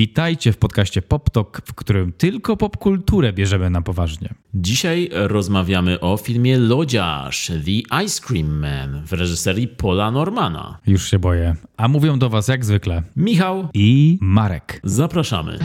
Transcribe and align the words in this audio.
Witajcie 0.00 0.52
w 0.52 0.56
podcaście 0.56 1.02
PopTok, 1.02 1.62
w 1.64 1.74
którym 1.74 2.12
tylko 2.12 2.56
popkulturę 2.56 3.32
bierzemy 3.32 3.70
na 3.70 3.82
poważnie. 3.82 4.34
Dzisiaj 4.54 5.10
rozmawiamy 5.12 6.00
o 6.00 6.16
filmie 6.16 6.58
Lodziarz, 6.58 7.46
The 7.46 8.02
Ice 8.04 8.22
Cream 8.26 8.58
Man 8.58 9.02
w 9.06 9.12
reżyserii 9.12 9.68
Paula 9.68 10.10
Normana. 10.10 10.78
Już 10.86 11.10
się 11.10 11.18
boję. 11.18 11.56
A 11.76 11.88
mówią 11.88 12.18
do 12.18 12.30
was 12.30 12.48
jak 12.48 12.64
zwykle 12.64 13.02
Michał, 13.16 13.68
i 13.74 14.18
Marek. 14.20 14.80
zapraszamy. 14.84 15.58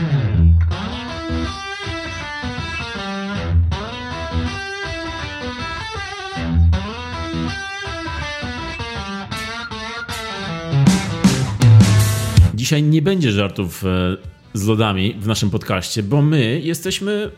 Dzisiaj 12.66 12.82
nie 12.82 13.02
będzie 13.02 13.32
żartów 13.32 13.84
e, 13.84 14.16
z 14.54 14.66
lodami 14.66 15.14
w 15.20 15.26
naszym 15.26 15.50
podcaście, 15.50 16.02
bo 16.02 16.22
my 16.22 16.60
jesteśmy 16.64 17.30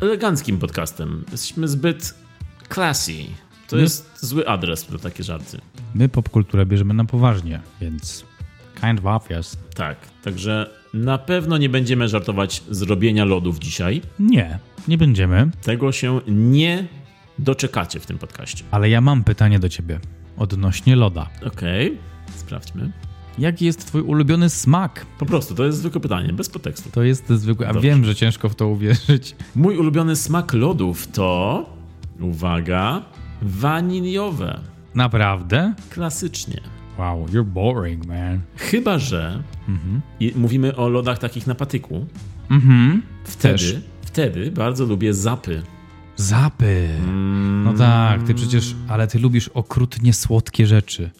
eleganckim 0.00 0.58
podcastem. 0.58 1.24
Jesteśmy 1.32 1.68
zbyt 1.68 2.14
classy. 2.74 3.12
To 3.68 3.76
My- 3.76 3.82
jest 3.82 4.10
zły 4.20 4.48
adres 4.48 4.90
na 4.90 4.98
takie 4.98 5.22
żarty. 5.22 5.58
My 5.94 6.08
popkulturę 6.08 6.66
bierzemy 6.66 6.94
na 6.94 7.04
poważnie, 7.04 7.60
więc 7.80 8.24
kind 8.80 8.98
of 9.00 9.06
obvious. 9.06 9.56
Tak, 9.74 9.96
także 10.24 10.70
na 10.94 11.18
pewno 11.18 11.58
nie 11.58 11.68
będziemy 11.68 12.08
żartować 12.08 12.62
z 12.70 12.82
robienia 12.82 13.24
lodów 13.24 13.58
dzisiaj. 13.58 14.02
Nie, 14.18 14.58
nie 14.88 14.98
będziemy, 14.98 15.50
Tego 15.62 15.92
się 15.92 16.20
nie 16.28 16.86
doczekacie 17.38 18.00
w 18.00 18.06
tym 18.06 18.18
podcaście. 18.18 18.64
ale 18.70 18.88
ja 18.90 19.00
mam 19.00 19.24
pytanie 19.24 19.58
do 19.58 19.68
ciebie 19.68 20.00
odnośnie 20.36 20.96
loda. 20.96 21.28
Okej, 21.46 21.98
sprawdźmy. 22.36 22.92
Jaki 23.38 23.64
jest 23.64 23.86
twój 23.86 24.00
ulubiony 24.02 24.50
smak? 24.50 25.06
Po 25.18 25.26
prostu, 25.26 25.54
to 25.54 25.64
jest 25.64 25.78
zwykłe 25.78 26.00
pytanie, 26.00 26.32
bez 26.32 26.48
podtekstu. 26.48 26.90
To 26.90 27.02
jest 27.02 27.28
zwykły, 27.28 27.68
a 27.68 27.72
Dobrze. 27.72 27.88
wiem, 27.88 28.04
że 28.04 28.14
ciężko 28.14 28.48
w 28.48 28.54
to 28.54 28.68
uwierzyć. 28.68 29.36
Mój 29.56 29.76
ulubiony 29.76 30.16
smak 30.16 30.52
lodów 30.52 31.06
to, 31.06 31.66
uwaga, 32.20 33.02
waniliowe. 33.42 34.60
Naprawdę? 34.94 35.74
Klasycznie. 35.90 36.60
Wow, 36.98 37.26
you're 37.26 37.44
boring, 37.44 38.06
man. 38.06 38.40
Chyba, 38.56 38.98
że 38.98 39.42
i 40.20 40.32
mówimy 40.36 40.76
o 40.76 40.88
lodach 40.88 41.18
takich 41.18 41.46
na 41.46 41.54
patyku. 41.54 42.06
Mhm. 42.50 43.02
Wtedy, 43.24 43.54
Też. 43.54 43.76
wtedy 44.02 44.50
bardzo 44.50 44.84
lubię 44.84 45.14
zapy. 45.14 45.62
Zapy. 46.16 46.88
No 47.64 47.72
tak, 47.72 48.22
ty 48.22 48.34
przecież, 48.34 48.74
ale 48.88 49.06
ty 49.06 49.18
lubisz 49.18 49.48
okrutnie 49.48 50.12
słodkie 50.12 50.66
rzeczy. 50.66 51.10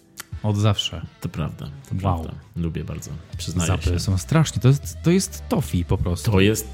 Od 0.42 0.56
zawsze. 0.56 1.06
To 1.20 1.28
prawda, 1.28 1.66
to 1.66 1.94
Wow. 2.06 2.22
prawda. 2.22 2.40
Lubię 2.56 2.84
bardzo, 2.84 3.10
przyznaję 3.38 3.66
Zapy 3.66 3.84
się. 3.84 3.98
są 4.00 4.18
strasznie. 4.18 4.62
To 4.62 4.68
jest, 4.68 4.96
to 5.02 5.10
jest 5.10 5.42
tofi 5.48 5.84
po 5.84 5.98
prostu. 5.98 6.30
To 6.32 6.40
jest. 6.40 6.68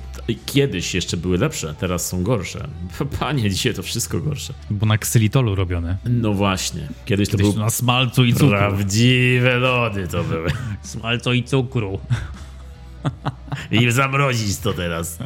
Kiedyś 0.46 0.94
jeszcze 0.94 1.16
były 1.16 1.38
lepsze, 1.38 1.74
teraz 1.80 2.06
są 2.08 2.22
gorsze. 2.22 2.68
Panie, 3.20 3.50
dzisiaj 3.50 3.74
to 3.74 3.82
wszystko 3.82 4.20
gorsze. 4.20 4.54
Bo 4.70 4.86
na 4.86 4.98
ksylitolu 4.98 5.54
robione. 5.54 5.96
No 6.04 6.32
właśnie. 6.34 6.88
Kiedyś 7.04 7.28
to 7.28 7.36
Kiedyś 7.36 7.52
były 7.52 7.64
na 7.64 7.70
smalcu 7.70 8.24
i 8.24 8.32
cukru. 8.32 8.48
prawdziwe 8.48 9.56
lody 9.56 10.08
to 10.08 10.24
były. 10.24 10.50
Smalcu 10.82 11.32
i 11.32 11.44
cukru. 11.44 11.98
I 13.70 13.90
zamrozić 13.90 14.58
to 14.58 14.72
teraz 14.72 15.18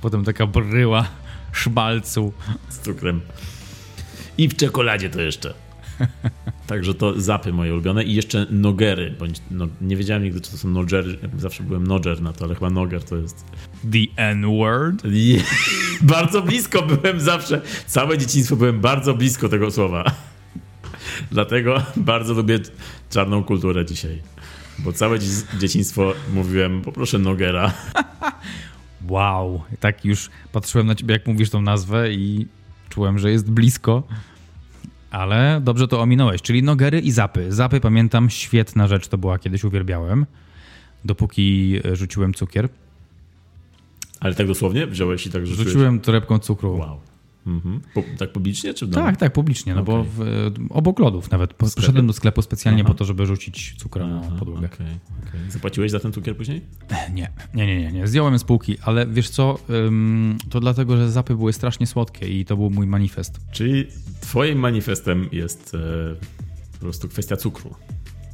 Potem 0.00 0.24
taka 0.24 0.46
bryła 0.46 1.08
szmalcu. 1.52 2.32
z 2.68 2.78
cukrem. 2.78 3.20
I 4.38 4.48
w 4.48 4.56
czekoladzie 4.56 5.10
to 5.10 5.20
jeszcze. 5.20 5.54
Także 6.68 6.94
to 6.94 7.20
zapy 7.20 7.52
moje 7.52 7.72
ulubione 7.72 8.04
i 8.04 8.14
jeszcze 8.14 8.46
nogery, 8.50 9.14
bądź 9.18 9.36
no, 9.50 9.68
nie 9.80 9.96
wiedziałem 9.96 10.22
nigdy, 10.24 10.40
czy 10.40 10.50
to 10.50 10.56
są 10.56 10.68
nogery. 10.68 11.18
Zawsze 11.38 11.62
byłem 11.62 11.86
noger 11.86 12.22
na 12.22 12.32
to, 12.32 12.44
ale 12.44 12.54
chyba 12.54 12.70
noger 12.70 13.04
to 13.04 13.16
jest. 13.16 13.44
The 13.92 13.98
N-word. 14.16 15.02
Bardzo 16.02 16.42
blisko 16.42 16.82
byłem 16.82 17.20
zawsze. 17.20 17.60
Całe 17.86 18.18
dzieciństwo 18.18 18.56
byłem 18.56 18.80
bardzo 18.80 19.14
blisko 19.14 19.48
tego 19.48 19.70
słowa. 19.70 20.04
Dlatego 21.32 21.82
bardzo 21.96 22.34
lubię 22.34 22.58
czarną 23.10 23.44
kulturę 23.44 23.84
dzisiaj. 23.84 24.22
Bo 24.78 24.92
całe 24.92 25.18
dzie- 25.18 25.58
dzieciństwo 25.60 26.14
mówiłem, 26.34 26.82
poproszę 26.82 27.18
nogera. 27.18 27.72
Wow. 29.08 29.62
Tak 29.80 30.04
już 30.04 30.30
patrzyłem 30.52 30.86
na 30.86 30.94
ciebie, 30.94 31.12
jak 31.12 31.26
mówisz 31.26 31.50
tą 31.50 31.62
nazwę 31.62 32.12
i 32.12 32.46
czułem, 32.88 33.18
że 33.18 33.30
jest 33.30 33.50
blisko. 33.50 34.02
Ale 35.10 35.60
dobrze 35.64 35.88
to 35.88 36.00
ominąłeś. 36.00 36.42
Czyli 36.42 36.62
nogery 36.62 37.00
i 37.00 37.10
zapy. 37.10 37.52
Zapy 37.52 37.80
pamiętam, 37.80 38.30
świetna 38.30 38.86
rzecz 38.86 39.08
to 39.08 39.18
była, 39.18 39.38
kiedyś 39.38 39.64
uwielbiałem. 39.64 40.26
Dopóki 41.04 41.76
e, 41.84 41.96
rzuciłem 41.96 42.34
cukier. 42.34 42.68
Ale 44.20 44.34
tak 44.34 44.46
dosłownie? 44.46 44.86
Wziąłeś 44.86 45.26
i 45.26 45.30
tak 45.30 45.46
rzuciłeś? 45.46 45.68
Rzuciłem 45.68 46.00
torebką 46.00 46.38
cukru. 46.38 46.78
Wow. 46.78 47.00
Mhm. 47.48 47.80
Po, 47.94 48.02
tak 48.18 48.32
publicznie 48.32 48.74
czy 48.74 48.86
w 48.86 48.90
domu? 48.90 49.06
Tak, 49.06 49.16
tak, 49.16 49.32
publicznie, 49.32 49.74
no 49.74 49.84
bo 49.84 50.00
Okej. 50.00 50.12
w, 50.16 50.20
e, 50.20 50.24
obok 50.70 50.98
lodów 50.98 51.30
nawet. 51.30 51.54
Poszedłem 51.54 52.06
do 52.06 52.12
sklepu 52.12 52.42
specjalnie 52.42 52.82
Aha. 52.82 52.88
po 52.88 52.94
to, 52.94 53.04
żeby 53.04 53.26
rzucić 53.26 53.74
cukra 53.78 54.06
na 54.06 54.20
podłogę. 54.20 54.66
okej, 54.74 54.86
okej. 55.28 55.50
Zapłaciłeś 55.50 55.90
za 55.90 56.00
ten 56.00 56.12
cukier 56.12 56.36
później? 56.36 56.60
Nie, 57.14 57.30
nie, 57.54 57.66
nie, 57.66 57.80
nie, 57.80 57.92
nie. 57.92 58.06
Zdjąłem 58.06 58.38
z 58.38 58.44
półki, 58.44 58.76
ale 58.82 59.06
wiesz 59.06 59.30
co, 59.30 59.58
to 60.50 60.60
dlatego, 60.60 60.96
że 60.96 61.10
zapy 61.10 61.36
były 61.36 61.52
strasznie 61.52 61.86
słodkie 61.86 62.40
i 62.40 62.44
to 62.44 62.56
był 62.56 62.70
mój 62.70 62.86
manifest. 62.86 63.40
Czyli 63.52 63.86
twoim 64.20 64.58
manifestem 64.58 65.28
jest 65.32 65.74
e, 65.74 65.78
po 66.72 66.78
prostu 66.78 67.08
kwestia 67.08 67.36
cukru. 67.36 67.74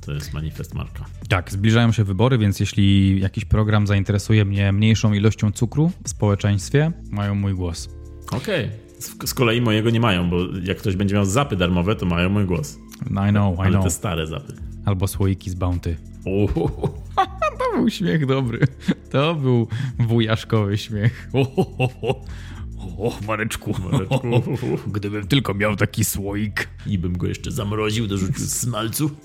To 0.07 0.13
jest 0.13 0.33
manifest 0.33 0.75
Marka. 0.75 1.05
Tak, 1.29 1.53
zbliżają 1.53 1.93
się 1.93 2.05
wybory, 2.05 2.39
więc 2.39 2.61
jeśli 2.61 3.21
jakiś 3.21 3.45
program 3.45 3.87
zainteresuje 3.87 4.45
mnie 4.45 4.73
mniejszą 4.73 5.13
ilością 5.13 5.53
cukru 5.53 5.91
w 6.05 6.09
społeczeństwie, 6.09 6.93
mają 7.11 7.35
mój 7.35 7.55
głos. 7.55 7.89
Okej. 8.31 8.69
Z, 8.69 8.84
z 9.25 9.35
kolei 9.35 9.61
mojego 9.61 9.91
nie 9.91 10.01
mają, 10.01 10.31
bo 10.31 10.37
jak 10.63 10.79
ktoś 10.79 10.97
będzie 10.97 11.15
miał 11.15 11.25
zapy 11.25 11.57
darmowe, 11.57 11.97
to 11.97 12.07
mają 12.07 12.29
mój 12.29 12.45
głos. 12.45 12.79
I 13.07 13.31
know, 13.31 13.59
I 13.59 13.61
Ale 13.61 13.71
know. 13.71 13.85
te 13.85 13.91
stare 13.91 14.27
zapy. 14.27 14.53
Albo 14.85 15.09
słoiki 15.09 15.51
z 15.51 15.55
Bounty. 15.55 15.97
To 17.59 17.77
był 17.79 17.91
śmiech 17.91 18.27
dobry. 18.27 18.67
To 19.11 19.35
był 19.35 19.69
wujaszkowy 19.99 20.79
śmiech. 20.79 21.29
O 22.99 23.13
Mareczku. 23.27 23.75
Mareczku. 23.93 24.43
Gdybym 24.93 25.27
tylko 25.27 25.55
miał 25.55 25.77
taki 25.77 26.05
słoik, 26.05 26.69
I 26.87 26.99
bym 26.99 27.19
go 27.19 27.27
jeszcze 27.27 27.51
zamroził, 27.51 28.07
dorzucił 28.07 28.47
smalcu. 28.47 29.11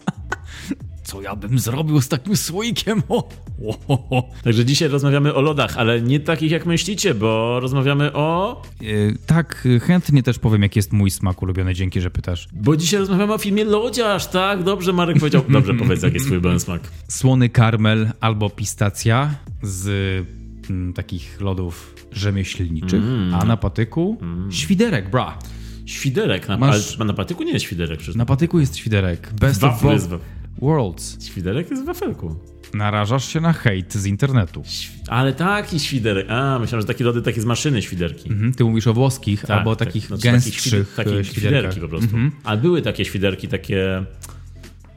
co 1.10 1.22
ja 1.22 1.36
bym 1.36 1.60
zrobił 1.60 2.02
z 2.02 2.08
takim 2.08 2.38
słoikiem? 2.38 3.04
O, 3.10 3.30
o, 3.68 3.78
o, 3.88 4.18
o. 4.18 4.30
Także 4.44 4.66
dzisiaj 4.66 4.90
rozmawiamy 4.90 5.34
o 5.34 5.42
lodach, 5.42 5.78
ale 5.78 6.02
nie 6.02 6.20
takich 6.20 6.52
jak 6.52 6.66
myślicie, 6.66 7.14
bo 7.14 7.60
rozmawiamy 7.60 8.14
o... 8.14 8.62
Yy, 8.82 9.16
tak, 9.26 9.62
yy, 9.66 9.80
chętnie 9.80 10.24
też 10.24 10.40
powiem, 10.40 10.62
jaki 10.62 10.80
jest 10.80 10.94
mój 10.94 11.12
smak 11.12 11.42
ulubiony, 11.42 11.74
dzięki, 11.74 12.02
że 12.02 12.12
pytasz. 12.12 12.48
Bo 12.54 12.78
dzisiaj 12.78 13.00
rozmawiamy 13.00 13.34
o 13.34 13.38
filmie 13.38 13.64
Lodziarz, 13.64 14.28
tak? 14.28 14.64
Dobrze 14.64 14.94
Marek 14.94 15.20
powiedział. 15.20 15.44
Dobrze, 15.50 15.74
powiedz 15.84 16.04
jaki 16.04 16.14
jest 16.14 16.26
twój 16.26 16.38
ulubiony 16.38 16.60
smak. 16.60 16.82
Słony 17.08 17.50
karmel 17.50 18.12
albo 18.20 18.50
pistacja 18.50 19.36
z 19.64 19.88
mm, 20.70 20.94
takich 20.94 21.42
lodów 21.42 21.96
rzemieślniczych, 22.12 23.04
a 23.34 23.46
na 23.46 23.58
patyku 23.58 24.18
świderek, 24.50 25.10
bra. 25.10 25.38
Świderek. 25.86 26.48
Na, 26.48 26.58
Masz- 26.58 26.96
ale 26.98 27.06
na 27.06 27.14
patyku 27.14 27.44
nie 27.44 27.54
jest 27.54 27.66
świderek 27.66 27.98
przecież. 28.00 28.16
Na 28.16 28.26
patyku 28.26 28.60
jest 28.60 28.78
świderek. 28.78 29.34
Best 29.34 29.64
of 29.64 29.82
Wafel 29.82 30.10
both 30.10 30.39
worlds. 30.62 31.26
Świderek 31.26 31.70
jest 31.72 31.84
w 31.84 31.86
wafelku. 31.86 32.36
Narażasz 32.74 33.34
się 33.34 33.42
na 33.42 33.54
hejt 33.54 33.94
z 33.94 34.06
internetu. 34.06 34.64
Ale 35.08 35.34
taki 35.34 35.80
świderek. 35.80 36.26
A, 36.30 36.60
myślałem, 36.60 36.82
że 36.82 36.88
takie 36.88 37.04
lody 37.04 37.22
takie 37.22 37.42
z 37.42 37.46
maszyny 37.46 37.82
świderki. 37.82 38.30
Mhm, 38.30 38.54
Ty 38.54 38.64
mówisz 38.64 38.88
o 38.88 38.94
włoskich 38.94 39.42
Tak, 39.42 39.50
albo 39.58 39.76
tak. 39.76 39.88
takich 39.88 40.06
Znaczy 40.06 40.24
gęstszych 40.24 40.94
takich, 40.96 41.14
e, 41.14 41.24
świderki 41.24 41.80
po 41.80 41.88
prostu. 41.88 42.16
Ale 42.44 42.58
były 42.62 42.82
takie 42.82 43.06
świderki, 43.06 43.48
takie... 43.48 44.06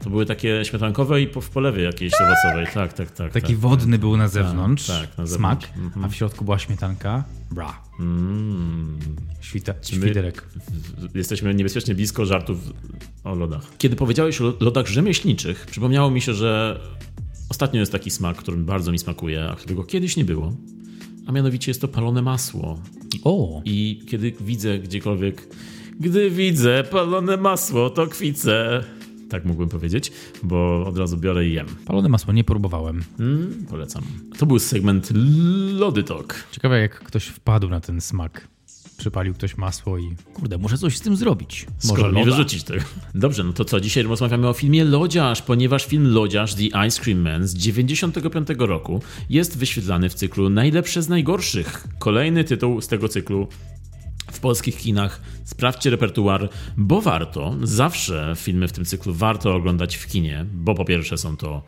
To 0.03 0.09
były 0.09 0.25
takie 0.25 0.65
śmietankowe 0.65 1.21
i 1.21 1.27
po, 1.27 1.41
w 1.41 1.49
polewie 1.49 1.83
jakiejś 1.83 2.13
owocowej. 2.13 2.67
Tak, 2.73 2.93
tak, 2.93 3.11
tak. 3.11 3.31
Taki 3.31 3.47
tak, 3.47 3.57
wodny 3.57 3.99
był 3.99 4.17
na 4.17 4.27
zewnątrz, 4.27 4.87
tak, 4.87 5.17
na 5.17 5.25
zewnątrz. 5.25 5.67
smak, 5.67 6.03
a 6.03 6.07
w 6.07 6.15
środku 6.15 6.45
była 6.45 6.59
śmietanka. 6.59 7.23
Bra. 7.51 7.79
Mm. 7.99 8.99
Świta, 9.41 9.73
świderek. 9.81 10.47
Jesteśmy 11.15 11.55
niebezpiecznie 11.55 11.95
blisko 11.95 12.25
żartów 12.25 12.57
o 13.23 13.35
lodach. 13.35 13.63
Kiedy 13.77 13.95
powiedziałeś 13.95 14.41
o 14.41 14.53
lodach 14.59 14.87
rzemieślniczych, 14.87 15.65
przypomniało 15.65 16.11
mi 16.11 16.21
się, 16.21 16.33
że 16.33 16.79
ostatnio 17.49 17.79
jest 17.79 17.91
taki 17.91 18.11
smak, 18.11 18.37
który 18.37 18.57
bardzo 18.57 18.91
mi 18.91 18.99
smakuje, 18.99 19.49
a 19.49 19.55
którego 19.55 19.83
kiedyś 19.83 20.17
nie 20.17 20.25
było. 20.25 20.53
A 21.27 21.31
mianowicie 21.31 21.71
jest 21.71 21.81
to 21.81 21.87
palone 21.87 22.21
masło. 22.21 22.79
I, 23.15 23.21
O, 23.23 23.61
i 23.65 24.05
kiedy 24.09 24.33
widzę 24.41 24.79
gdziekolwiek, 24.79 25.47
gdy 25.99 26.31
widzę 26.31 26.83
palone 26.83 27.37
masło, 27.37 27.89
to 27.89 28.07
kwicę. 28.07 28.83
Tak 29.33 29.45
mógłbym 29.45 29.69
powiedzieć, 29.69 30.11
bo 30.43 30.85
od 30.87 30.97
razu 30.97 31.17
biorę 31.17 31.47
i 31.47 31.53
jem. 31.53 31.65
palone 31.85 32.09
masło, 32.09 32.33
nie 32.33 32.43
próbowałem. 32.43 33.03
Mm, 33.19 33.65
polecam. 33.69 34.03
To 34.37 34.45
był 34.45 34.59
segment 34.59 35.09
Lody 35.73 36.03
Talk. 36.03 36.47
Ciekawe, 36.51 36.79
jak 36.79 36.99
ktoś 36.99 37.25
wpadł 37.25 37.69
na 37.69 37.79
ten 37.79 38.01
smak. 38.01 38.47
przypalił 38.97 39.33
ktoś 39.33 39.57
masło 39.57 39.97
i 39.97 40.15
kurde, 40.33 40.57
może 40.57 40.77
coś 40.77 40.97
z 40.97 41.01
tym 41.01 41.15
zrobić. 41.15 41.65
Może 41.83 42.11
mi 42.11 42.25
wyrzucić 42.25 42.63
tego. 42.63 42.83
Dobrze, 43.15 43.43
no 43.43 43.53
to 43.53 43.65
co? 43.65 43.79
Dzisiaj 43.81 44.03
rozmawiamy 44.03 44.47
o 44.47 44.53
filmie 44.53 44.85
Lodziarz, 44.85 45.41
ponieważ 45.41 45.85
film 45.85 46.13
Lodziarz 46.13 46.55
The 46.55 46.87
Ice 46.87 47.01
Cream 47.01 47.19
Man 47.19 47.47
z 47.47 47.53
95 47.53 48.47
roku 48.57 49.01
jest 49.29 49.57
wyświetlany 49.57 50.09
w 50.09 50.13
cyklu 50.13 50.49
Najlepsze 50.49 51.01
z 51.01 51.09
najgorszych. 51.09 51.87
Kolejny 51.99 52.43
tytuł 52.43 52.81
z 52.81 52.87
tego 52.87 53.09
cyklu 53.09 53.47
polskich 54.43 54.77
kinach. 54.77 55.21
Sprawdźcie 55.43 55.89
repertuar, 55.89 56.49
bo 56.77 57.01
warto. 57.01 57.55
Zawsze 57.63 58.33
filmy 58.35 58.67
w 58.67 58.71
tym 58.71 58.85
cyklu 58.85 59.13
warto 59.13 59.55
oglądać 59.55 59.95
w 59.95 60.07
kinie, 60.07 60.45
bo 60.53 60.75
po 60.75 60.85
pierwsze 60.85 61.17
są 61.17 61.37
to 61.37 61.63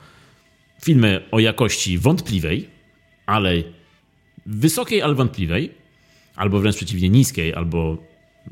filmy 0.81 1.24
o 1.31 1.39
jakości 1.39 1.98
wątpliwej, 1.98 2.69
ale 3.25 3.51
wysokiej, 4.45 5.01
ale 5.01 5.16
wątpliwej, 5.16 5.72
albo 6.36 6.60
wręcz 6.60 6.75
przeciwnie 6.75 7.10
niskiej, 7.10 7.54
albo 7.54 7.98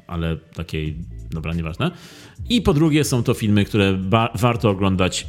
ale 0.08 0.38
takiej, 0.38 0.96
dobra, 1.32 1.54
nieważne. 1.54 1.92
I 2.50 2.62
po 2.62 2.74
drugie 2.74 3.04
są 3.04 3.24
to 3.24 3.34
filmy, 3.34 3.66
które 3.66 4.00
warto 4.36 4.70
oglądać 4.70 5.28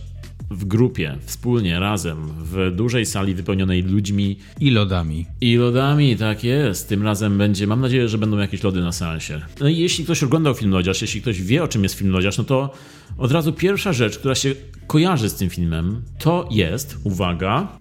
w 0.54 0.64
grupie, 0.64 1.18
wspólnie, 1.24 1.80
razem, 1.80 2.16
w 2.44 2.72
dużej 2.76 3.06
sali 3.06 3.34
wypełnionej 3.34 3.82
ludźmi 3.82 4.38
I 4.60 4.70
lodami. 4.70 5.26
i 5.40 5.56
lodami, 5.56 6.16
tak 6.16 6.44
jest. 6.44 6.88
Tym 6.88 7.02
razem 7.02 7.38
będzie, 7.38 7.66
mam 7.66 7.80
nadzieję, 7.80 8.08
że 8.08 8.18
będą 8.18 8.38
jakieś 8.38 8.62
lody 8.62 8.80
na 8.80 8.92
seansie. 8.92 9.40
No 9.60 9.68
i 9.68 9.76
jeśli 9.76 10.04
ktoś 10.04 10.22
oglądał 10.22 10.54
film 10.54 10.70
Lodziarz, 10.70 11.02
jeśli 11.02 11.22
ktoś 11.22 11.42
wie, 11.42 11.62
o 11.62 11.68
czym 11.68 11.82
jest 11.82 11.94
film 11.94 12.10
Lodziarz, 12.10 12.38
no 12.38 12.44
to 12.44 12.72
od 13.18 13.32
razu 13.32 13.52
pierwsza 13.52 13.92
rzecz, 13.92 14.18
która 14.18 14.34
się 14.34 14.54
kojarzy 14.86 15.28
z 15.28 15.34
tym 15.34 15.50
filmem, 15.50 16.02
to 16.18 16.48
jest, 16.50 16.96
uwaga, 17.04 17.78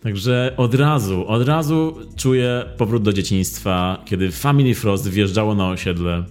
Także 0.00 0.54
od 0.56 0.74
razu, 0.74 1.28
od 1.28 1.48
razu 1.48 1.96
czuję 2.16 2.64
powrót 2.76 3.02
do 3.02 3.12
dzieciństwa, 3.12 4.02
kiedy 4.04 4.30
Family 4.30 4.74
Frost 4.74 5.08
wjeżdżało 5.08 5.54
na 5.54 5.68
osiedle 5.68 6.24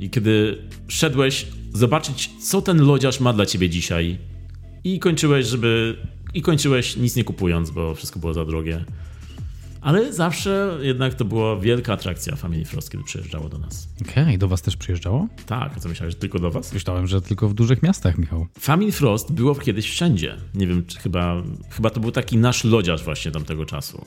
i 0.00 0.10
kiedy 0.10 0.58
szedłeś 0.88 1.46
zobaczyć, 1.74 2.30
co 2.42 2.62
ten 2.62 2.86
lodziarz 2.86 3.20
ma 3.20 3.32
dla 3.32 3.46
ciebie 3.46 3.68
dzisiaj 3.68 4.18
i 4.84 4.98
kończyłeś, 4.98 5.46
żeby... 5.46 5.96
i 6.34 6.42
kończyłeś 6.42 6.96
nic 6.96 7.16
nie 7.16 7.24
kupując, 7.24 7.70
bo 7.70 7.94
wszystko 7.94 8.20
było 8.20 8.34
za 8.34 8.44
drogie. 8.44 8.84
Ale 9.82 10.12
zawsze 10.12 10.78
jednak 10.82 11.14
to 11.14 11.24
była 11.24 11.56
wielka 11.56 11.92
atrakcja 11.92 12.36
Family 12.36 12.64
Frost, 12.64 12.90
kiedy 12.90 13.04
przyjeżdżało 13.04 13.48
do 13.48 13.58
nas. 13.58 13.88
Okej, 14.10 14.38
do 14.38 14.48
was 14.48 14.62
też 14.62 14.76
przyjeżdżało? 14.76 15.28
Tak, 15.46 15.72
a 15.76 15.80
co 15.80 15.88
myślałeś, 15.88 16.14
że 16.14 16.20
tylko 16.20 16.38
do 16.38 16.50
was? 16.50 16.72
Myślałem, 16.72 17.06
że 17.06 17.22
tylko 17.22 17.48
w 17.48 17.54
dużych 17.54 17.82
miastach, 17.82 18.18
Michał. 18.18 18.46
Family 18.60 18.92
Frost 18.92 19.32
było 19.32 19.54
kiedyś 19.54 19.90
wszędzie. 19.90 20.36
Nie 20.54 20.66
wiem, 20.66 20.86
czy 20.86 20.98
chyba, 20.98 21.42
chyba 21.70 21.90
to 21.90 22.00
był 22.00 22.10
taki 22.10 22.36
nasz 22.36 22.64
lodziarz 22.64 23.04
właśnie 23.04 23.30
tamtego 23.30 23.66
czasu. 23.66 24.04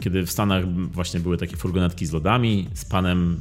Kiedy 0.00 0.26
w 0.26 0.30
Stanach 0.30 0.74
właśnie 0.92 1.20
były 1.20 1.36
takie 1.38 1.56
furgonetki 1.56 2.06
z 2.06 2.12
lodami, 2.12 2.68
z 2.74 2.84
panem 2.84 3.40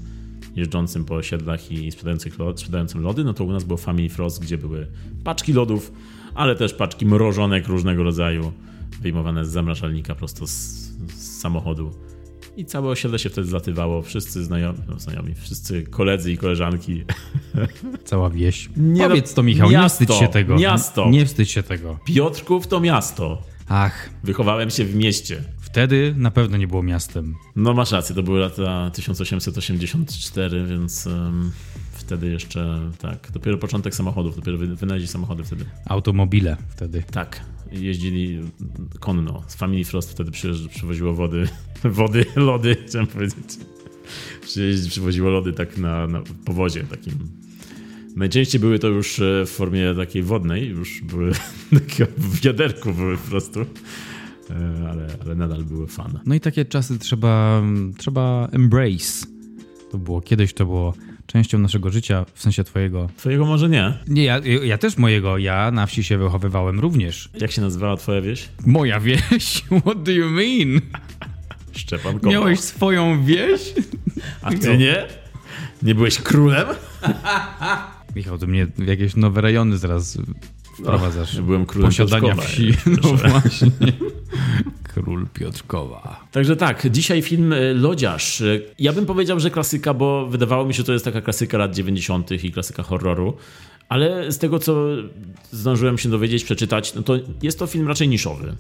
jeżdżącym 0.56 1.06
po 1.06 1.16
osiedlach 1.16 1.72
i 1.72 1.92
sprzedających 1.92 2.40
lod, 2.40 2.60
sprzedającym 2.60 3.02
lody, 3.02 3.24
no 3.24 3.34
to 3.34 3.44
u 3.44 3.52
nas 3.52 3.64
było 3.64 3.78
Family 3.78 4.10
Frost, 4.10 4.42
gdzie 4.42 4.58
były 4.58 4.88
paczki 5.24 5.54
lodów, 5.54 5.92
ale 6.36 6.56
też 6.56 6.74
paczki 6.74 7.06
mrożonek 7.06 7.68
różnego 7.68 8.04
rodzaju, 8.04 8.52
wyjmowane 9.02 9.46
z 9.46 9.50
zamrażalnika 9.50 10.16
prosto 10.16 10.48
z 10.48 10.83
samochodu. 11.44 11.92
I 12.58 12.66
całe 12.66 12.90
osiedle 12.90 13.20
się 13.20 13.30
wtedy 13.30 13.48
zlatywało, 13.48 14.02
wszyscy 14.02 14.44
znajomi, 14.44 14.80
no 14.88 15.00
znajomi, 15.00 15.36
wszyscy 15.36 15.84
koledzy 15.84 16.32
i 16.32 16.38
koleżanki 16.38 17.04
Cała 18.10 18.30
wieś. 18.30 18.70
Nie 18.78 19.08
Powiedz 19.10 19.30
no, 19.32 19.36
to, 19.36 19.44
Michał, 19.44 19.70
nie 19.72 19.78
miasto, 19.78 20.04
wstydź 20.06 20.20
się 20.20 20.28
tego. 20.28 20.56
miasto. 20.56 21.10
Nie 21.10 21.26
wstydź 21.26 21.52
się 21.52 21.64
tego. 21.64 22.00
Piotrków 22.06 22.68
to 22.68 22.80
miasto. 22.80 23.42
Ach, 23.68 24.10
Wychowałem 24.24 24.70
się 24.70 24.86
w 24.86 24.96
mieście. 24.96 25.44
wtedy 25.62 26.14
na 26.18 26.32
pewno 26.32 26.58
nie 26.58 26.68
było 26.68 26.84
miastem. 26.84 27.36
No 27.56 27.74
masz 27.74 27.92
rację, 27.92 28.16
to 28.16 28.24
były 28.24 28.40
lata 28.40 28.92
1884, 28.94 30.66
więc 30.68 31.08
em, 31.08 31.52
wtedy 32.06 32.30
jeszcze, 32.32 32.80
tak, 33.00 33.32
dopiero 33.34 33.58
początek 33.58 33.96
samochodów, 33.96 34.36
dopiero 34.36 34.58
wy- 34.58 34.76
wynaleźli 34.76 35.08
samochody 35.08 35.44
wtedy. 35.44 35.66
Automobile 35.86 36.58
wtedy. 36.70 37.04
Tak, 37.12 37.42
jeździli 37.72 38.40
konno. 39.00 39.44
Z 39.48 39.56
Family 39.56 39.84
Frost 39.86 40.12
wtedy 40.12 40.32
przyjeżdż- 40.32 40.68
przywoziło 40.70 41.14
wody, 41.14 41.48
wody, 41.84 42.26
lody, 42.36 42.76
chciałem 42.88 43.08
powiedzieć. 43.08 43.38
Przyjeździ- 44.42 44.90
Przywoziło 44.90 45.30
lody 45.30 45.54
tak 45.54 45.78
na, 45.78 46.08
na 46.08 46.22
powozie 46.46 46.84
takim. 46.84 47.14
Najczęściej 48.16 48.62
były 48.62 48.80
to 48.80 48.88
już 48.88 49.20
e, 49.20 49.46
w 49.46 49.50
formie 49.50 49.94
takiej 49.98 50.24
wodnej, 50.24 50.68
już 50.68 51.02
były 51.02 51.32
w 52.18 52.42
wiaderku 52.42 52.94
były 52.94 53.18
po 53.18 53.30
prostu. 53.30 53.60
E, 53.62 54.90
Ale, 54.90 55.08
ale 55.26 55.36
nadal 55.36 55.64
były 55.64 55.88
fan. 55.88 56.20
No 56.26 56.36
i 56.36 56.40
takie 56.40 56.66
czasy 56.66 57.00
trzeba, 57.00 57.62
trzeba 57.98 58.48
embrace. 58.52 59.26
To 59.92 59.98
było 59.98 60.22
kiedyś, 60.22 60.54
to 60.54 60.66
było 60.66 60.94
częścią 61.34 61.60
naszego 61.60 61.90
życia, 61.90 62.26
w 62.34 62.42
sensie 62.42 62.64
twojego. 62.64 63.10
Twojego 63.18 63.46
może 63.46 63.70
nie. 63.70 63.94
Nie, 64.08 64.24
ja, 64.24 64.42
ja 64.64 64.78
też 64.78 64.98
mojego. 64.98 65.38
Ja 65.38 65.72
na 65.72 65.86
wsi 65.86 66.04
się 66.04 66.18
wychowywałem 66.18 66.80
również. 66.80 67.30
Jak 67.42 67.52
się 67.52 67.62
nazywała 67.62 67.98
twoja 67.98 68.22
wieś? 68.22 68.50
Moja 68.66 69.00
wieś? 69.00 69.64
What 69.82 70.04
do 70.04 70.12
you 70.12 70.30
mean? 70.30 70.82
Szczepan 71.72 72.20
Kował. 72.20 72.32
Miałeś 72.32 72.60
swoją 72.60 73.26
wieś? 73.26 73.74
A 74.42 74.52
ty 74.52 74.78
nie? 74.78 75.08
Nie 75.84 75.96
byłeś 75.96 76.18
królem? 76.20 76.68
Michał, 78.16 78.38
ty 78.38 78.48
mnie 78.48 78.68
w 78.78 78.88
jakieś 78.88 79.16
nowe 79.16 79.42
rejony 79.42 79.78
zaraz 79.78 80.18
wprowadzasz. 80.74 81.34
Ja 81.36 81.42
byłem 81.42 81.66
królem 81.66 81.90
Posiadania 81.90 82.36
Piotrkowa, 82.36 82.48
wsi. 82.48 82.74
No 83.02 83.14
właśnie. 83.14 83.72
Król 84.94 85.28
Piotrkowa. 85.34 86.26
Także 86.32 86.56
tak, 86.56 86.92
dzisiaj 86.92 87.22
film 87.22 87.54
e, 87.54 87.74
Lodziarz. 87.74 88.42
E, 88.42 88.60
Ja 88.80 88.94
bym 88.94 89.06
powiedział, 89.06 89.40
że 89.40 89.52
klasyka, 89.52 89.94
bo 89.94 90.28
wydawało 90.28 90.66
mi 90.66 90.74
się, 90.74 90.78
że 90.78 90.84
to 90.84 90.94
jest 90.94 91.06
taka 91.06 91.22
klasyka 91.22 91.58
lat 91.58 91.76
90. 91.76 92.32
i 92.44 92.52
klasyka 92.52 92.84
horroru. 92.84 93.34
Ale 93.90 94.32
z 94.32 94.38
tego, 94.38 94.60
co 94.60 94.86
zdążyłem 95.52 95.98
się 95.98 96.10
dowiedzieć, 96.10 96.44
przeczytać, 96.44 96.94
no 96.94 97.04
to 97.04 97.14
jest 97.44 97.60
to 97.60 97.68
film 97.68 97.88
raczej 97.88 98.08
niszowy. 98.08 98.56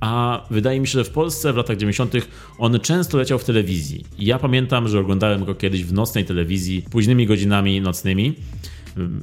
A 0.00 0.42
wydaje 0.50 0.80
mi 0.80 0.86
się, 0.86 0.92
że 0.92 1.04
w 1.04 1.10
Polsce 1.10 1.52
w 1.52 1.56
latach 1.56 1.76
90. 1.76 2.12
on 2.58 2.80
często 2.80 3.18
leciał 3.18 3.38
w 3.38 3.44
telewizji. 3.44 4.04
I 4.18 4.26
ja 4.26 4.38
pamiętam, 4.38 4.88
że 4.88 5.00
oglądałem 5.00 5.44
go 5.44 5.54
kiedyś 5.54 5.84
w 5.84 5.92
nocnej 5.92 6.24
telewizji, 6.24 6.84
późnymi 6.90 7.26
godzinami 7.26 7.80
nocnymi. 7.80 8.34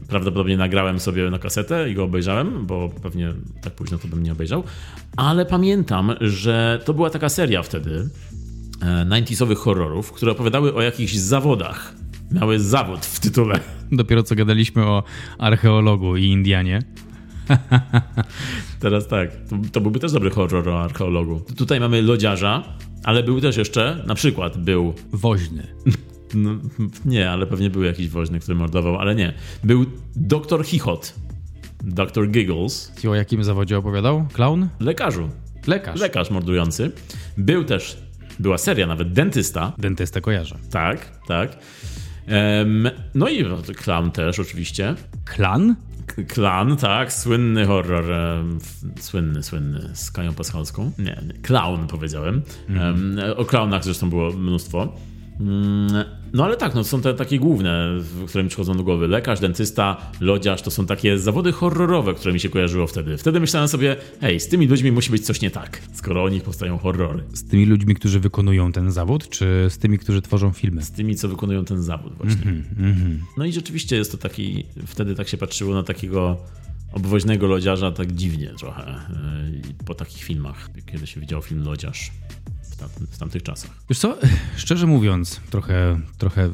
Prawdopodobnie 0.07 0.57
nagrałem 0.57 0.99
sobie 0.99 1.29
na 1.29 1.39
kasetę 1.39 1.89
i 1.89 1.93
go 1.93 2.03
obejrzałem, 2.03 2.65
bo 2.65 2.89
pewnie 3.03 3.33
tak 3.61 3.73
późno 3.73 3.97
to 3.97 4.07
bym 4.07 4.23
nie 4.23 4.31
obejrzał. 4.31 4.63
Ale 5.17 5.45
pamiętam, 5.45 6.15
że 6.21 6.81
to 6.85 6.93
była 6.93 7.09
taka 7.09 7.29
seria 7.29 7.63
wtedy 7.63 8.09
e, 8.81 9.05
90sowych 9.05 9.57
horrorów, 9.57 10.11
które 10.11 10.31
opowiadały 10.31 10.73
o 10.73 10.81
jakichś 10.81 11.13
zawodach. 11.13 11.93
Miały 12.31 12.59
zawód 12.59 13.05
w 13.05 13.19
tytule. 13.19 13.59
Dopiero 13.91 14.23
co 14.23 14.35
gadaliśmy 14.35 14.85
o 14.85 15.03
archeologu 15.37 16.17
i 16.17 16.25
Indianie. 16.25 16.81
Teraz 18.79 19.07
tak, 19.07 19.29
to, 19.49 19.55
to 19.71 19.81
byłby 19.81 19.99
też 19.99 20.11
dobry 20.11 20.29
horror 20.29 20.69
o 20.69 20.83
archeologu. 20.83 21.41
Tutaj 21.57 21.79
mamy 21.79 22.01
lodziarza, 22.01 22.63
ale 23.03 23.23
był 23.23 23.41
też 23.41 23.57
jeszcze, 23.57 24.03
na 24.07 24.15
przykład 24.15 24.57
był 24.57 24.93
Woźny. 25.11 25.67
No, 26.35 26.55
nie, 27.05 27.31
ale 27.31 27.47
pewnie 27.47 27.69
był 27.69 27.83
jakiś 27.83 28.09
woźny, 28.09 28.39
który 28.39 28.57
mordował, 28.57 28.97
ale 28.99 29.15
nie. 29.15 29.33
Był 29.63 29.85
doktor 30.15 30.65
Chichot. 30.65 31.15
Dr. 31.83 32.29
Giggles. 32.31 32.91
I 33.03 33.07
o 33.07 33.15
jakim 33.15 33.43
zawodzie 33.43 33.77
opowiadał? 33.77 34.27
Klaun? 34.33 34.67
Lekarzu. 34.79 35.29
Lekarz. 35.67 35.99
Lekarz 35.99 36.31
mordujący. 36.31 36.91
Był 37.37 37.63
też, 37.63 37.97
była 38.39 38.57
seria 38.57 38.87
nawet, 38.87 39.13
dentysta. 39.13 39.73
Dentystę 39.77 40.21
kojarzę. 40.21 40.55
Tak, 40.71 41.19
tak. 41.27 41.57
Em, 42.27 42.89
no 43.15 43.29
i 43.29 43.45
klan 43.75 44.11
też 44.11 44.39
oczywiście. 44.39 44.95
Klan? 45.25 45.75
Klan, 46.27 46.77
tak, 46.77 47.13
słynny 47.13 47.65
horror, 47.65 48.05
słynny, 48.99 49.43
słynny, 49.43 49.89
z 49.93 50.11
Kają 50.11 50.33
Paschalską. 50.33 50.91
Nie, 50.97 51.21
nie, 51.27 51.33
clown 51.41 51.87
powiedziałem. 51.87 52.41
Em, 52.69 53.19
o 53.37 53.45
klaunach 53.45 53.83
zresztą 53.83 54.09
było 54.09 54.31
mnóstwo. 54.31 54.95
Mm, 55.39 56.05
No 56.33 56.45
ale 56.45 56.57
tak, 56.57 56.75
no 56.75 56.83
są 56.83 57.01
te 57.01 57.13
takie 57.13 57.39
główne, 57.39 57.89
które 58.27 58.43
mi 58.43 58.49
przychodzą 58.49 58.77
do 58.77 58.83
głowy. 58.83 59.07
Lekarz, 59.07 59.39
dentysta, 59.39 59.97
lodziarz, 60.19 60.61
to 60.61 60.71
są 60.71 60.85
takie 60.85 61.19
zawody 61.19 61.51
horrorowe, 61.51 62.13
które 62.13 62.33
mi 62.33 62.39
się 62.39 62.49
kojarzyło 62.49 62.87
wtedy. 62.87 63.17
Wtedy 63.17 63.39
myślałem 63.39 63.69
sobie, 63.69 63.95
hej, 64.21 64.39
z 64.39 64.47
tymi 64.47 64.67
ludźmi 64.67 64.91
musi 64.91 65.11
być 65.11 65.25
coś 65.25 65.41
nie 65.41 65.51
tak, 65.51 65.81
skoro 65.93 66.23
o 66.23 66.29
nich 66.29 66.43
powstają 66.43 66.77
horrory. 66.77 67.23
Z 67.33 67.43
tymi 67.43 67.65
ludźmi, 67.65 67.95
którzy 67.95 68.19
wykonują 68.19 68.71
ten 68.71 68.91
zawód, 68.91 69.29
czy 69.29 69.67
z 69.69 69.77
tymi, 69.77 69.99
którzy 69.99 70.21
tworzą 70.21 70.51
filmy? 70.51 70.81
Z 70.81 70.91
tymi, 70.91 71.15
co 71.15 71.27
wykonują 71.27 71.65
ten 71.65 71.81
zawód 71.83 72.13
właśnie. 72.17 72.53
No 73.37 73.45
i 73.45 73.53
rzeczywiście 73.53 73.95
jest 73.95 74.11
to 74.11 74.17
taki, 74.17 74.65
wtedy 74.87 75.15
tak 75.15 75.27
się 75.27 75.37
patrzyło 75.37 75.73
na 75.73 75.83
takiego 75.83 76.37
obwoźnego 76.93 77.47
lodziarza 77.47 77.91
tak 77.91 78.11
dziwnie 78.11 78.53
trochę 78.59 78.95
yy, 79.53 79.85
po 79.85 79.95
takich 79.95 80.23
filmach, 80.23 80.69
kiedy 80.85 81.07
się 81.07 81.19
widział 81.19 81.41
film 81.41 81.63
Lodziarz 81.63 82.11
w, 82.75 82.77
tam, 82.77 82.89
w 83.11 83.17
tamtych 83.17 83.43
czasach. 83.43 83.71
Wiesz 83.89 83.99
co, 83.99 84.17
szczerze 84.57 84.87
mówiąc, 84.87 85.41
trochę, 85.49 85.99
trochę, 86.17 86.49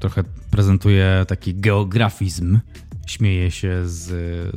trochę 0.00 0.24
prezentuję 0.50 1.24
taki 1.28 1.54
geografizm 1.54 2.58
śmieje 3.06 3.50
się, 3.50 3.82
z, 3.84 4.06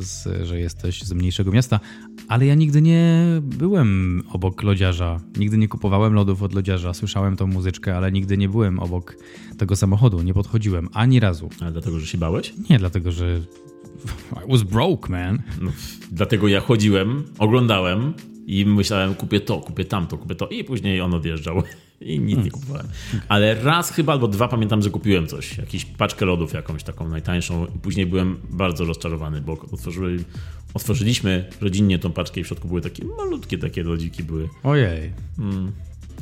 z, 0.06 0.48
że 0.48 0.60
jesteś 0.60 1.04
z 1.04 1.14
mniejszego 1.14 1.52
miasta, 1.52 1.80
ale 2.28 2.46
ja 2.46 2.56
nigdy 2.56 2.82
nie 2.82 3.26
byłem 3.42 4.24
obok 4.32 4.64
lodziarza. 4.64 5.20
Nigdy 5.38 5.58
nie 5.58 5.68
kupowałem 5.68 6.14
lodów 6.14 6.44
od 6.44 6.54
lodziarza. 6.54 6.94
Słyszałem 6.94 7.36
tą 7.36 7.48
muzyczkę, 7.48 7.98
ale 7.98 8.12
nigdy 8.12 8.38
nie 8.38 8.50
byłem 8.50 8.80
obok 8.80 9.16
tego 9.58 9.76
samochodu. 9.76 10.22
Nie 10.22 10.34
podchodziłem 10.34 10.90
ani 10.94 11.20
razu. 11.20 11.50
Ale 11.62 11.72
dlatego, 11.72 12.00
że 12.00 12.08
się 12.08 12.18
bałeś? 12.18 12.54
Nie, 12.70 12.80
dlatego, 12.80 13.12
że 13.12 13.42
I 14.48 14.52
was 14.52 14.64
broke, 14.64 15.12
man. 15.12 15.42
No, 15.62 15.72
dlatego 16.12 16.48
ja 16.48 16.62
chodziłem, 16.62 17.24
oglądałem 17.40 18.14
i 18.46 18.66
myślałem, 18.66 19.16
kupię 19.16 19.40
to, 19.40 19.58
kupię 19.58 19.86
tamto, 19.86 20.18
kupię 20.18 20.36
to 20.36 20.48
i 20.48 20.64
później 20.64 21.02
on 21.02 21.14
odjeżdżał 21.14 21.64
i 22.02 22.20
nic 22.20 22.46
nie 22.46 22.52
kupowałem. 22.52 22.88
Ale 23.28 23.56
raz 23.64 23.92
chyba 23.92 24.14
albo 24.14 24.28
dwa 24.28 24.48
pamiętam, 24.48 24.82
że 24.82 24.90
kupiłem 24.90 25.28
coś, 25.28 25.58
jakąś 25.58 25.86
paczkę 25.86 26.26
lodów 26.26 26.54
jakąś 26.54 26.84
taką 26.84 27.10
najtańszą 27.10 27.66
i 27.66 27.80
później 27.80 28.06
byłem 28.06 28.38
bardzo 28.50 28.86
rozczarowany, 28.86 29.42
bo 29.42 29.54
otworzyli, 29.72 30.24
otworzyliśmy 30.74 31.46
rodzinnie 31.62 32.00
tą 32.00 32.12
paczkę 32.12 32.42
i 32.42 32.44
w 32.44 32.48
środku 32.48 32.68
były 32.68 32.82
takie 32.82 33.06
malutkie 33.06 33.58
takie 33.58 33.84
lodziki 33.84 34.24
były. 34.24 34.50
Ojej. 34.64 35.12
Mm, 35.40 35.72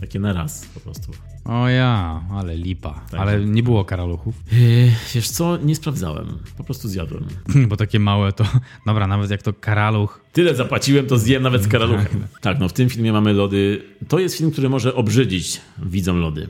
takie 0.02 0.20
na 0.20 0.34
raz 0.34 0.66
po 0.74 0.80
prostu. 0.80 1.12
O 1.46 1.70
ja, 1.70 2.22
ale 2.32 2.58
lipa. 2.58 3.02
Tak. 3.12 3.20
Ale 3.20 3.46
nie 3.46 3.64
było 3.64 3.86
karaluchów. 3.86 4.36
Yy, 4.52 4.92
wiesz 5.14 5.30
co, 5.30 5.58
nie 5.58 5.76
sprawdzałem, 5.76 6.38
po 6.58 6.64
prostu 6.64 6.88
zjadłem. 6.88 7.26
Bo 7.70 7.78
takie 7.78 8.00
małe 8.00 8.34
to... 8.34 8.46
Dobra, 8.86 9.08
nawet 9.08 9.32
jak 9.32 9.42
to 9.42 9.54
karaluch... 9.54 10.22
Tyle 10.34 10.56
zapłaciłem, 10.56 11.08
to 11.08 11.18
zjem 11.18 11.44
nawet 11.44 11.64
z 11.64 11.68
karaluchem. 11.68 12.28
Tak, 12.42 12.60
no 12.60 12.70
w 12.70 12.74
tym 12.74 12.90
filmie 12.90 13.14
mamy 13.14 13.34
lody. 13.34 13.84
To 14.08 14.20
jest 14.20 14.38
film, 14.38 14.52
który 14.52 14.70
może 14.70 14.96
obrzydzić 14.96 15.62
widzom 15.84 16.20
lody. 16.20 16.50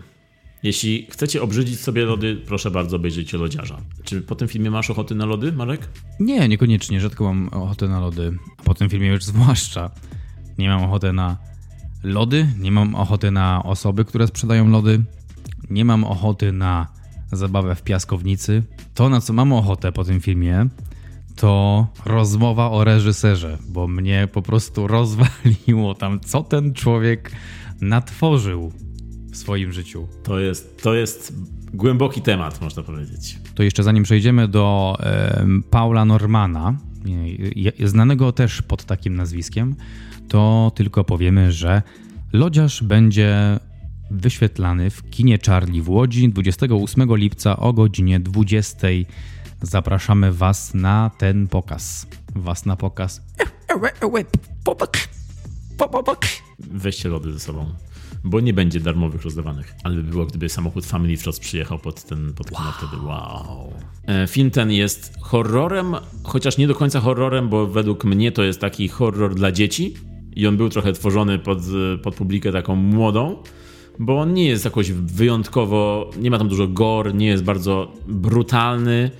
Jeśli 0.63 1.07
chcecie 1.09 1.41
obrzydzić 1.41 1.79
sobie 1.79 2.05
lody, 2.05 2.35
proszę 2.45 2.71
bardzo, 2.71 2.95
obejrzyjcie 2.95 3.37
Lodziarza. 3.37 3.77
Czy 4.03 4.21
po 4.21 4.35
tym 4.35 4.47
filmie 4.47 4.71
masz 4.71 4.89
ochoty 4.89 5.15
na 5.15 5.25
lody, 5.25 5.51
Marek? 5.51 5.89
Nie, 6.19 6.47
niekoniecznie. 6.47 7.01
Rzadko 7.01 7.23
mam 7.23 7.49
ochotę 7.49 7.87
na 7.87 7.99
lody. 7.99 8.37
A 8.57 8.63
po 8.63 8.73
tym 8.73 8.89
filmie 8.89 9.07
już 9.07 9.23
zwłaszcza. 9.23 9.91
Nie 10.57 10.69
mam 10.69 10.83
ochoty 10.83 11.13
na 11.13 11.50
lody, 12.03 12.47
nie 12.59 12.71
mam 12.71 12.95
ochoty 12.95 13.31
na 13.31 13.63
osoby, 13.63 14.05
które 14.05 14.27
sprzedają 14.27 14.67
lody, 14.67 15.03
nie 15.69 15.85
mam 15.85 16.03
ochoty 16.03 16.51
na 16.51 16.87
zabawę 17.31 17.75
w 17.75 17.83
piaskownicy. 17.83 18.63
To, 18.93 19.09
na 19.09 19.21
co 19.21 19.33
mam 19.33 19.53
ochotę 19.53 19.91
po 19.91 20.03
tym 20.03 20.19
filmie, 20.19 20.67
to 21.35 21.87
rozmowa 22.05 22.71
o 22.71 22.83
reżyserze, 22.83 23.57
bo 23.69 23.87
mnie 23.87 24.27
po 24.33 24.41
prostu 24.41 24.87
rozwaliło 24.97 25.95
tam, 25.95 26.19
co 26.19 26.43
ten 26.43 26.73
człowiek 26.73 27.31
natworzył 27.81 28.71
w 29.31 29.37
swoim 29.37 29.71
życiu. 29.71 30.07
To 30.23 30.39
jest, 30.39 30.83
to 30.83 30.93
jest 30.93 31.33
głęboki 31.73 32.21
temat, 32.21 32.61
można 32.61 32.83
powiedzieć. 32.83 33.39
To 33.55 33.63
jeszcze 33.63 33.83
zanim 33.83 34.03
przejdziemy 34.03 34.47
do 34.47 34.97
e, 34.99 35.45
Paula 35.69 36.05
Normana, 36.05 36.77
znanego 37.85 38.31
też 38.31 38.61
pod 38.61 38.85
takim 38.85 39.15
nazwiskiem, 39.15 39.75
to 40.31 40.71
tylko 40.75 41.03
powiemy, 41.03 41.51
że 41.51 41.81
Lodziarz 42.33 42.83
będzie 42.83 43.59
wyświetlany 44.11 44.89
w 44.89 45.09
kinie 45.09 45.37
Charlie 45.45 45.81
w 45.81 45.89
Łodzi 45.89 46.29
28 46.29 47.15
lipca 47.15 47.57
o 47.57 47.73
godzinie 47.73 48.19
20. 48.19 48.87
Zapraszamy 49.61 50.31
Was 50.31 50.73
na 50.73 51.11
ten 51.17 51.47
pokaz. 51.47 52.07
Was 52.35 52.65
na 52.65 52.75
pokaz. 52.75 53.21
Weźcie 56.59 57.09
lody 57.09 57.33
ze 57.33 57.39
sobą, 57.39 57.65
bo 58.23 58.39
nie 58.39 58.53
będzie 58.53 58.79
darmowych 58.79 59.21
rozdawanych. 59.21 59.75
Ale 59.83 59.95
by 59.95 60.03
było, 60.03 60.25
gdyby 60.25 60.49
samochód 60.49 60.85
Family 60.85 61.17
Frost 61.17 61.41
przyjechał 61.41 61.79
pod 61.79 62.03
ten 62.03 62.33
pod 62.33 62.51
wow. 62.51 62.61
wtedy. 62.77 63.03
Wow. 63.03 63.73
E, 64.07 64.27
film 64.27 64.51
ten 64.51 64.71
jest 64.71 65.17
horrorem, 65.21 65.95
chociaż 66.23 66.57
nie 66.57 66.67
do 66.67 66.75
końca 66.75 66.99
horrorem, 66.99 67.49
bo 67.49 67.67
według 67.67 68.05
mnie 68.05 68.31
to 68.31 68.43
jest 68.43 68.59
taki 68.59 68.87
horror 68.87 69.35
dla 69.35 69.51
dzieci 69.51 70.10
i 70.35 70.47
on 70.47 70.57
był 70.57 70.69
trochę 70.69 70.93
tworzony 70.93 71.39
pod, 71.39 71.59
pod 72.03 72.15
publikę 72.15 72.51
taką 72.51 72.75
młodą, 72.75 73.37
bo 73.99 74.19
on 74.19 74.33
nie 74.33 74.45
jest 74.45 74.65
jakoś 74.65 74.91
wyjątkowo, 74.91 76.09
nie 76.19 76.31
ma 76.31 76.37
tam 76.37 76.47
dużo 76.47 76.67
gore, 76.67 77.13
nie 77.13 77.27
jest 77.27 77.43
bardzo 77.43 77.91
brutalny, 78.07 79.11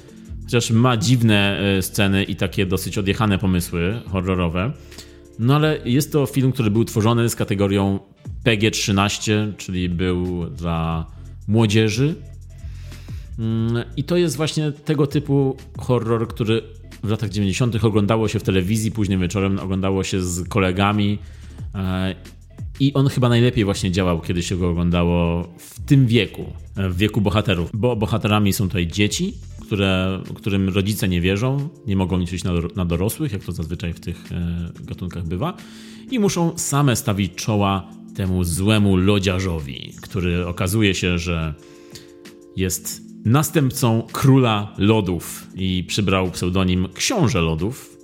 chociaż 0.44 0.72
ma 0.72 0.98
dziwne 0.98 1.60
e, 1.60 1.82
sceny 1.82 2.24
i 2.24 2.36
takie 2.36 2.65
dosyć 2.65 2.98
odjechane 2.98 3.38
pomysły 3.38 4.01
horrorowe. 4.12 4.72
No 5.39 5.56
ale 5.56 5.80
jest 5.86 6.12
to 6.12 6.25
film, 6.25 6.51
który 6.51 6.72
był 6.72 6.86
tworzony 6.86 7.30
z 7.30 7.36
kategorią 7.36 8.00
PG-13, 8.44 9.53
czyli 9.58 9.89
był 9.89 10.50
dla 10.50 11.06
młodzieży. 11.48 12.15
Mm, 13.39 13.84
I 13.98 14.03
to 14.03 14.18
jest 14.18 14.38
właśnie 14.38 14.72
tego 14.72 15.08
typu 15.08 15.58
horror, 15.77 16.27
który 16.27 16.62
w 17.03 17.10
latach 17.10 17.29
90. 17.29 17.84
oglądało 17.84 18.27
się 18.27 18.39
w 18.39 18.43
telewizji, 18.43 18.91
późnym 18.91 19.22
wieczorem 19.22 19.60
oglądało 19.60 20.03
się 20.03 20.22
z 20.22 20.50
kolegami. 20.50 21.20
E, 21.75 22.15
I 22.79 22.93
on 22.93 23.08
chyba 23.08 23.29
najlepiej 23.29 23.65
właśnie 23.65 23.91
działał, 23.91 24.22
kiedy 24.22 24.43
się 24.43 24.58
go 24.58 24.70
oglądało 24.70 25.48
w 25.58 25.79
tym 25.79 26.08
wieku, 26.08 26.46
e, 26.77 26.89
w 26.89 26.98
wieku 26.98 27.22
bohaterów. 27.22 27.70
Bo 27.74 27.96
bohaterami 27.96 28.53
są 28.53 28.67
tutaj 28.67 28.88
dzieci, 28.88 29.34
które, 29.62 30.22
którym 30.36 30.70
rodzice 30.70 31.08
nie 31.08 31.22
wierzą, 31.22 31.70
nie 31.88 31.96
mogą 31.96 32.17
liczyć 32.17 32.43
na, 32.43 32.51
na 32.75 32.86
dorosłych, 32.86 33.31
jak 33.31 33.43
to 33.43 33.51
zazwyczaj 33.51 33.93
w 33.93 34.00
tych 34.00 34.31
e, 34.31 34.72
gatunkach 34.84 35.24
bywa, 35.24 35.53
i 36.12 36.20
muszą 36.20 36.58
same 36.58 36.96
stawić 36.96 37.36
czoła 37.36 37.88
temu 38.15 38.43
złemu 38.43 38.98
lodziarzowi, 38.98 39.93
który 40.01 40.48
okazuje 40.48 40.96
się, 40.96 41.17
że 41.17 41.53
jest 42.55 43.11
następcą 43.25 44.08
króla 44.12 44.75
lodów 44.78 45.48
i 45.56 45.84
przybrał 45.88 46.32
pseudonim 46.32 46.88
Książę 46.94 47.42
Lodów, 47.42 47.98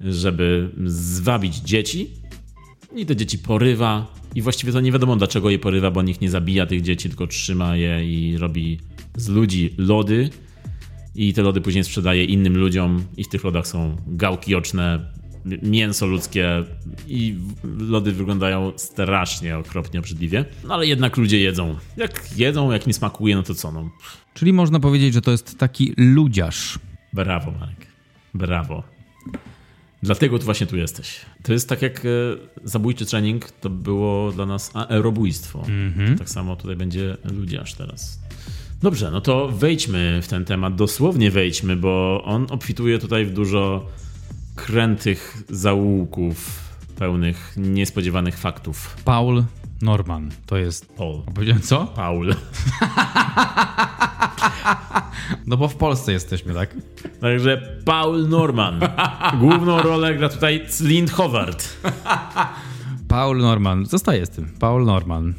żeby 0.00 0.70
zwabić 0.86 1.56
dzieci. 1.56 2.10
I 2.96 3.06
te 3.06 3.16
dzieci 3.16 3.38
porywa. 3.38 4.14
I 4.34 4.42
właściwie 4.42 4.72
to 4.72 4.80
nie 4.80 4.92
wiadomo 4.92 5.16
dlaczego 5.16 5.50
je 5.50 5.58
porywa, 5.58 5.90
bo 5.90 6.02
nikt 6.02 6.20
nie 6.20 6.30
zabija 6.30 6.66
tych 6.66 6.82
dzieci, 6.82 7.08
tylko 7.08 7.26
trzyma 7.26 7.76
je 7.76 8.04
i 8.10 8.38
robi 8.38 8.78
z 9.16 9.28
ludzi 9.28 9.74
lody. 9.78 10.30
I 11.14 11.32
te 11.32 11.42
lody 11.42 11.60
później 11.60 11.84
sprzedaje 11.84 12.24
innym 12.24 12.56
ludziom. 12.56 13.04
I 13.16 13.24
w 13.24 13.28
tych 13.28 13.44
lodach 13.44 13.66
są 13.66 13.96
gałki 14.06 14.54
oczne, 14.54 15.12
mięso 15.62 16.06
ludzkie 16.06 16.64
i 17.08 17.36
lody 17.78 18.12
wyglądają 18.12 18.72
strasznie, 18.76 19.58
okropnie, 19.58 20.00
obrzydliwie. 20.00 20.44
No 20.64 20.74
ale 20.74 20.86
jednak 20.86 21.16
ludzie 21.16 21.40
jedzą. 21.40 21.76
Jak 21.96 22.38
jedzą, 22.38 22.72
jak 22.72 22.86
nie 22.86 22.94
smakuje, 22.94 23.36
no 23.36 23.42
to 23.42 23.54
co? 23.54 23.72
No. 23.72 23.90
Czyli 24.34 24.52
można 24.52 24.80
powiedzieć, 24.80 25.14
że 25.14 25.20
to 25.20 25.30
jest 25.30 25.58
taki 25.58 25.94
ludziarz. 25.96 26.78
Brawo, 27.12 27.50
Marek. 27.50 27.86
Brawo. 28.34 28.82
Dlatego 30.02 30.38
tu 30.38 30.44
właśnie 30.44 30.66
tu 30.66 30.76
jesteś. 30.76 31.20
To 31.42 31.52
jest 31.52 31.68
tak 31.68 31.82
jak 31.82 32.04
e, 32.04 32.08
zabójczy 32.64 33.06
trening 33.06 33.50
to 33.50 33.70
było 33.70 34.32
dla 34.32 34.46
nas 34.46 34.76
aerobójstwo. 34.76 35.58
Mm-hmm. 35.58 36.18
Tak 36.18 36.30
samo 36.30 36.56
tutaj 36.56 36.76
będzie 36.76 37.16
ludziarz 37.24 37.74
teraz. 37.74 38.20
Dobrze, 38.82 39.10
no 39.10 39.20
to 39.20 39.48
wejdźmy 39.48 40.20
w 40.22 40.28
ten 40.28 40.44
temat, 40.44 40.74
dosłownie 40.74 41.30
wejdźmy, 41.30 41.76
bo 41.76 42.22
on 42.24 42.46
obfituje 42.50 42.98
tutaj 42.98 43.24
w 43.26 43.32
dużo 43.32 43.86
krętych 44.54 45.42
zaułków, 45.48 46.60
pełnych 46.98 47.54
niespodziewanych 47.56 48.38
faktów. 48.38 48.96
Paul 49.04 49.44
Norman 49.82 50.30
to 50.46 50.56
jest. 50.56 50.92
Paul. 50.96 51.22
Powiedziałem 51.34 51.62
co? 51.62 51.86
Paul. 51.86 52.34
No 55.46 55.56
bo 55.56 55.68
w 55.68 55.76
Polsce 55.76 56.12
jesteśmy, 56.12 56.54
tak? 56.54 56.76
Także 57.20 57.80
Paul 57.84 58.28
Norman. 58.28 58.80
Główną 59.40 59.82
rolę 59.82 60.14
gra 60.14 60.28
tutaj 60.28 60.66
Clint 60.68 61.10
Howard. 61.10 61.76
Paul 63.08 63.38
Norman. 63.38 63.86
Zostaje 63.86 64.26
z 64.26 64.30
tym. 64.30 64.48
Paul 64.58 64.84
Norman. 64.84 65.34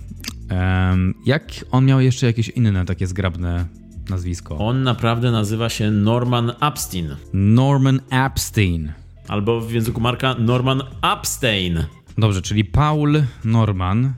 Um, 0.52 1.14
jak 1.26 1.44
on 1.72 1.86
miał 1.86 2.02
jeszcze 2.02 2.26
jakieś 2.26 2.50
inne 2.50 2.86
takie 2.86 3.08
zgrabne 3.08 3.66
nazwisko? 4.10 4.58
On 4.58 4.84
naprawdę 4.84 5.32
nazywa 5.32 5.70
się 5.70 5.92
Norman 5.92 6.52
Epstein. 6.62 7.16
Norman 7.34 8.00
Epstein. 8.10 8.94
Albo 9.28 9.62
w 9.62 9.72
języku 9.72 10.02
Marka 10.02 10.34
Norman 10.34 10.84
Epstein. 11.14 11.84
Dobrze, 12.18 12.42
czyli 12.42 12.66
Paul 12.66 13.24
Norman, 13.46 14.14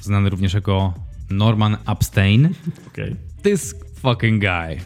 znany 0.00 0.30
również 0.30 0.54
jako 0.54 0.94
Norman 1.30 1.76
Epstein. 1.86 2.48
Okay. 2.86 3.16
This 3.42 3.74
fucking 4.02 4.42
guy. 4.42 4.80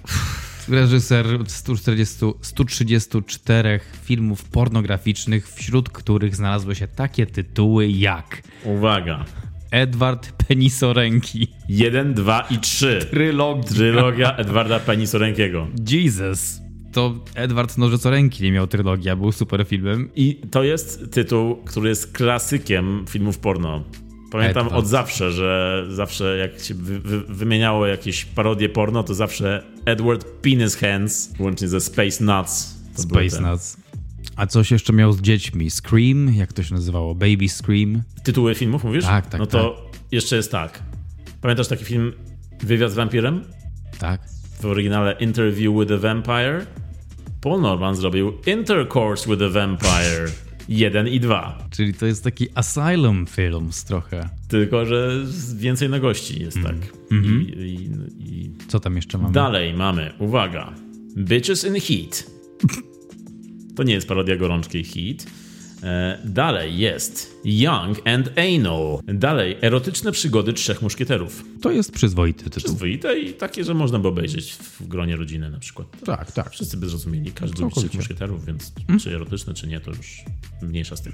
Reżyser 0.69 1.27
140, 1.47 2.17
134 2.41 3.81
filmów 4.03 4.45
pornograficznych, 4.45 5.53
wśród 5.53 5.89
których 5.89 6.37
znalazły 6.37 6.75
się 6.75 6.89
takie 6.89 7.27
tytuły 7.27 7.89
jak. 7.89 8.43
Uwaga. 8.65 9.25
Edward 9.71 10.33
Penisorenki. 10.33 11.49
1, 11.69 12.15
2 12.15 12.47
i 12.51 12.59
3. 12.59 13.07
Trylogia. 13.11 13.63
Trylogia 13.63 14.37
Edwarda 14.37 14.81
Penisorenkiego. 14.81 15.69
Jesus 15.91 16.61
to 16.93 17.15
Edward 17.35 17.79
Nożycoręki 17.79 18.43
nie 18.43 18.53
miał 18.53 18.67
trylogii, 18.67 19.11
a 19.11 19.17
był 19.17 19.33
super 19.33 19.65
filmem. 19.67 20.11
I 20.17 20.41
to 20.51 20.63
jest 20.63 21.13
tytuł, 21.13 21.57
który 21.57 21.89
jest 21.89 22.13
klasykiem 22.13 23.05
filmów 23.09 23.39
porno. 23.39 23.85
Pamiętam 24.31 24.67
Edward. 24.67 24.85
od 24.85 24.89
zawsze, 24.89 25.33
że 25.33 25.85
zawsze 25.91 26.37
jak 26.37 26.61
się 26.61 26.75
wy, 26.75 27.01
wy, 27.01 27.21
wymieniało 27.21 27.87
jakieś 27.87 28.25
parodie 28.25 28.69
porno, 28.69 29.03
to 29.03 29.15
zawsze 29.15 29.63
Edward 29.85 30.25
Penis 30.25 30.77
Hands, 30.77 31.33
łącznie 31.39 31.69
ze 31.69 31.81
Space 31.81 32.25
Nuts. 32.25 32.77
Space 32.95 33.41
Nuts. 33.41 33.77
A 34.37 34.47
coś 34.47 34.71
jeszcze 34.71 34.93
miał 34.93 35.13
z 35.13 35.21
dziećmi? 35.21 35.71
Scream? 35.71 36.35
Jak 36.35 36.53
to 36.53 36.63
się 36.63 36.75
nazywało? 36.75 37.15
Baby 37.15 37.49
Scream? 37.49 38.03
Tytuły 38.25 38.55
filmów 38.55 38.85
mówisz? 38.85 39.05
Tak, 39.05 39.27
tak, 39.27 39.39
No 39.39 39.47
to 39.47 39.91
jeszcze 40.13 40.37
jest 40.37 40.53
tak. 40.53 40.83
Pamiętasz 41.41 41.69
taki 41.69 41.85
film 41.85 42.13
Wywiad 42.63 42.93
z 42.93 42.95
wampirem? 42.95 43.45
Tak. 43.99 44.21
W 44.61 44.65
oryginale 44.65 45.13
Interview 45.21 45.75
with 45.81 45.93
a 45.93 45.99
Vampire. 45.99 46.67
Paul 47.41 47.61
Norman 47.61 47.97
zrobił 47.97 48.33
Intercourse 48.47 49.31
with 49.31 49.43
a 49.43 49.49
Vampire 49.49 50.31
1 50.69 51.09
i 51.09 51.21
2. 51.21 51.59
Czyli 51.71 51.95
to 51.95 52.07
jest 52.07 52.25
taki 52.25 52.47
Asylum 52.55 53.27
Films 53.27 53.85
trochę. 53.85 54.29
Tylko, 54.49 54.87
że 54.87 55.11
więcej 55.57 55.89
na 55.89 55.99
gości 55.99 56.43
jest 56.43 56.57
Mhm. 56.57 56.81
tak. 56.81 56.95
I, 57.11 57.61
i, 57.61 57.91
i 58.45 58.51
Co 58.69 58.81
tam 58.81 58.97
jeszcze 58.97 59.19
mamy? 59.19 59.33
dalej 59.35 59.75
mamy, 59.75 60.13
uwaga, 60.19 60.73
Bitches 61.17 61.65
in 61.65 61.75
Heat. 61.81 62.31
To 63.77 63.83
nie 63.83 63.95
jest 63.95 64.09
parodia 64.09 64.37
gorączki 64.37 64.85
Heat. 64.85 65.27
E, 65.83 66.19
Dalej 66.25 66.79
jest 66.79 67.37
Young 67.45 68.09
and 68.09 68.31
Anal. 68.39 68.99
Dalej 69.05 69.57
erotyczne 69.63 70.13
przygody 70.13 70.53
trzech 70.53 70.83
muszkieterów. 70.83 71.45
To 71.63 71.71
jest 71.71 71.93
przyzwoity 71.93 72.45
tytuł. 72.45 72.63
Przyzwoite 72.63 73.19
i 73.19 73.35
takie, 73.35 73.65
że 73.65 73.75
można 73.75 73.99
by 73.99 74.09
obejrzeć 74.09 74.53
w 74.53 74.87
gronie 74.87 75.17
rodziny 75.17 75.51
na 75.51 75.59
przykład. 75.59 75.87
Tak, 76.05 76.33
tak. 76.33 76.51
Wszyscy 76.51 76.77
by 76.77 76.89
zrozumieli, 76.89 77.33
każdy 77.33 77.63
lubi 77.63 77.75
trzech 77.75 77.95
muszkieterów, 77.95 78.47
więc 78.47 78.73
czy 79.03 79.15
erotyczne, 79.15 79.55
czy 79.55 79.67
nie, 79.67 79.81
to 79.81 79.91
już 79.91 80.25
mniejsza 80.63 80.97
z 80.97 81.03
tym. 81.03 81.13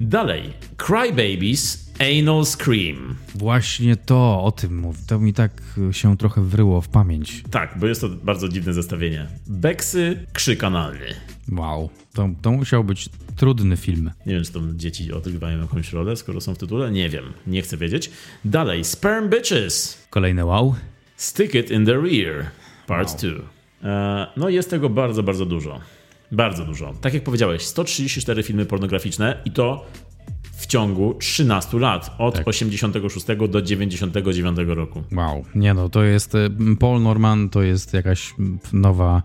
Dalej, 0.00 0.42
Crybabies 0.76 1.91
Anal 2.02 2.44
Scream. 2.46 3.16
Właśnie 3.34 3.96
to, 3.96 4.44
o 4.44 4.52
tym 4.52 4.78
mów. 4.78 5.06
To 5.06 5.18
mi 5.18 5.32
tak 5.32 5.62
się 5.92 6.16
trochę 6.16 6.42
wryło 6.42 6.80
w 6.80 6.88
pamięć. 6.88 7.42
Tak, 7.50 7.78
bo 7.78 7.86
jest 7.86 8.00
to 8.00 8.08
bardzo 8.08 8.48
dziwne 8.48 8.72
zestawienie. 8.72 9.26
Beksy, 9.46 10.26
krzyk 10.32 10.64
analny. 10.64 11.06
Wow. 11.52 11.90
To, 12.14 12.28
to 12.42 12.52
musiał 12.52 12.84
być 12.84 13.08
trudny 13.36 13.76
film. 13.76 14.10
Nie 14.26 14.34
wiem, 14.34 14.44
czy 14.44 14.52
tam 14.52 14.78
dzieci 14.78 15.12
odgrywają 15.12 15.60
jakąś 15.60 15.92
rolę, 15.92 16.16
skoro 16.16 16.40
są 16.40 16.54
w 16.54 16.58
tytule. 16.58 16.90
Nie 16.90 17.08
wiem, 17.08 17.24
nie 17.46 17.62
chcę 17.62 17.76
wiedzieć. 17.76 18.10
Dalej, 18.44 18.84
Sperm 18.84 19.30
Bitches. 19.30 20.06
Kolejne 20.10 20.44
wow. 20.44 20.74
Stick 21.16 21.54
It 21.54 21.70
in 21.70 21.86
the 21.86 21.92
Rear. 21.92 22.46
Part 22.86 23.22
2. 23.22 23.30
E, 23.82 24.26
no 24.36 24.48
jest 24.48 24.70
tego 24.70 24.88
bardzo, 24.88 25.22
bardzo 25.22 25.46
dużo. 25.46 25.80
Bardzo 26.32 26.64
dużo. 26.64 26.94
Tak 27.00 27.14
jak 27.14 27.24
powiedziałeś, 27.24 27.62
134 27.62 28.42
filmy 28.42 28.66
pornograficzne 28.66 29.42
i 29.44 29.50
to 29.50 29.86
w 30.62 30.66
ciągu 30.66 31.14
13 31.14 31.78
lat. 31.78 32.14
Od 32.18 32.34
Tak. 32.34 32.48
86 32.48 33.26
do 33.48 33.62
99 33.62 34.58
roku. 34.66 35.02
Wow. 35.12 35.44
Nie 35.54 35.74
no, 35.74 35.88
to 35.88 36.02
jest 36.02 36.34
y, 36.34 36.50
Paul 36.80 37.02
Norman, 37.02 37.48
to 37.48 37.62
jest 37.62 37.94
jakaś 37.94 38.34
nowa... 38.72 39.22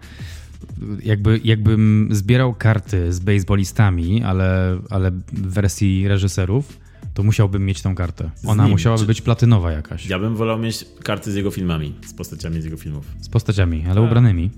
Jakby, 1.03 1.41
jakbym 1.43 2.09
zbierał 2.11 2.53
karty 2.53 3.13
z 3.13 3.19
baseballistami, 3.19 4.23
ale, 4.23 4.79
ale 4.89 5.11
w 5.11 5.53
wersji 5.53 6.07
reżyserów, 6.07 6.77
to 7.17 7.23
musiałbym 7.23 7.65
mieć 7.65 7.81
tą 7.81 7.95
kartę. 7.95 8.31
Ona 8.45 8.63
nim, 8.63 8.71
musiałaby 8.71 9.01
czy- 9.01 9.07
być 9.07 9.21
platynowa 9.21 9.71
jakaś. 9.71 10.05
Ja 10.05 10.19
bym 10.19 10.35
wolał 10.35 10.59
mieć 10.59 10.85
karty 11.03 11.31
z 11.31 11.35
jego 11.35 11.51
filmami, 11.51 11.93
z 12.07 12.13
postaciami 12.13 12.61
z 12.61 12.65
jego 12.65 12.77
filmów. 12.77 13.05
Z 13.21 13.29
postaciami, 13.29 13.83
ale 13.89 14.01
ubranymi. 14.01 14.49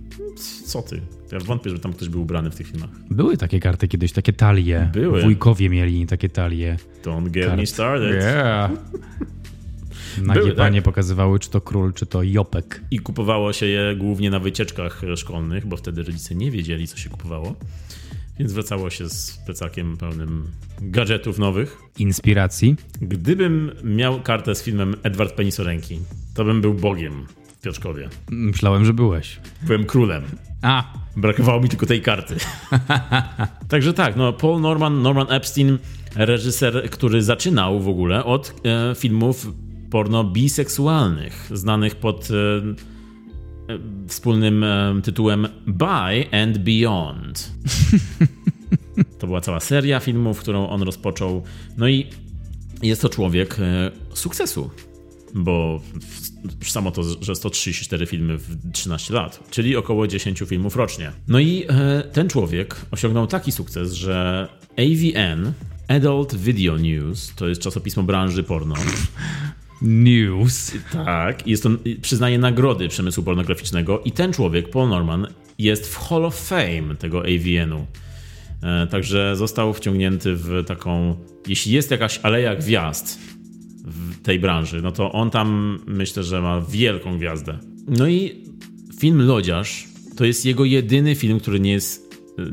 Co 0.65 0.81
ty? 0.81 1.01
Ja 1.31 1.39
wątpię, 1.39 1.69
że 1.69 1.79
tam 1.79 1.93
ktoś 1.93 2.09
był 2.09 2.21
ubrany 2.21 2.51
w 2.51 2.55
tych 2.55 2.67
filmach. 2.67 2.89
Były 3.11 3.37
takie 3.37 3.59
karty 3.59 3.87
kiedyś, 3.87 4.11
takie 4.11 4.33
talie. 4.33 4.89
Były. 4.93 5.21
Wujkowie 5.21 5.69
mieli 5.69 6.05
takie 6.05 6.29
talie. 6.29 6.77
Don't 7.03 7.29
get 7.29 7.49
me 7.49 7.55
Kart. 7.57 7.69
started. 7.69 8.23
Yeah. 8.23 8.71
Nagie 10.21 10.39
Były, 10.41 10.49
tak? 10.51 10.57
panie 10.57 10.81
pokazywały, 10.81 11.39
czy 11.39 11.49
to 11.49 11.61
król, 11.61 11.93
czy 11.93 12.05
to 12.05 12.23
Jopek. 12.23 12.81
I 12.91 12.99
kupowało 12.99 13.53
się 13.53 13.65
je 13.65 13.95
głównie 13.95 14.29
na 14.29 14.39
wycieczkach 14.39 15.01
szkolnych, 15.15 15.65
bo 15.67 15.77
wtedy 15.77 16.03
rodzice 16.03 16.35
nie 16.35 16.51
wiedzieli, 16.51 16.87
co 16.87 16.97
się 16.97 17.09
kupowało. 17.09 17.55
Więc 18.39 18.53
wracało 18.53 18.89
się 18.89 19.09
z 19.09 19.37
plecakiem 19.45 19.97
pełnym 19.97 20.47
gadżetów 20.81 21.39
nowych. 21.39 21.77
Inspiracji. 21.97 22.75
Gdybym 23.01 23.71
miał 23.83 24.21
kartę 24.21 24.55
z 24.55 24.63
filmem 24.63 24.95
Edward 25.03 25.33
Penisoręki, 25.33 25.99
to 26.33 26.45
bym 26.45 26.61
był 26.61 26.73
bogiem 26.73 27.25
w 27.47 27.61
Piotrkowie. 27.61 28.09
Myślałem, 28.31 28.85
że 28.85 28.93
byłeś. 28.93 29.39
Byłem 29.61 29.85
królem. 29.85 30.23
A, 30.61 30.93
Brakowało 31.17 31.61
mi 31.61 31.69
tylko 31.69 31.85
tej 31.85 32.01
karty. 32.01 32.35
Także 33.69 33.93
tak, 33.93 34.15
no 34.15 34.33
Paul 34.33 34.61
Norman, 34.61 35.01
Norman 35.01 35.27
Epstein, 35.29 35.77
reżyser, 36.15 36.89
który 36.89 37.23
zaczynał 37.23 37.79
w 37.79 37.87
ogóle 37.87 38.25
od 38.25 38.53
e, 38.65 38.95
filmów 38.95 39.47
porno 39.91 40.23
biseksualnych, 40.23 41.49
znanych 41.53 41.95
pod 41.95 42.27
e, 42.31 42.35
wspólnym 44.07 44.63
e, 44.63 45.01
tytułem 45.03 45.47
By 45.67 46.37
and 46.41 46.57
Beyond. 46.57 47.51
To 49.19 49.27
była 49.27 49.41
cała 49.41 49.59
seria 49.59 49.99
filmów, 49.99 50.39
którą 50.39 50.69
on 50.69 50.81
rozpoczął. 50.81 51.43
No 51.77 51.87
i 51.87 52.07
jest 52.81 53.01
to 53.01 53.09
człowiek 53.09 53.57
e, 53.59 53.91
sukcesu, 54.13 54.69
bo 55.33 55.81
samo 56.65 56.91
to, 56.91 57.03
że 57.03 57.35
134 57.35 58.05
filmy 58.05 58.37
w 58.37 58.71
13 58.71 59.13
lat, 59.13 59.49
czyli 59.51 59.75
około 59.75 60.07
10 60.07 60.39
filmów 60.39 60.75
rocznie. 60.75 61.11
No 61.27 61.39
i 61.39 61.65
e, 61.69 62.03
ten 62.13 62.29
człowiek 62.29 62.75
osiągnął 62.91 63.27
taki 63.27 63.51
sukces, 63.51 63.93
że 63.93 64.47
AVN, 64.77 65.53
Adult 65.87 66.35
Video 66.35 66.77
News, 66.77 67.35
to 67.35 67.47
jest 67.47 67.61
czasopismo 67.61 68.03
branży 68.03 68.43
porno, 68.43 68.75
news. 69.81 70.71
tak, 70.91 71.47
jest 71.47 71.65
on, 71.65 71.77
przyznaje 72.01 72.39
nagrody 72.39 72.87
przemysłu 72.87 73.23
pornograficznego 73.23 73.99
i 74.05 74.11
ten 74.11 74.33
człowiek, 74.33 74.69
Paul 74.69 74.89
Norman, 74.89 75.27
jest 75.57 75.87
w 75.93 75.97
Hall 75.97 76.25
of 76.25 76.35
Fame 76.35 76.95
tego 76.99 77.19
AVN-u. 77.19 77.85
E, 78.63 78.87
Także 78.87 79.35
został 79.35 79.73
wciągnięty 79.73 80.35
w 80.35 80.63
taką. 80.67 81.15
Jeśli 81.47 81.71
jest 81.71 81.91
jakaś 81.91 82.19
aleja 82.23 82.55
gwiazd 82.55 83.19
w 83.85 84.21
tej 84.21 84.39
branży, 84.39 84.81
no 84.81 84.91
to 84.91 85.11
on 85.11 85.29
tam 85.29 85.79
myślę, 85.87 86.23
że 86.23 86.41
ma 86.41 86.61
wielką 86.61 87.17
gwiazdę. 87.17 87.57
No 87.87 88.07
i 88.07 88.35
film 88.99 89.21
Lodziarz 89.21 89.87
to 90.15 90.25
jest 90.25 90.45
jego 90.45 90.65
jedyny 90.65 91.15
film, 91.15 91.39
który 91.39 91.59
nie 91.59 91.71
jest 91.71 92.19
e, 92.39 92.43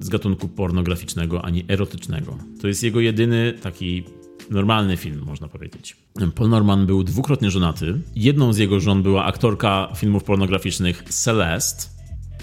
z 0.00 0.08
gatunku 0.08 0.48
pornograficznego 0.48 1.44
ani 1.44 1.64
erotycznego. 1.68 2.38
To 2.60 2.68
jest 2.68 2.82
jego 2.82 3.00
jedyny 3.00 3.54
taki 3.62 4.04
normalny 4.50 4.96
film, 4.96 5.22
można 5.26 5.48
powiedzieć. 5.48 5.96
Paul 6.34 6.50
Norman 6.50 6.86
był 6.86 7.04
dwukrotnie 7.04 7.50
żonaty. 7.50 8.00
Jedną 8.16 8.52
z 8.52 8.58
jego 8.58 8.80
żon 8.80 9.02
była 9.02 9.24
aktorka 9.24 9.88
filmów 9.96 10.24
pornograficznych 10.24 11.02
Celeste, 11.02 11.88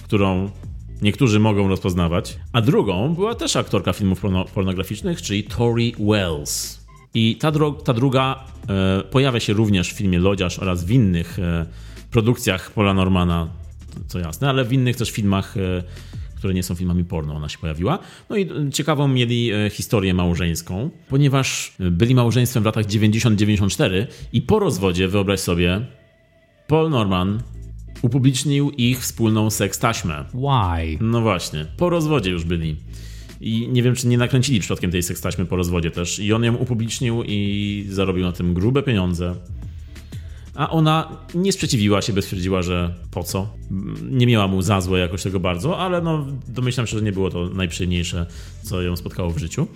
którą 0.03 0.49
niektórzy 1.01 1.39
mogą 1.39 1.67
rozpoznawać, 1.67 2.39
a 2.53 2.61
drugą 2.61 3.15
była 3.15 3.35
też 3.35 3.55
aktorka 3.55 3.93
filmów 3.93 4.21
porno 4.21 4.45
pornograficznych, 4.45 5.21
czyli 5.21 5.43
Tori 5.43 5.95
Wells. 5.99 6.81
I 7.13 7.35
ta, 7.35 7.51
ta 7.85 7.93
druga 7.93 8.43
e, 8.69 9.03
pojawia 9.03 9.39
się 9.39 9.53
również 9.53 9.93
w 9.93 9.97
filmie 9.97 10.19
Lodziarz 10.19 10.59
oraz 10.59 10.83
w 10.85 10.91
innych 10.91 11.39
e, 11.39 11.65
produkcjach 12.11 12.71
Paula 12.71 12.93
Normana, 12.93 13.47
co 14.07 14.19
jasne, 14.19 14.49
ale 14.49 14.65
w 14.65 14.73
innych 14.73 14.95
też 14.95 15.11
filmach, 15.11 15.57
e, 15.57 15.83
które 16.41 16.53
nie 16.53 16.63
są 16.63 16.75
filmami 16.75 17.05
porno, 17.05 17.33
ona 17.33 17.49
się 17.49 17.57
pojawiła. 17.57 17.99
No 18.29 18.37
i 18.37 18.49
ciekawą 18.71 19.07
mieli 19.07 19.51
e, 19.51 19.69
historię 19.69 20.13
małżeńską, 20.13 20.89
ponieważ 21.09 21.73
e, 21.79 21.91
byli 21.91 22.15
małżeństwem 22.15 22.63
w 22.63 22.65
latach 22.65 22.85
90-94 22.85 24.07
i 24.33 24.41
po 24.41 24.59
rozwodzie, 24.59 25.07
wyobraź 25.07 25.39
sobie, 25.39 25.85
Paul 26.67 26.89
Norman 26.89 27.41
upublicznił 28.01 28.71
ich 28.71 28.99
wspólną 28.99 29.49
sekstaśmę. 29.49 30.25
Why? 30.33 30.97
No 31.01 31.21
właśnie, 31.21 31.65
po 31.77 31.89
rozwodzie 31.89 32.31
już 32.31 32.45
byli. 32.45 32.75
I 33.41 33.67
nie 33.71 33.83
wiem, 33.83 33.95
czy 33.95 34.07
nie 34.07 34.17
nakręcili 34.17 34.59
przypadkiem 34.59 34.91
tej 34.91 35.03
sekstaśmy 35.03 35.45
po 35.45 35.55
rozwodzie 35.55 35.91
też. 35.91 36.19
I 36.19 36.33
on 36.33 36.43
ją 36.43 36.55
upublicznił 36.55 37.23
i 37.23 37.85
zarobił 37.89 38.23
na 38.23 38.31
tym 38.31 38.53
grube 38.53 38.83
pieniądze. 38.83 39.35
A 40.55 40.69
ona 40.69 41.17
nie 41.35 41.51
sprzeciwiła 41.51 42.01
się, 42.01 42.13
by 42.13 42.21
stwierdziła, 42.21 42.61
że 42.61 42.93
po 43.11 43.23
co. 43.23 43.49
Nie 44.01 44.27
miała 44.27 44.47
mu 44.47 44.61
za 44.61 44.81
złe 44.81 44.99
jakoś 44.99 45.23
tego 45.23 45.39
bardzo, 45.39 45.77
ale 45.77 46.01
no, 46.01 46.25
domyślam 46.47 46.87
się, 46.87 46.97
że 46.97 47.03
nie 47.03 47.11
było 47.11 47.29
to 47.29 47.49
najprzyjemniejsze, 47.49 48.25
co 48.63 48.81
ją 48.81 48.95
spotkało 48.95 49.29
w 49.29 49.37
życiu. 49.37 49.67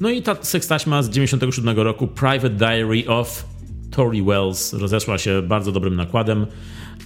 No 0.00 0.10
i 0.10 0.22
ta 0.22 0.36
sekstaśma 0.42 1.02
z 1.02 1.10
97 1.10 1.76
roku, 1.76 2.06
Private 2.06 2.50
Diary 2.50 3.08
of 3.08 3.44
Tori 3.90 4.22
Wells, 4.22 4.72
rozeszła 4.72 5.18
się 5.18 5.42
bardzo 5.42 5.72
dobrym 5.72 5.96
nakładem, 5.96 6.46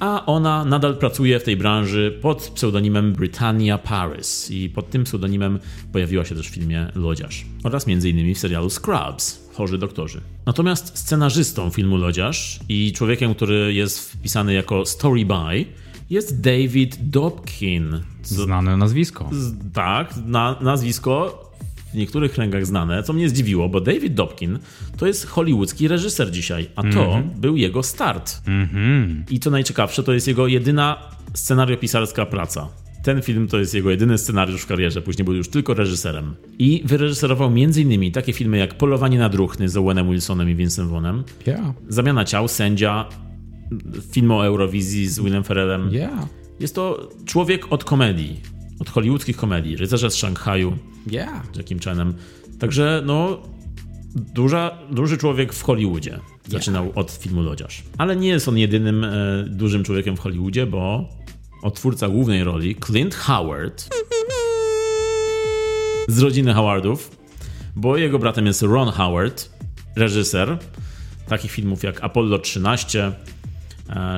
a 0.01 0.27
ona 0.27 0.65
nadal 0.65 0.97
pracuje 0.97 1.41
w 1.41 1.45
tej 1.45 1.57
branży 1.57 2.19
pod 2.23 2.51
pseudonimem 2.55 3.13
Britannia 3.13 3.79
Paris 3.79 4.51
i 4.51 4.69
pod 4.69 4.91
tym 4.91 5.05
pseudonimem 5.05 5.59
pojawiła 5.93 6.25
się 6.25 6.35
też 6.35 6.49
w 6.49 6.55
filmie 6.55 6.87
Lodziarz 6.95 7.45
oraz 7.65 7.89
m.in. 7.89 8.35
w 8.35 8.39
serialu 8.39 8.71
Scrubs, 8.71 9.49
Chorzy 9.55 9.79
Doktorzy. 9.79 10.21
Natomiast 10.47 10.99
scenarzystą 10.99 11.71
filmu 11.71 11.97
Lodziarz 11.97 12.61
i 12.69 12.93
człowiekiem, 12.93 13.35
który 13.35 13.75
jest 13.75 14.13
wpisany 14.13 14.53
jako 14.55 14.87
story 14.87 15.25
by 15.27 15.65
jest 16.11 16.41
David 16.41 16.97
Dobkin. 17.11 18.01
Znane 18.23 18.77
nazwisko. 18.77 19.29
z- 19.33 19.73
tak, 19.73 20.15
na, 20.27 20.57
nazwisko 20.61 21.46
niektórych 21.97 22.33
kręgach 22.33 22.67
znane, 22.67 23.03
co 23.03 23.13
mnie 23.13 23.29
zdziwiło, 23.29 23.69
bo 23.69 23.81
David 23.81 24.15
Dobkin 24.15 24.59
to 24.97 25.07
jest 25.07 25.27
hollywoodzki 25.27 25.89
reżyser 25.89 26.31
dzisiaj, 26.31 26.69
a 26.77 26.83
to 26.83 26.89
mm 26.89 27.23
-hmm. 27.23 27.37
był 27.37 27.57
jego 27.57 27.83
start. 27.83 28.41
Mm 28.47 28.69
-hmm. 28.69 29.33
I 29.33 29.41
co 29.41 29.51
najciekawsze, 29.51 30.03
to 30.03 30.13
jest 30.13 30.29
jego 30.29 30.47
jedyna 30.47 30.99
scenariopisarska 31.35 32.27
praca. 32.27 32.69
Ten 33.03 33.23
film 33.23 33.49
to 33.49 33.59
jest 33.59 33.75
jego 33.75 33.91
jedyny 33.91 34.19
scenariusz 34.19 34.63
w 34.63 34.67
karierze, 34.67 35.03
później 35.03 35.25
był 35.25 35.35
już 35.35 35.49
tylko 35.49 35.75
reżyserem. 35.75 36.35
I 36.59 36.83
wyreżyserował 36.85 37.49
m.in. 37.49 38.13
takie 38.13 38.33
filmy 38.33 38.59
jak 38.59 38.75
Polowanie 38.75 39.19
na 39.19 39.29
druchny 39.29 39.69
z 39.69 39.77
Owenem 39.77 40.11
Wilsonem 40.11 40.51
i 40.51 40.55
Vincem 40.55 40.89
Vonem, 40.89 41.25
yeah. 41.47 41.75
Zamiana 41.89 42.25
ciał, 42.25 42.49
Sędzia, 42.49 43.09
film 44.13 44.31
o 44.31 44.47
Eurowizji 44.47 45.09
z 45.09 45.21
Willem 45.21 45.45
Ferrellem. 45.45 45.93
Yeah. 45.93 46.29
Jest 46.61 46.75
to 46.75 47.11
człowiek 47.25 47.73
od 47.73 47.85
komedii, 47.85 48.41
od 48.81 48.91
hollywoodzkich 48.91 49.37
komedii, 49.37 49.77
Rycerze 49.77 50.11
z 50.11 50.17
Szanghaju, 50.17 50.79
yeah. 51.07 51.57
Jackiem 51.57 51.79
Chanem. 51.79 52.15
Także 52.59 53.03
no, 53.07 53.43
duża, 54.15 54.79
duży 54.91 55.19
człowiek 55.19 55.53
w 55.53 55.63
Hollywoodzie. 55.63 56.21
Zaczynał 56.49 56.85
yeah. 56.85 56.99
od 56.99 57.11
filmu 57.11 57.43
Lodziarz. 57.43 57.83
Ale 57.99 58.17
nie 58.17 58.29
jest 58.29 58.49
on 58.49 58.59
jedynym 58.59 59.05
e, 59.05 59.11
dużym 59.49 59.85
człowiekiem 59.85 60.17
w 60.17 60.21
Hollywoodzie, 60.21 60.67
bo 60.67 61.09
odtwórca 61.63 62.09
głównej 62.09 62.45
roli, 62.45 62.77
Clint 62.87 63.15
Howard, 63.15 63.89
z 66.09 66.19
rodziny 66.19 66.55
Howardów, 66.55 67.17
bo 67.77 67.97
jego 67.97 68.19
bratem 68.19 68.47
jest 68.47 68.63
Ron 68.63 68.89
Howard, 68.89 69.51
reżyser 69.97 70.59
takich 71.29 71.51
filmów 71.51 71.83
jak 71.83 72.05
Apollo 72.05 72.39
13, 72.39 73.05
e, 73.05 73.13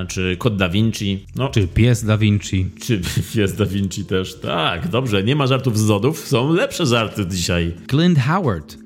czy 0.07 0.37
Kod 0.37 0.57
Da 0.57 0.69
Vinci. 0.69 1.25
No, 1.35 1.49
czy 1.49 1.67
Pies 1.67 2.05
Da 2.05 2.17
Vinci. 2.17 2.69
Czy 2.81 3.01
Pies 3.33 3.55
Da 3.55 3.65
Vinci 3.65 4.05
też. 4.05 4.39
Tak, 4.39 4.87
dobrze, 4.87 5.23
nie 5.23 5.35
ma 5.35 5.47
żartów 5.47 5.77
z 5.79 5.81
zodów, 5.81 6.19
są 6.19 6.53
lepsze 6.53 6.85
żarty 6.85 7.27
dzisiaj. 7.27 7.73
Clint 7.89 8.19
Howard. 8.19 8.77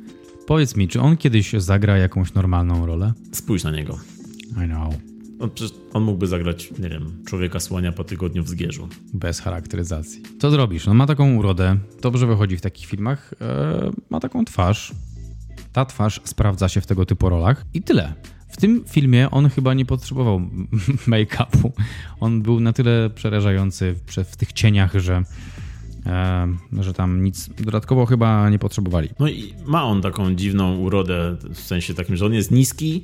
Powiedz 0.47 0.75
mi, 0.75 0.87
czy 0.87 1.01
on 1.01 1.17
kiedyś 1.17 1.53
zagra 1.53 1.97
jakąś 1.97 2.33
normalną 2.33 2.85
rolę? 2.85 3.13
Spójrz 3.31 3.63
na 3.63 3.71
niego. 3.71 3.99
I 4.49 4.67
know. 4.67 4.93
On, 5.39 5.49
on, 5.93 6.03
mógłby 6.03 6.27
zagrać, 6.27 6.71
nie 6.79 6.89
wiem, 6.89 7.23
człowieka 7.25 7.59
słania 7.59 7.91
po 7.91 8.03
tygodniu 8.03 8.43
w 8.43 8.49
zgierzu. 8.49 8.87
Bez 9.13 9.39
charakteryzacji. 9.39 10.23
Co 10.39 10.51
zrobisz? 10.51 10.87
On 10.87 10.97
ma 10.97 11.07
taką 11.07 11.35
urodę, 11.35 11.77
dobrze 12.01 12.27
wychodzi 12.27 12.57
w 12.57 12.61
takich 12.61 12.85
filmach, 12.85 13.33
e, 13.41 13.91
ma 14.09 14.19
taką 14.19 14.45
twarz. 14.45 14.91
Ta 15.73 15.85
twarz 15.85 16.21
sprawdza 16.23 16.69
się 16.69 16.81
w 16.81 16.85
tego 16.85 17.05
typu 17.05 17.29
rolach 17.29 17.65
i 17.73 17.81
tyle. 17.81 18.13
W 18.53 18.57
tym 18.57 18.83
filmie 18.87 19.31
on 19.31 19.49
chyba 19.49 19.73
nie 19.73 19.85
potrzebował 19.85 20.41
make-upu. 21.11 21.71
On 22.19 22.41
był 22.41 22.59
na 22.59 22.73
tyle 22.73 23.09
przerażający 23.15 23.95
w, 24.05 24.35
tych 24.35 24.53
cieniach, 24.53 24.93
że, 24.95 25.23
e, 26.05 26.47
że 26.79 26.93
tam 26.93 27.23
nic 27.23 27.49
dodatkowo 27.49 28.05
chyba 28.05 28.49
nie 28.49 28.59
potrzebowali. 28.59 29.09
No 29.19 29.29
i 29.29 29.53
ma 29.65 29.83
on 29.83 30.01
taką 30.01 30.35
dziwną 30.35 30.77
urodę, 30.77 31.37
w 31.53 31.59
sensie 31.59 31.93
takim, 31.93 32.15
że 32.15 32.25
on 32.25 32.33
jest 32.33 32.51
niski, 32.51 33.03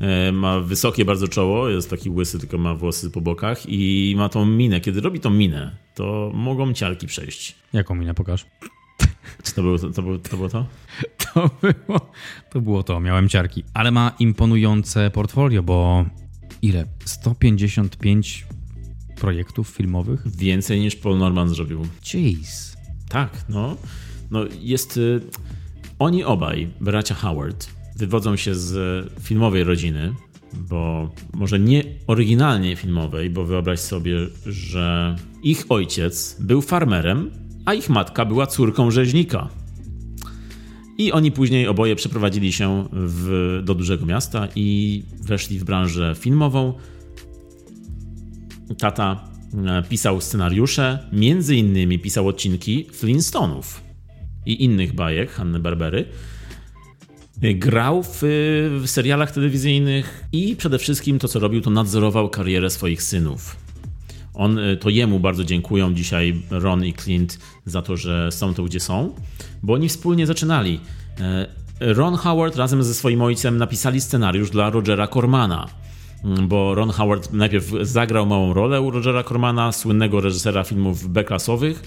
e, 0.00 0.32
ma 0.32 0.60
wysokie 0.60 1.04
bardzo 1.04 1.28
czoło, 1.28 1.68
jest 1.68 1.90
taki 1.90 2.10
łysy, 2.10 2.38
tylko 2.38 2.58
ma 2.58 2.74
włosy 2.74 3.10
po 3.10 3.20
bokach 3.20 3.68
i 3.68 4.14
ma 4.16 4.28
tą 4.28 4.46
minę. 4.46 4.80
Kiedy 4.80 5.00
robi 5.00 5.20
tą 5.20 5.30
minę, 5.30 5.76
to 5.94 6.30
mogą 6.34 6.72
ciarki 6.72 7.06
przejść. 7.06 7.54
Jaką 7.72 7.94
minę 7.94 8.14
pokaż? 8.14 8.46
Czy 9.42 9.54
to 9.54 9.62
było 9.62 9.78
to? 9.78 9.90
To 9.90 10.02
było 10.02 10.18
to? 10.18 10.36
Było 10.36 10.48
to? 10.48 10.66
To, 11.34 11.50
było, 11.62 12.10
to 12.50 12.60
było 12.60 12.82
to, 12.82 13.00
miałem 13.00 13.28
ciarki. 13.28 13.64
Ale 13.74 13.90
ma 13.90 14.12
imponujące 14.18 15.10
portfolio, 15.10 15.62
bo 15.62 16.04
ile? 16.62 16.86
155 17.04 18.46
projektów 19.16 19.68
filmowych? 19.68 20.36
Więcej 20.36 20.80
niż 20.80 20.96
Paul 20.96 21.18
Norman 21.18 21.48
zrobił. 21.48 21.86
Jeez. 22.14 22.76
Tak, 23.08 23.44
no. 23.48 23.76
No 24.30 24.44
jest... 24.60 24.96
Y, 24.96 25.20
oni 25.98 26.24
obaj, 26.24 26.68
bracia 26.80 27.14
Howard, 27.14 27.70
wywodzą 27.96 28.36
się 28.36 28.54
z 28.54 28.72
filmowej 29.22 29.64
rodziny, 29.64 30.14
bo 30.52 31.10
może 31.34 31.58
nie 31.58 31.84
oryginalnie 32.06 32.76
filmowej, 32.76 33.30
bo 33.30 33.44
wyobraź 33.44 33.80
sobie, 33.80 34.16
że 34.46 35.16
ich 35.42 35.64
ojciec 35.68 36.36
był 36.40 36.62
farmerem, 36.62 37.30
a 37.64 37.74
ich 37.74 37.90
matka 37.90 38.24
była 38.24 38.46
córką 38.46 38.90
rzeźnika. 38.90 39.48
I 40.98 41.12
oni 41.12 41.32
później 41.32 41.66
oboje 41.66 41.96
przeprowadzili 41.96 42.52
się 42.52 42.88
w, 42.92 43.60
do 43.64 43.74
dużego 43.74 44.06
miasta 44.06 44.48
i 44.56 45.02
weszli 45.22 45.58
w 45.58 45.64
branżę 45.64 46.14
filmową. 46.18 46.74
Tata 48.78 49.28
e, 49.66 49.82
pisał 49.82 50.20
scenariusze, 50.20 51.08
między 51.12 51.56
innymi 51.56 51.98
pisał 51.98 52.28
odcinki 52.28 52.86
Flintstonów 52.92 53.80
i 54.46 54.64
innych 54.64 54.94
bajek 54.94 55.30
Hanny 55.30 55.60
Barbery. 55.60 56.04
Grał 57.42 58.02
w, 58.02 58.18
w 58.82 58.86
serialach 58.86 59.32
telewizyjnych 59.32 60.24
i 60.32 60.56
przede 60.56 60.78
wszystkim 60.78 61.18
to, 61.18 61.28
co 61.28 61.38
robił, 61.38 61.60
to 61.60 61.70
nadzorował 61.70 62.28
karierę 62.28 62.70
swoich 62.70 63.02
synów. 63.02 63.69
On, 64.40 64.58
y, 64.58 64.76
to 64.76 64.88
jemu 64.88 65.20
bardzo 65.20 65.44
dziękują 65.44 65.94
dzisiaj 65.94 66.42
Ron 66.50 66.84
i 66.84 66.94
Clint 66.94 67.38
za 67.66 67.82
to, 67.82 67.96
że 67.96 68.32
są 68.32 68.54
tu, 68.54 68.64
gdzie 68.64 68.80
są, 68.80 69.14
bo 69.62 69.72
oni 69.72 69.88
wspólnie 69.88 70.26
zaczynali. 70.26 70.80
Y, 71.80 71.94
Ron 71.94 72.16
Howard 72.16 72.56
razem 72.56 72.82
ze 72.82 72.94
swoim 72.94 73.22
ojcem 73.22 73.58
napisali 73.58 74.00
scenariusz 74.00 74.50
dla 74.50 74.70
Rogera 74.70 75.06
Cormana, 75.06 75.68
mm, 76.24 76.48
bo 76.48 76.74
Ron 76.74 76.90
Howard 76.90 77.32
najpierw 77.32 77.70
zagrał 77.82 78.26
małą 78.26 78.54
rolę 78.54 78.80
u 78.80 78.90
Rogera 78.90 79.22
Cormana, 79.24 79.72
słynnego 79.72 80.20
reżysera 80.20 80.64
filmów 80.64 81.08
B-klasowych, 81.08 81.82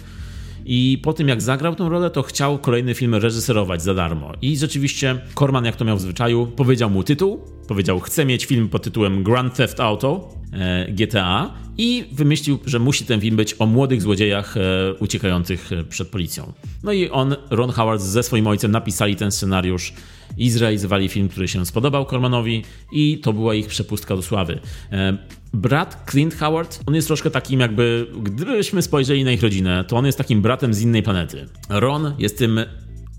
i 0.66 1.00
po 1.04 1.14
tym 1.14 1.28
jak 1.28 1.42
zagrał 1.42 1.76
tę 1.76 1.90
rolę, 1.90 2.10
to 2.10 2.24
chciał 2.24 2.60
kolejny 2.60 2.94
film 2.94 3.16
reżyserować 3.16 3.82
za 3.82 3.94
darmo. 3.94 4.32
I 4.42 4.58
rzeczywiście 4.58 5.22
Corman, 5.36 5.66
jak 5.66 5.76
to 5.76 5.86
miał 5.86 5.98
w 5.98 6.02
zwyczaju, 6.02 6.48
powiedział 6.48 6.90
mu 6.90 7.04
tytuł, 7.04 7.40
powiedział 7.68 8.00
chcę 8.00 8.26
mieć 8.26 8.46
film 8.46 8.70
pod 8.70 8.84
tytułem 8.84 9.24
Grand 9.24 9.56
Theft 9.56 9.80
Auto 9.80 10.30
e, 10.54 10.92
GTA 10.92 11.54
i 11.78 12.06
wymyślił, 12.12 12.60
że 12.66 12.80
musi 12.80 13.06
ten 13.06 13.22
film 13.22 13.36
być 13.36 13.56
o 13.60 13.66
młodych 13.66 14.02
złodziejach 14.02 14.58
e, 14.58 14.94
uciekających 15.00 15.70
przed 15.90 16.08
policją. 16.08 16.54
No 16.84 16.92
i 16.92 17.10
on, 17.10 17.36
Ron 17.50 17.72
Howard 17.72 18.02
ze 18.02 18.24
swoim 18.24 18.48
ojcem 18.48 18.72
napisali 18.72 19.16
ten 19.16 19.32
scenariusz 19.32 19.94
i 20.38 20.50
zrealizowali 20.50 21.10
film, 21.10 21.30
który 21.30 21.48
się 21.48 21.66
spodobał 21.66 22.06
Cormanowi 22.06 22.64
i 22.92 23.20
to 23.20 23.34
była 23.34 23.56
ich 23.56 23.68
przepustka 23.68 24.16
do 24.16 24.22
sławy. 24.22 24.60
E, 24.92 25.18
brat 25.54 26.06
Clint 26.12 26.36
Howard, 26.36 26.80
on 26.86 26.96
jest 26.96 27.08
troszkę 27.08 27.32
takim 27.32 27.60
jakby, 27.60 28.08
gdybyśmy 28.22 28.82
spojrzeli 28.82 29.24
na 29.24 29.32
ich 29.32 29.42
rodzinę, 29.42 29.86
to 29.88 29.98
on 29.98 30.06
jest 30.06 30.18
takim 30.18 30.42
bratem 30.42 30.74
z 30.74 30.82
innej 30.82 31.04
planety. 31.04 31.46
Ron 31.70 32.14
jest 32.20 32.38
tym 32.38 32.60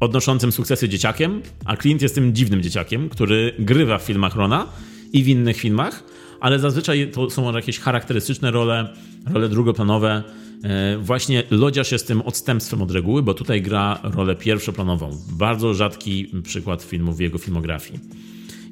odnoszącym 0.00 0.53
sukcesy 0.53 0.88
dzieciakiem, 0.88 1.42
a 1.64 1.77
Clint 1.77 2.03
jest 2.03 2.14
tym 2.14 2.35
dziwnym 2.35 2.62
dzieciakiem, 2.62 3.09
który 3.09 3.55
grywa 3.59 3.98
w 3.98 4.03
filmach 4.03 4.37
Rona 4.37 4.66
i 5.12 5.22
w 5.22 5.29
innych 5.29 5.57
filmach, 5.57 6.05
ale 6.40 6.59
zazwyczaj 6.59 7.11
to 7.11 7.31
są 7.31 7.57
jakieś 7.57 7.79
charakterystyczne 7.79 8.50
role, 8.50 8.94
role 9.33 9.48
drugoplanowe. 9.48 10.22
E, 10.64 10.98
właśnie 10.98 11.42
Lodziarz 11.50 11.92
jest 11.92 12.07
tym 12.07 12.22
odstępstwem 12.22 12.83
od 12.83 12.90
reguły, 12.90 13.22
bo 13.22 13.35
tutaj 13.35 13.62
gra 13.62 14.00
rolę 14.03 14.37
pierwszoplanową. 14.37 15.18
Bardzo 15.31 15.74
rzadki 15.74 16.31
przykład 16.42 16.83
filmu 16.83 17.12
w 17.12 17.20
jego 17.20 17.38
filmografii. 17.38 18.00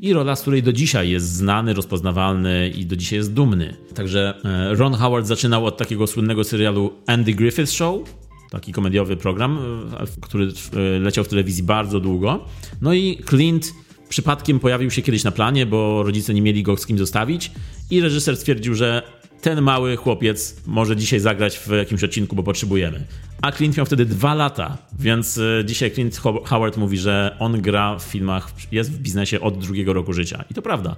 I 0.01 0.13
rola, 0.13 0.37
z 0.37 0.43
której 0.43 0.63
do 0.63 0.73
dzisiaj 0.73 1.11
jest 1.11 1.27
znany, 1.27 1.75
rozpoznawalny 1.75 2.69
i 2.69 2.87
do 2.87 2.97
dzisiaj 2.97 3.17
jest 3.17 3.33
dumny. 3.33 3.77
Także 3.95 4.35
e, 4.45 4.75
Ron 4.75 4.95
Howard 4.95 5.27
zaczynał 5.27 5.67
od 5.67 5.77
takiego 5.77 6.07
słynnego 6.07 6.45
serialu 6.45 6.93
Andy 7.07 7.35
Griffith 7.35 7.73
Show, 7.73 8.03
taki 8.51 8.73
komediowy 8.73 9.17
program, 9.17 9.59
e, 10.01 10.21
który 10.21 10.53
leciał 11.01 11.25
w 11.25 11.29
telewizji 11.29 11.63
bardzo 11.63 12.01
długo. 12.01 12.45
No 12.81 12.95
i 12.95 13.19
Clint 13.29 13.73
przypadkiem 14.09 14.61
pojawił 14.61 14.91
się 14.91 15.03
kiedyś 15.03 15.25
na 15.25 15.31
planie, 15.31 15.67
bo 15.67 16.03
rodzice 16.03 16.35
nie 16.35 16.43
mieli 16.43 16.63
go 16.63 16.77
z 16.77 16.87
kim 16.87 16.99
zostawić 16.99 17.51
i 17.91 18.01
reżyser 18.01 18.37
stwierdził, 18.37 18.75
że 18.75 19.03
ten 19.43 19.63
mały 19.63 19.97
chłopiec 19.97 20.57
może 20.67 20.97
dzisiaj 20.97 21.21
zagrać 21.21 21.59
w 21.59 21.71
jakimś 21.71 22.05
odcinku, 22.05 22.37
bo 22.37 22.43
potrzebujemy. 22.43 23.05
A 23.43 23.53
Clint 23.53 23.77
miał 23.77 23.87
wtedy 23.87 24.07
dwa 24.07 24.35
lata, 24.35 24.79
więc 24.99 25.39
e, 25.39 25.65
dzisiaj 25.65 25.91
Clint 25.91 26.21
Howard 26.45 26.77
mówi, 26.77 26.99
że 26.99 27.37
on 27.39 27.63
gra 27.63 27.99
w 27.99 28.03
filmach, 28.03 28.53
jest 28.73 28.93
w 28.93 28.99
biznesie 28.99 29.41
od 29.41 29.59
drugiego 29.59 29.93
roku 29.93 30.13
życia. 30.13 30.45
I 30.51 30.55
to 30.55 30.63
prawda. 30.63 30.97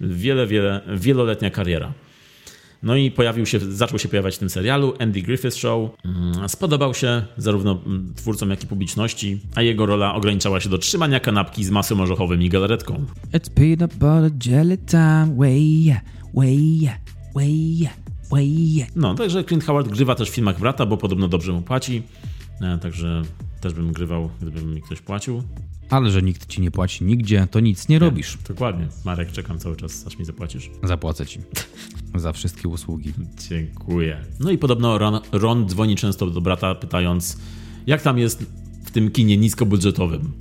Wiele, 0.00 0.46
wiele, 0.46 0.80
wieloletnia 0.96 1.50
kariera. 1.50 1.92
No 2.82 2.96
i 2.96 3.10
pojawił 3.10 3.46
się, 3.46 3.58
zaczął 3.60 3.98
się 3.98 4.08
pojawiać 4.08 4.36
w 4.36 4.38
tym 4.38 4.50
serialu 4.50 4.94
Andy 4.98 5.22
Griffith 5.22 5.56
Show. 5.56 5.90
Mm, 6.04 6.48
spodobał 6.48 6.94
się 6.94 7.22
zarówno 7.36 7.80
mm, 7.86 8.12
twórcom, 8.16 8.50
jak 8.50 8.64
i 8.64 8.66
publiczności, 8.66 9.40
a 9.54 9.62
jego 9.62 9.86
rola 9.86 10.14
ograniczała 10.14 10.60
się 10.60 10.68
do 10.68 10.78
trzymania 10.78 11.20
kanapki 11.20 11.64
z 11.64 11.70
masłem 11.70 12.00
orzechowym 12.00 12.42
i 12.42 12.48
galaretką. 12.48 13.04
It's 13.32 13.50
peanut 13.50 13.94
butter 13.94 14.30
jelly 14.46 14.78
time, 14.78 15.36
way, 15.36 15.96
way, 16.34 16.90
way, 17.34 17.88
way. 18.30 18.86
No, 18.96 19.14
także 19.14 19.44
Clint 19.44 19.64
Howard 19.64 19.88
grywa 19.88 20.14
też 20.14 20.30
w 20.30 20.34
filmach 20.34 20.60
brata, 20.60 20.86
bo 20.86 20.96
podobno 20.96 21.28
dobrze 21.28 21.52
mu 21.52 21.62
płaci. 21.62 22.02
E, 22.60 22.78
także 22.78 23.22
też 23.60 23.74
bym 23.74 23.92
grywał, 23.92 24.30
gdyby 24.42 24.62
mi 24.62 24.82
ktoś 24.82 25.00
płacił. 25.00 25.42
Ale 25.90 26.10
że 26.10 26.22
nikt 26.22 26.46
ci 26.46 26.60
nie 26.60 26.70
płaci 26.70 27.04
nigdzie, 27.04 27.46
to 27.50 27.60
nic 27.60 27.88
nie, 27.88 27.94
nie 27.94 27.98
robisz. 27.98 28.38
Dokładnie. 28.48 28.88
Marek, 29.04 29.32
czekam 29.32 29.58
cały 29.58 29.76
czas, 29.76 30.06
aż 30.06 30.18
mi 30.18 30.24
zapłacisz. 30.24 30.70
Zapłacę 30.82 31.26
ci. 31.26 31.40
Za 32.14 32.32
wszystkie 32.32 32.68
usługi. 32.68 33.12
Dziękuję. 33.48 34.20
No 34.40 34.50
i 34.50 34.58
podobno 34.58 34.98
Ron, 34.98 35.20
Ron 35.32 35.68
dzwoni 35.68 35.96
często 35.96 36.26
do 36.26 36.40
brata, 36.40 36.74
pytając, 36.74 37.38
jak 37.86 38.02
tam 38.02 38.18
jest 38.18 38.46
tym 38.92 39.10
kinie 39.10 39.36
niskobudżetowym. 39.36 40.32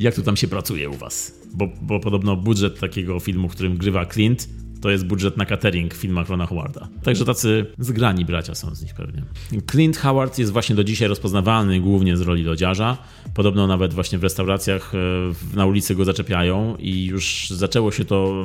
Jak 0.00 0.14
to 0.14 0.22
tam 0.22 0.36
się 0.36 0.48
pracuje 0.48 0.90
u 0.90 0.94
was? 0.94 1.32
Bo, 1.54 1.68
bo 1.82 2.00
podobno 2.00 2.36
budżet 2.36 2.80
takiego 2.80 3.20
filmu, 3.20 3.48
w 3.48 3.52
którym 3.52 3.76
grywa 3.76 4.06
Clint, 4.06 4.48
to 4.86 4.90
jest 4.90 5.06
budżet 5.06 5.36
na 5.36 5.46
catering 5.46 5.94
w 5.94 5.96
filmach 5.96 6.28
Rona 6.28 6.46
Howarda. 6.46 6.88
Także 7.02 7.24
tacy 7.24 7.66
zgrani 7.78 8.24
bracia 8.24 8.54
są 8.54 8.74
z 8.74 8.82
nich 8.82 8.94
pewnie. 8.94 9.22
Clint 9.70 9.96
Howard 9.96 10.38
jest 10.38 10.52
właśnie 10.52 10.76
do 10.76 10.84
dzisiaj 10.84 11.08
rozpoznawalny 11.08 11.80
głównie 11.80 12.16
z 12.16 12.20
roli 12.20 12.42
lodziarza. 12.42 12.98
Podobno 13.34 13.66
nawet 13.66 13.94
właśnie 13.94 14.18
w 14.18 14.22
restauracjach 14.22 14.92
e, 14.94 15.56
na 15.56 15.66
ulicy 15.66 15.94
go 15.94 16.04
zaczepiają 16.04 16.76
i 16.76 17.04
już 17.04 17.48
zaczęło 17.50 17.92
się 17.92 18.04
to 18.04 18.44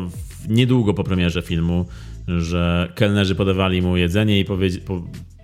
niedługo 0.50 0.94
po 0.94 1.04
premierze 1.04 1.42
filmu, 1.42 1.86
że 2.28 2.92
kelnerzy 2.96 3.36
podawali 3.36 3.82
mu 3.82 3.98
jedzenie 3.98 4.40
i 4.40 4.46
po, 4.46 4.58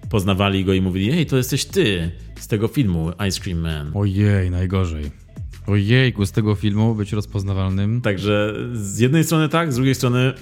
poznawali 0.10 0.66
go 0.66 0.74
i 0.74 0.82
mówili: 0.82 1.12
Hej, 1.12 1.26
to 1.26 1.38
jesteś 1.38 1.66
ty 1.66 2.12
z 2.40 2.48
tego 2.48 2.68
filmu 2.68 3.12
Ice 3.30 3.42
Cream 3.42 3.60
Man. 3.60 3.92
Ojej, 3.96 4.52
najgorzej. 4.52 5.04
Ojejku, 5.68 6.26
z 6.26 6.32
tego 6.32 6.56
filmu 6.56 6.96
być 6.96 7.14
rozpoznawalnym. 7.14 8.02
Także 8.02 8.54
z 8.74 9.00
jednej 9.00 9.24
strony 9.24 9.50
tak, 9.50 9.74
z 9.74 9.76
drugiej 9.76 9.96
strony 9.96 10.34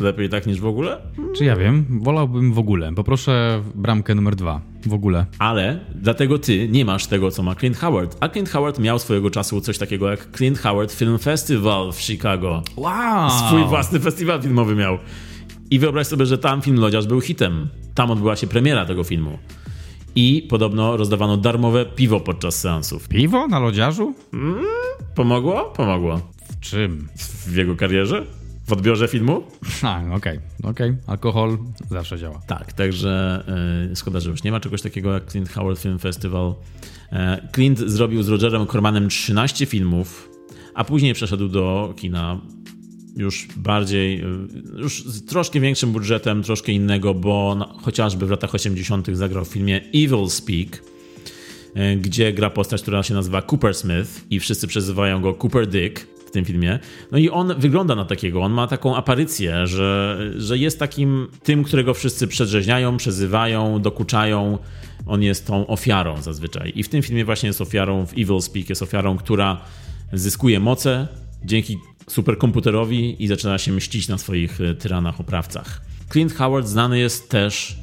lepiej 0.00 0.28
tak 0.28 0.46
niż 0.46 0.60
w 0.60 0.66
ogóle. 0.66 0.98
Czy 1.36 1.44
ja 1.44 1.56
wiem? 1.56 1.84
Wolałbym 2.02 2.52
w 2.52 2.58
ogóle. 2.58 2.94
Poproszę 2.94 3.62
bramkę 3.74 4.14
numer 4.14 4.36
dwa. 4.36 4.60
W 4.86 4.94
ogóle. 4.94 5.26
Ale 5.38 5.80
dlatego 5.94 6.38
ty 6.38 6.68
nie 6.68 6.84
masz 6.84 7.06
tego, 7.06 7.30
co 7.30 7.42
ma 7.42 7.54
Clint 7.54 7.76
Howard. 7.76 8.16
A 8.20 8.28
Clint 8.28 8.48
Howard 8.50 8.78
miał 8.78 8.98
swojego 8.98 9.30
czasu 9.30 9.60
coś 9.60 9.78
takiego 9.78 10.10
jak 10.10 10.36
Clint 10.36 10.58
Howard 10.58 10.92
Film 10.92 11.18
Festival 11.18 11.92
w 11.92 12.00
Chicago. 12.00 12.62
Wow! 12.76 13.30
Swój 13.30 13.64
własny 13.64 14.00
festiwal 14.00 14.42
filmowy 14.42 14.74
miał. 14.74 14.98
I 15.70 15.78
wyobraź 15.78 16.06
sobie, 16.06 16.26
że 16.26 16.38
tam 16.38 16.62
film 16.62 16.76
Lodziarz 16.80 17.06
był 17.06 17.20
hitem. 17.20 17.68
Tam 17.94 18.10
odbyła 18.10 18.36
się 18.36 18.46
premiera 18.46 18.86
tego 18.86 19.04
filmu. 19.04 19.38
I 20.14 20.46
podobno 20.48 20.96
rozdawano 20.96 21.36
darmowe 21.36 21.86
piwo 21.86 22.20
podczas 22.20 22.60
seansów. 22.60 23.08
Piwo 23.08 23.46
na 23.46 23.58
lodziarzu? 23.58 24.14
Mm, 24.34 24.64
pomogło? 25.14 25.64
Pomogło. 25.76 26.20
W 26.50 26.60
czym? 26.60 27.08
W 27.46 27.56
jego 27.56 27.76
karierze? 27.76 28.26
W 28.70 28.72
odbiorze 28.72 29.08
filmu? 29.08 29.42
A, 29.82 29.98
okej, 29.98 30.16
okay, 30.16 30.40
okej. 30.62 30.90
Okay. 30.90 30.96
Alkohol 31.06 31.58
zawsze 31.90 32.18
działa. 32.18 32.40
Tak, 32.46 32.72
także 32.72 33.44
yy, 33.88 33.96
szkoda, 33.96 34.20
że 34.20 34.30
już 34.30 34.42
nie 34.42 34.52
ma 34.52 34.60
czegoś 34.60 34.82
takiego 34.82 35.12
jak 35.12 35.30
Clint 35.30 35.48
Howard 35.48 35.80
Film 35.80 35.98
Festival. 35.98 36.54
Yy, 37.12 37.18
Clint 37.54 37.78
zrobił 37.78 38.22
z 38.22 38.28
Rogerem 38.28 38.66
Cormanem 38.66 39.08
13 39.08 39.66
filmów, 39.66 40.30
a 40.74 40.84
później 40.84 41.14
przeszedł 41.14 41.48
do 41.48 41.94
kina 41.96 42.40
już 43.16 43.48
bardziej, 43.56 44.24
y, 44.24 44.26
już 44.76 45.04
z 45.04 45.24
troszkę 45.24 45.60
większym 45.60 45.92
budżetem, 45.92 46.42
troszkę 46.42 46.72
innego, 46.72 47.14
bo 47.14 47.56
no, 47.58 47.78
chociażby 47.82 48.26
w 48.26 48.30
latach 48.30 48.54
80. 48.54 49.08
zagrał 49.12 49.44
w 49.44 49.48
filmie 49.48 49.80
Evil 49.94 50.28
Speak, 50.28 50.82
gdzie 52.00 52.32
gra 52.32 52.50
postać, 52.50 52.82
która 52.82 53.02
się 53.02 53.14
nazywa 53.14 53.42
Cooper 53.42 53.74
Smith 53.74 54.26
i 54.30 54.40
wszyscy 54.40 54.66
przezywają 54.66 55.20
go 55.20 55.34
Cooper 55.34 55.66
Dick 55.66 56.19
w 56.30 56.32
tym 56.32 56.44
filmie. 56.44 56.78
No 57.12 57.18
i 57.18 57.30
on 57.30 57.54
wygląda 57.58 57.94
na 57.94 58.04
takiego, 58.04 58.42
on 58.42 58.52
ma 58.52 58.66
taką 58.66 58.96
aparycję, 58.96 59.66
że, 59.66 60.18
że 60.36 60.58
jest 60.58 60.78
takim 60.78 61.28
tym, 61.42 61.64
którego 61.64 61.94
wszyscy 61.94 62.28
przedrzeźniają, 62.28 62.96
przezywają, 62.96 63.82
dokuczają. 63.82 64.58
On 65.06 65.22
jest 65.22 65.46
tą 65.46 65.66
ofiarą 65.66 66.22
zazwyczaj. 66.22 66.72
I 66.74 66.82
w 66.82 66.88
tym 66.88 67.02
filmie 67.02 67.24
właśnie 67.24 67.46
jest 67.46 67.60
ofiarą, 67.60 68.06
w 68.06 68.12
Evil 68.12 68.42
Speak 68.42 68.68
jest 68.68 68.82
ofiarą, 68.82 69.16
która 69.16 69.60
zyskuje 70.12 70.60
moce 70.60 71.08
dzięki 71.44 71.78
superkomputerowi 72.08 73.24
i 73.24 73.28
zaczyna 73.28 73.58
się 73.58 73.72
mścić 73.72 74.08
na 74.08 74.18
swoich 74.18 74.60
e, 74.60 74.74
tyranach, 74.74 75.20
oprawcach. 75.20 75.80
Clint 76.12 76.34
Howard 76.34 76.66
znany 76.66 76.98
jest 76.98 77.30
też, 77.30 77.76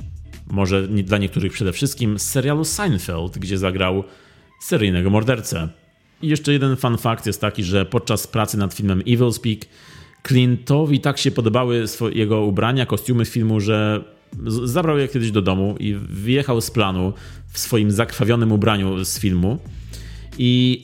może 0.48 0.88
dla 0.88 1.18
niektórych 1.18 1.54
przede 1.54 1.74
wszystkim, 1.74 2.20
z 2.20 2.22
serialu 2.22 2.66
Seinfeld, 2.66 3.38
gdzie 3.38 3.58
zagrał 3.58 4.04
seryjnego 4.62 5.10
mordercę. 5.10 5.70
I 6.22 6.28
jeszcze 6.28 6.54
jeden 6.54 6.76
fun 6.76 6.98
fact 6.98 7.26
jest 7.26 7.42
taki, 7.42 7.64
że 7.64 7.86
podczas 7.86 8.28
pracy 8.28 8.58
nad 8.58 8.74
filmem 8.74 9.02
Evil 9.08 9.34
Speak 9.34 9.60
Clintowi 10.28 11.00
tak 11.00 11.18
się 11.18 11.32
podobały 11.32 11.86
jego 12.14 12.42
ubrania, 12.42 12.86
kostiumy 12.86 13.26
z 13.26 13.30
filmu, 13.30 13.60
że 13.60 14.04
zabrał 14.64 14.98
je 14.98 15.08
kiedyś 15.08 15.32
do 15.32 15.42
domu 15.42 15.76
i 15.80 15.94
wyjechał 16.10 16.62
z 16.62 16.72
planu 16.72 17.14
w 17.48 17.60
swoim 17.60 17.92
zakrwawionym 17.92 18.52
ubraniu 18.52 19.06
z 19.06 19.20
filmu. 19.20 19.58
I 20.38 20.84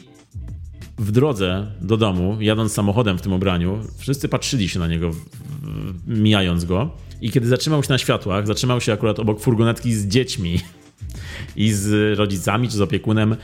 w 0.97 1.11
drodze 1.11 1.71
do 1.81 1.97
domu, 1.97 2.37
jadąc 2.39 2.73
samochodem 2.73 3.17
w 3.17 3.21
tym 3.21 3.33
ubraniu, 3.33 3.79
wszyscy 3.97 4.29
patrzyli 4.29 4.69
się 4.69 4.79
na 4.79 4.87
niego, 4.87 5.11
mijając 6.07 6.65
go. 6.65 6.89
I 7.21 7.31
kiedy 7.31 7.47
zatrzymał 7.47 7.83
się 7.83 7.89
na 7.89 7.97
światłach, 7.97 8.47
zatrzymał 8.47 8.81
się 8.81 8.93
akurat 8.93 9.19
obok 9.19 9.39
furgonetki 9.39 9.93
z 9.93 10.07
dziećmi 10.07 10.59
i 11.55 11.71
z 11.71 12.17
rodzicami 12.17 12.69
czy 12.69 12.77
z 12.77 12.81
opiekunem. 12.81 13.35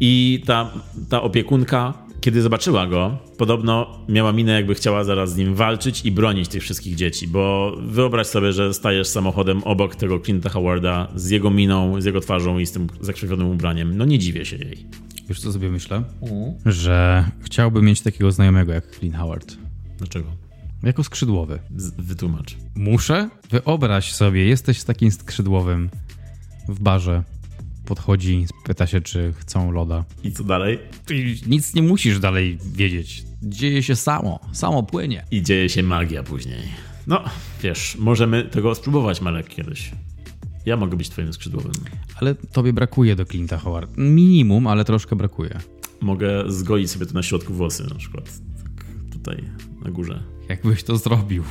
I 0.00 0.42
ta, 0.46 0.70
ta 1.08 1.22
opiekunka, 1.22 1.94
kiedy 2.20 2.42
zobaczyła 2.42 2.86
go, 2.86 3.18
podobno 3.38 3.98
miała 4.08 4.32
minę, 4.32 4.52
jakby 4.52 4.74
chciała 4.74 5.04
zaraz 5.04 5.32
z 5.32 5.36
nim 5.36 5.54
walczyć 5.54 6.04
i 6.04 6.12
bronić 6.12 6.48
tych 6.48 6.62
wszystkich 6.62 6.94
dzieci. 6.94 7.28
Bo 7.28 7.76
wyobraź 7.86 8.26
sobie, 8.26 8.52
że 8.52 8.74
stajesz 8.74 9.08
samochodem 9.08 9.62
obok 9.64 9.96
tego 9.96 10.18
Clint'a 10.18 10.50
Howarda 10.50 11.08
z 11.14 11.30
jego 11.30 11.50
miną, 11.50 12.00
z 12.00 12.04
jego 12.04 12.20
twarzą 12.20 12.58
i 12.58 12.66
z 12.66 12.72
tym 12.72 12.86
zakrzywionym 13.00 13.48
ubraniem. 13.48 13.96
No 13.96 14.04
nie 14.04 14.18
dziwię 14.18 14.44
się 14.44 14.56
jej. 14.56 14.86
Wiesz 15.28 15.40
co 15.40 15.52
sobie 15.52 15.70
myślę? 15.70 16.02
Że 16.66 17.24
chciałbym 17.40 17.84
mieć 17.84 18.00
takiego 18.00 18.32
znajomego 18.32 18.72
jak 18.72 18.90
Clint 18.90 19.16
Howard. 19.16 19.56
Dlaczego? 19.98 20.26
Jako 20.82 21.04
skrzydłowy. 21.04 21.58
Z 21.76 21.90
wytłumacz. 21.90 22.56
Muszę? 22.74 23.28
Wyobraź 23.50 24.12
sobie, 24.12 24.44
jesteś 24.44 24.78
z 24.80 24.84
takim 24.84 25.10
skrzydłowym 25.10 25.90
w 26.68 26.80
barze. 26.80 27.22
Podchodzi, 27.86 28.46
pyta 28.64 28.86
się, 28.86 29.00
czy 29.00 29.32
chcą 29.38 29.70
loda. 29.70 30.04
I 30.24 30.32
co 30.32 30.44
dalej? 30.44 30.78
I 31.10 31.36
nic 31.46 31.74
nie 31.74 31.82
musisz 31.82 32.18
dalej 32.20 32.58
wiedzieć. 32.72 33.24
Dzieje 33.42 33.82
się 33.82 33.96
samo, 33.96 34.40
samo 34.52 34.82
płynie. 34.82 35.24
I 35.30 35.42
dzieje 35.42 35.68
się 35.68 35.82
magia 35.82 36.22
później. 36.22 36.62
No, 37.06 37.24
wiesz, 37.62 37.96
możemy 37.98 38.42
tego 38.44 38.74
spróbować, 38.74 39.20
Malek, 39.20 39.48
kiedyś. 39.48 39.92
Ja 40.66 40.76
mogę 40.76 40.96
być 40.96 41.08
twoim 41.08 41.32
skrzydłowym. 41.32 41.72
Ale 42.20 42.34
tobie 42.34 42.72
brakuje 42.72 43.16
do 43.16 43.24
Clint'a 43.24 43.58
Howard. 43.58 43.90
Minimum, 43.96 44.66
ale 44.66 44.84
troszkę 44.84 45.16
brakuje. 45.16 45.60
Mogę 46.00 46.44
zgoić 46.46 46.90
sobie 46.90 47.06
to 47.06 47.14
na 47.14 47.22
środku 47.22 47.54
włosy 47.54 47.84
na 47.88 47.94
przykład. 47.94 48.24
Tak 48.64 48.84
tutaj 49.12 49.44
na 49.84 49.90
górze. 49.90 50.22
Jakbyś 50.48 50.82
to 50.82 50.96
zrobił. 50.96 51.44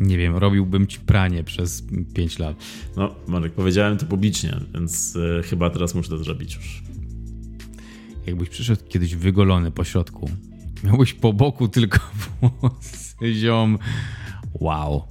Nie 0.00 0.18
wiem, 0.18 0.36
robiłbym 0.36 0.86
ci 0.86 1.00
pranie 1.00 1.44
przez 1.44 1.82
5 2.14 2.38
lat. 2.38 2.56
No, 2.96 3.14
Marek, 3.28 3.52
powiedziałem 3.52 3.98
to 3.98 4.06
publicznie, 4.06 4.60
więc 4.74 5.16
y, 5.16 5.42
chyba 5.44 5.70
teraz 5.70 5.94
muszę 5.94 6.08
to 6.08 6.18
zrobić 6.18 6.54
już. 6.54 6.82
Jakbyś 8.26 8.48
przyszedł 8.48 8.82
kiedyś 8.88 9.14
wygolony 9.14 9.70
po 9.70 9.84
środku, 9.84 10.30
miałbyś 10.84 11.14
po 11.14 11.32
boku 11.32 11.68
tylko 11.68 11.98
włosy, 12.40 13.34
ziom. 13.34 13.78
Wow. 14.60 15.02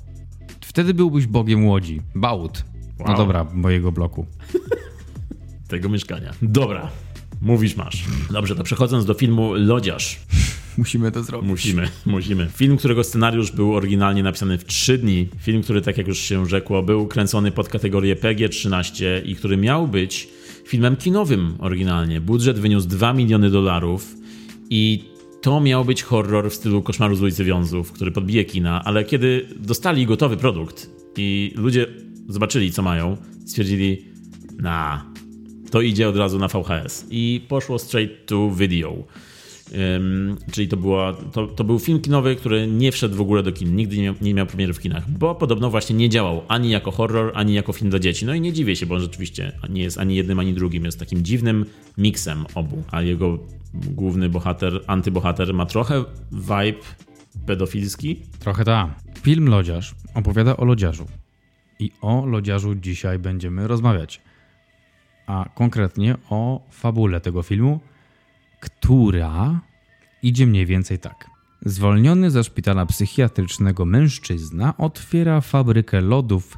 Wtedy 0.61 0.93
byłbyś 0.93 1.27
bogiem 1.27 1.65
łodzi. 1.65 2.01
Bałut. 2.15 2.65
No 2.99 3.05
wow. 3.05 3.11
No 3.11 3.17
dobra, 3.17 3.43
mojego 3.53 3.91
bloku. 3.91 4.25
Tego 5.67 5.89
mieszkania. 5.89 6.33
Dobra, 6.41 6.91
mówisz 7.41 7.75
masz. 7.75 8.05
Dobrze, 8.31 8.55
to 8.55 8.63
przechodząc 8.63 9.05
do 9.05 9.13
filmu 9.13 9.53
Lodziarz. 9.53 10.19
Musimy 10.77 11.11
to 11.11 11.23
zrobić. 11.23 11.49
Musimy, 11.49 11.89
musimy. 12.05 12.47
Film, 12.55 12.77
którego 12.77 13.03
scenariusz 13.03 13.51
był 13.51 13.75
oryginalnie 13.75 14.23
napisany 14.23 14.57
w 14.57 14.65
3 14.65 14.97
dni. 14.97 15.27
Film, 15.39 15.63
który, 15.63 15.81
tak 15.81 15.97
jak 15.97 16.07
już 16.07 16.19
się 16.19 16.45
rzekło, 16.45 16.83
był 16.83 17.07
kręcony 17.07 17.51
pod 17.51 17.69
kategorię 17.69 18.15
PG-13 18.15 19.05
i 19.25 19.35
który 19.35 19.57
miał 19.57 19.87
być 19.87 20.29
filmem 20.67 20.95
kinowym 20.95 21.55
oryginalnie. 21.59 22.21
Budżet 22.21 22.59
wyniósł 22.59 22.87
2 22.87 23.13
miliony 23.13 23.49
dolarów 23.49 24.15
i 24.69 25.03
to 25.41 25.61
miał 25.61 25.85
być 25.85 26.03
horror 26.03 26.51
w 26.51 26.53
stylu 26.53 26.81
Koszmaru 26.81 27.15
z 27.15 27.21
ulicy 27.21 27.43
Wiązów, 27.43 27.91
który 27.91 28.11
podbije 28.11 28.45
kina, 28.45 28.83
ale 28.83 29.03
kiedy 29.03 29.47
dostali 29.59 30.05
gotowy 30.05 30.37
produkt 30.37 30.89
i 31.17 31.53
ludzie 31.55 31.87
zobaczyli, 32.29 32.71
co 32.71 32.81
mają, 32.81 33.17
stwierdzili, 33.45 34.05
na, 34.57 35.05
to 35.71 35.81
idzie 35.81 36.09
od 36.09 36.17
razu 36.17 36.39
na 36.39 36.47
VHS. 36.47 37.05
I 37.09 37.41
poszło 37.47 37.79
straight 37.79 38.25
to 38.25 38.51
video. 38.51 39.03
Czyli 40.51 40.67
to, 40.67 40.77
była, 40.77 41.13
to, 41.13 41.47
to, 41.47 41.63
był 41.63 41.79
film 41.79 42.01
kinowy, 42.01 42.35
który 42.35 42.67
nie 42.67 42.91
wszedł 42.91 43.15
w 43.15 43.21
ogóle 43.21 43.43
do 43.43 43.51
kin, 43.51 43.75
nigdy 43.75 43.97
nie, 43.97 44.13
nie 44.21 44.33
miał 44.33 44.45
premiery 44.45 44.73
w 44.73 44.79
kinach, 44.79 45.11
bo 45.11 45.35
podobno 45.35 45.69
właśnie 45.69 45.95
nie 45.95 46.09
działał 46.09 46.41
ani 46.47 46.69
jako 46.69 46.91
horror, 46.91 47.31
ani 47.35 47.53
jako 47.53 47.73
film 47.73 47.89
dla 47.89 47.99
dzieci. 47.99 48.25
No 48.25 48.33
i 48.33 48.41
nie 48.41 48.53
dziwię 48.53 48.75
się, 48.75 48.85
bo 48.85 48.95
on 48.95 49.01
rzeczywiście 49.01 49.51
nie 49.69 49.83
jest 49.83 49.97
ani 49.97 50.15
jednym, 50.15 50.39
ani 50.39 50.53
drugim, 50.53 50.85
jest 50.85 50.99
takim 50.99 51.23
dziwnym 51.23 51.65
miksem 51.97 52.45
obu, 52.55 52.83
a 52.91 53.01
jego 53.01 53.39
główny 53.73 54.29
bohater, 54.29 54.81
antybohater 54.87 55.53
ma 55.53 55.65
trochę 55.65 56.03
vibe 56.31 56.83
pedofilski. 57.45 58.21
Trochę 58.39 58.63
tak. 58.63 58.89
Film 59.21 59.49
Lodziarz 59.49 59.95
opowiada 60.13 60.57
o 60.57 60.65
lodziarzu. 60.65 61.05
I 61.79 61.91
o 62.01 62.25
lodziarzu 62.25 62.75
dzisiaj 62.75 63.19
będziemy 63.19 63.67
rozmawiać. 63.67 64.21
A 65.27 65.49
konkretnie 65.55 66.15
o 66.29 66.67
fabule 66.71 67.21
tego 67.21 67.43
filmu, 67.43 67.79
która 68.59 69.61
idzie 70.23 70.47
mniej 70.47 70.65
więcej 70.65 70.99
tak. 70.99 71.29
Zwolniony 71.65 72.31
ze 72.31 72.43
szpitala 72.43 72.85
psychiatrycznego 72.85 73.85
mężczyzna 73.85 74.77
otwiera 74.77 75.41
fabrykę 75.41 76.01
lodów, 76.01 76.57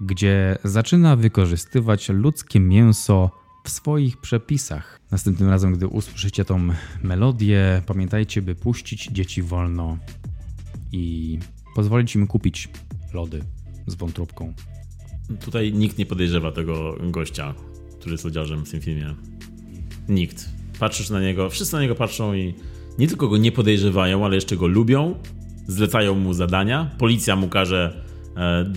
gdzie 0.00 0.58
zaczyna 0.64 1.16
wykorzystywać 1.16 2.08
ludzkie 2.08 2.60
mięso 2.60 3.30
w 3.64 3.70
swoich 3.70 4.16
przepisach. 4.16 5.00
Następnym 5.10 5.48
razem, 5.48 5.72
gdy 5.72 5.86
usłyszycie 5.86 6.44
tą 6.44 6.68
melodię, 7.02 7.82
pamiętajcie, 7.86 8.42
by 8.42 8.54
puścić 8.54 9.06
dzieci 9.12 9.42
wolno 9.42 9.98
i 10.92 11.38
pozwolić 11.74 12.14
im 12.14 12.26
kupić 12.26 12.68
lody 13.12 13.44
z 13.86 13.94
wątróbką. 13.94 14.54
Tutaj 15.40 15.72
nikt 15.72 15.98
nie 15.98 16.06
podejrzewa 16.06 16.52
tego 16.52 16.96
gościa, 17.10 17.54
który 17.98 18.12
jest 18.12 18.24
lodziarzem 18.24 18.66
w 18.66 18.70
tym 18.70 18.80
filmie. 18.80 19.14
Nikt. 20.08 20.59
Patrzysz 20.80 21.10
na 21.10 21.20
niego, 21.20 21.50
wszyscy 21.50 21.74
na 21.74 21.82
niego 21.82 21.94
patrzą 21.94 22.34
i 22.34 22.54
nie 22.98 23.08
tylko 23.08 23.28
go 23.28 23.36
nie 23.36 23.52
podejrzewają, 23.52 24.24
ale 24.24 24.34
jeszcze 24.34 24.56
go 24.56 24.66
lubią, 24.66 25.14
zlecają 25.66 26.14
mu 26.14 26.34
zadania, 26.34 26.90
policja 26.98 27.36
mu 27.36 27.48
każe 27.48 28.04
e, 28.36 28.72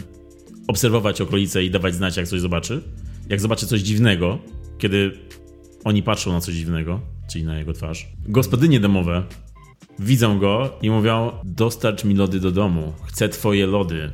obserwować 0.67 1.21
okolice 1.21 1.63
i 1.63 1.71
dawać 1.71 1.95
znać, 1.95 2.17
jak 2.17 2.27
coś 2.27 2.41
zobaczy. 2.41 2.81
Jak 3.29 3.41
zobaczy 3.41 3.67
coś 3.67 3.81
dziwnego, 3.81 4.39
kiedy 4.77 5.11
oni 5.83 6.03
patrzą 6.03 6.31
na 6.31 6.41
coś 6.41 6.55
dziwnego, 6.55 6.99
czyli 7.31 7.45
na 7.45 7.57
jego 7.57 7.73
twarz. 7.73 8.07
Gospodynie 8.25 8.79
domowe 8.79 9.23
widzą 9.99 10.39
go 10.39 10.69
i 10.81 10.89
mówią: 10.89 11.31
Dostarcz 11.43 12.03
mi 12.03 12.15
lody 12.15 12.39
do 12.39 12.51
domu. 12.51 12.93
Chcę 13.05 13.29
twoje 13.29 13.67
lody. 13.67 14.11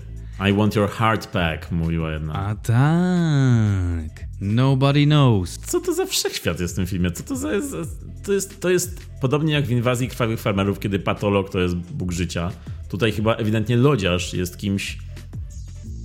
I 0.50 0.54
want 0.54 0.76
your 0.76 0.90
heart 0.90 1.28
pack, 1.28 1.72
mówiła 1.72 2.12
jedna. 2.12 2.34
A 2.34 2.56
tak. 2.56 4.29
Nobody 4.42 5.06
knows. 5.06 5.58
Co 5.58 5.80
to 5.80 5.94
za 5.94 6.06
wszechświat 6.06 6.60
jest 6.60 6.74
w 6.74 6.76
tym 6.76 6.86
filmie? 6.86 7.12
Co 7.12 7.24
to 7.24 7.36
za 7.36 7.54
jest? 7.54 7.76
To 8.24 8.34
jest, 8.34 8.60
to 8.60 8.70
jest 8.70 9.10
podobnie 9.22 9.54
jak 9.54 9.66
w 9.66 9.72
inwazji 9.72 10.08
krwawych 10.08 10.40
farmerów, 10.40 10.80
kiedy 10.80 11.00
patolog 11.00 11.50
to 11.50 11.60
jest 11.60 11.76
Bóg 11.76 12.12
życia. 12.12 12.52
Tutaj 12.90 13.12
chyba 13.12 13.36
ewidentnie 13.36 13.78
lodziarz 13.78 14.34
jest 14.34 14.58
kimś 14.58 14.98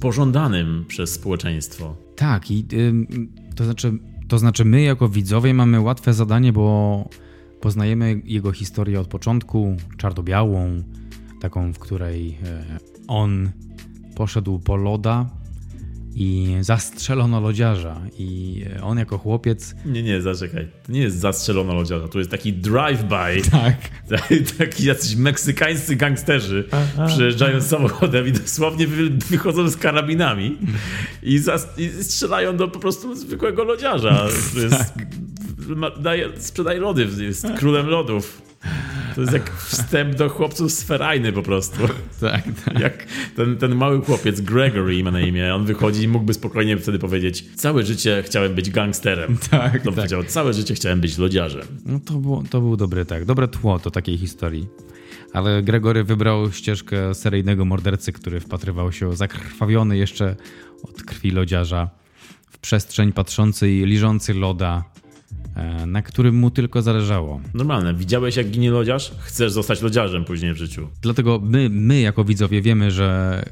pożądanym 0.00 0.84
przez 0.88 1.12
społeczeństwo. 1.12 1.96
Tak, 2.16 2.50
i 2.50 2.66
to 3.56 3.64
znaczy, 3.64 3.92
to 4.28 4.38
znaczy 4.38 4.64
my 4.64 4.82
jako 4.82 5.08
widzowie 5.08 5.54
mamy 5.54 5.80
łatwe 5.80 6.14
zadanie, 6.14 6.52
bo 6.52 7.08
poznajemy 7.60 8.22
jego 8.24 8.52
historię 8.52 9.00
od 9.00 9.06
początku, 9.06 9.76
czarno-białą, 9.96 10.82
taką, 11.40 11.72
w 11.72 11.78
której 11.78 12.38
e, 12.44 12.78
on 13.08 13.50
poszedł 14.14 14.58
po 14.58 14.76
loda 14.76 15.30
i 16.14 16.56
zastrzelono 16.60 17.40
lodziarza 17.40 18.00
i 18.18 18.62
on 18.82 18.98
jako 18.98 19.18
chłopiec... 19.18 19.74
Nie, 19.86 20.02
nie, 20.02 20.22
zaczekaj. 20.22 20.68
To 20.86 20.92
nie 20.92 21.00
jest 21.00 21.18
zastrzelono 21.18 21.74
lodziarza, 21.74 22.08
to 22.08 22.18
jest 22.18 22.30
taki 22.30 22.52
drive-by. 22.52 23.42
Tak. 23.50 23.76
Taki 24.58 24.84
jacyś 24.84 25.16
meksykańscy 25.16 25.96
gangsterzy 25.96 26.68
przyjeżdżają 27.06 27.60
samochodem 27.60 28.26
i 28.26 28.32
dosłownie 28.32 28.86
wychodzą 29.30 29.68
z 29.68 29.76
karabinami 29.76 30.58
i, 31.22 31.40
i 31.76 31.88
strzelają 32.02 32.56
do 32.56 32.68
po 32.68 32.78
prostu 32.78 33.14
zwykłego 33.14 33.64
lodziarza. 33.64 34.26
Jest, 34.62 34.94
daje, 36.00 36.28
sprzedaje 36.38 36.80
lody, 36.80 37.08
jest 37.18 37.46
królem 37.58 37.86
lodów. 37.86 38.43
To 39.14 39.20
jest 39.20 39.32
jak 39.32 39.56
wstęp 39.56 40.14
do 40.14 40.28
chłopców 40.28 40.72
z 40.72 40.82
Ferajny 40.82 41.32
po 41.32 41.42
prostu. 41.42 41.78
Tak, 42.20 42.44
tak. 42.64 42.80
Jak 42.80 43.06
ten, 43.36 43.56
ten 43.56 43.74
mały 43.74 44.00
chłopiec, 44.00 44.40
Gregory 44.40 45.04
ma 45.04 45.10
na 45.10 45.20
imię, 45.20 45.54
on 45.54 45.64
wychodzi 45.64 46.02
i 46.02 46.08
mógłby 46.08 46.34
spokojnie 46.34 46.76
wtedy 46.76 46.98
powiedzieć 46.98 47.44
całe 47.56 47.82
życie 47.82 48.22
chciałem 48.26 48.54
być 48.54 48.70
gangsterem. 48.70 49.36
Tak, 49.50 49.72
to 49.72 49.84
tak. 49.84 49.94
powiedział, 49.94 50.24
całe 50.24 50.54
życie 50.54 50.74
chciałem 50.74 51.00
być 51.00 51.18
lodziarzem. 51.18 51.62
No 51.86 52.00
to, 52.00 52.14
było, 52.14 52.42
to 52.50 52.60
był 52.60 52.76
dobry, 52.76 53.04
tak, 53.04 53.24
dobre 53.24 53.48
tło 53.48 53.78
do 53.78 53.90
takiej 53.90 54.18
historii. 54.18 54.66
Ale 55.32 55.62
Gregory 55.62 56.04
wybrał 56.04 56.52
ścieżkę 56.52 57.14
seryjnego 57.14 57.64
mordercy, 57.64 58.12
który 58.12 58.40
wpatrywał 58.40 58.92
się 58.92 59.16
zakrwawiony 59.16 59.96
jeszcze 59.96 60.36
od 60.82 61.02
krwi 61.02 61.30
lodziarza 61.30 61.90
w 62.50 62.58
przestrzeń 62.58 63.12
patrzący 63.12 63.70
i 63.70 63.84
liżący 63.86 64.34
loda 64.34 64.84
na 65.86 66.02
którym 66.02 66.34
mu 66.34 66.50
tylko 66.50 66.82
zależało. 66.82 67.40
Normalne. 67.54 67.94
Widziałeś, 67.94 68.36
jak 68.36 68.50
ginie 68.50 68.70
lodziarz? 68.70 69.12
Chcesz 69.18 69.52
zostać 69.52 69.82
lodziarzem 69.82 70.24
później 70.24 70.54
w 70.54 70.56
życiu. 70.56 70.88
Dlatego 71.02 71.40
my, 71.42 71.68
my 71.70 72.00
jako 72.00 72.24
widzowie 72.24 72.62
wiemy, 72.62 72.90
że 72.90 73.42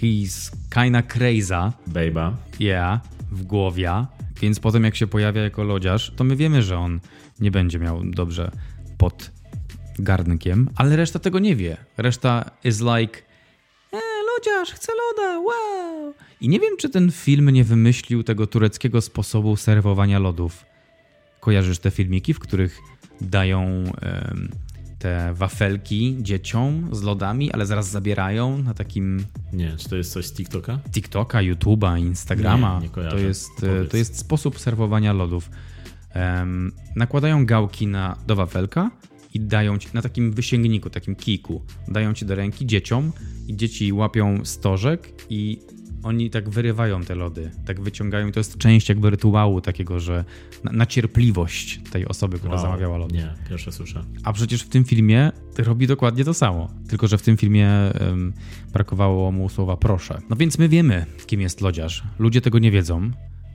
he's 0.00 0.52
kinda 0.70 1.02
crazy. 1.02 1.72
Baby. 1.86 2.36
Yeah, 2.60 3.00
w 3.32 3.42
głowie. 3.42 4.06
Więc 4.40 4.60
potem 4.60 4.84
jak 4.84 4.96
się 4.96 5.06
pojawia 5.06 5.42
jako 5.42 5.64
lodziarz, 5.64 6.12
to 6.16 6.24
my 6.24 6.36
wiemy, 6.36 6.62
że 6.62 6.78
on 6.78 7.00
nie 7.40 7.50
będzie 7.50 7.78
miał 7.78 8.04
dobrze 8.04 8.50
pod 8.98 9.30
garnkiem, 9.98 10.70
ale 10.76 10.96
reszta 10.96 11.18
tego 11.18 11.38
nie 11.38 11.56
wie. 11.56 11.76
Reszta 11.96 12.50
is 12.64 12.80
like 12.80 13.18
e, 13.92 13.98
lodziarz, 14.36 14.72
chcę 14.72 14.92
loda, 14.92 15.38
wow! 15.38 16.14
I 16.40 16.48
nie 16.48 16.60
wiem, 16.60 16.76
czy 16.78 16.88
ten 16.88 17.10
film 17.10 17.50
nie 17.50 17.64
wymyślił 17.64 18.22
tego 18.22 18.46
tureckiego 18.46 19.00
sposobu 19.00 19.56
serwowania 19.56 20.18
lodów. 20.18 20.64
Kojarzysz 21.42 21.78
te 21.78 21.90
filmiki, 21.90 22.34
w 22.34 22.38
których 22.38 22.80
dają 23.20 23.84
te 24.98 25.34
wafelki 25.34 26.16
dzieciom 26.20 26.88
z 26.92 27.02
lodami, 27.02 27.52
ale 27.52 27.66
zaraz 27.66 27.90
zabierają 27.90 28.58
na 28.58 28.74
takim. 28.74 29.24
Nie, 29.52 29.76
czy 29.76 29.88
to 29.88 29.96
jest 29.96 30.12
coś 30.12 30.26
z 30.26 30.32
TikToka? 30.32 30.78
TikToka, 30.92 31.38
YouTube'a, 31.38 31.98
Instagrama. 31.98 32.76
Nie, 32.76 32.82
nie 32.82 32.88
kojarzę. 32.88 33.16
To 33.16 33.22
jest, 33.22 33.50
to 33.90 33.96
jest 33.96 34.18
sposób 34.18 34.58
serwowania 34.58 35.12
lodów. 35.12 35.50
Um, 36.14 36.72
nakładają 36.96 37.46
gałki 37.46 37.86
na, 37.86 38.16
do 38.26 38.36
wafelka 38.36 38.90
i 39.34 39.40
dają 39.40 39.78
ci 39.78 39.88
na 39.94 40.02
takim 40.02 40.32
wysięgniku, 40.32 40.90
takim 40.90 41.16
kiku, 41.16 41.62
dają 41.88 42.14
ci 42.14 42.26
do 42.26 42.34
ręki 42.34 42.66
dzieciom 42.66 43.12
i 43.48 43.56
dzieci 43.56 43.92
łapią 43.92 44.44
stożek 44.44 45.12
i 45.30 45.60
oni 46.02 46.30
tak 46.30 46.48
wyrywają 46.48 47.04
te 47.04 47.14
lody, 47.14 47.50
tak 47.64 47.80
wyciągają 47.80 48.28
i 48.28 48.32
to 48.32 48.40
jest 48.40 48.58
część 48.58 48.88
jakby 48.88 49.10
rytuału 49.10 49.60
takiego, 49.60 50.00
że 50.00 50.24
na, 50.64 50.72
na 50.72 50.86
cierpliwość 50.86 51.80
tej 51.90 52.06
osoby, 52.06 52.38
która 52.38 52.54
wow, 52.54 52.62
zamawiała 52.62 52.98
lody. 52.98 53.14
Nie, 53.14 53.34
pierwsze 53.48 53.72
słyszę. 53.72 54.04
A 54.24 54.32
przecież 54.32 54.62
w 54.62 54.68
tym 54.68 54.84
filmie 54.84 55.32
robi 55.58 55.86
dokładnie 55.86 56.24
to 56.24 56.34
samo, 56.34 56.68
tylko 56.88 57.08
że 57.08 57.18
w 57.18 57.22
tym 57.22 57.36
filmie 57.36 57.70
um, 58.00 58.32
brakowało 58.72 59.32
mu 59.32 59.48
słowa 59.48 59.76
proszę. 59.76 60.20
No 60.30 60.36
więc 60.36 60.58
my 60.58 60.68
wiemy, 60.68 61.06
kim 61.26 61.40
jest 61.40 61.60
lodziarz. 61.60 62.02
Ludzie 62.18 62.40
tego 62.40 62.58
nie 62.58 62.70
wiedzą, 62.70 63.10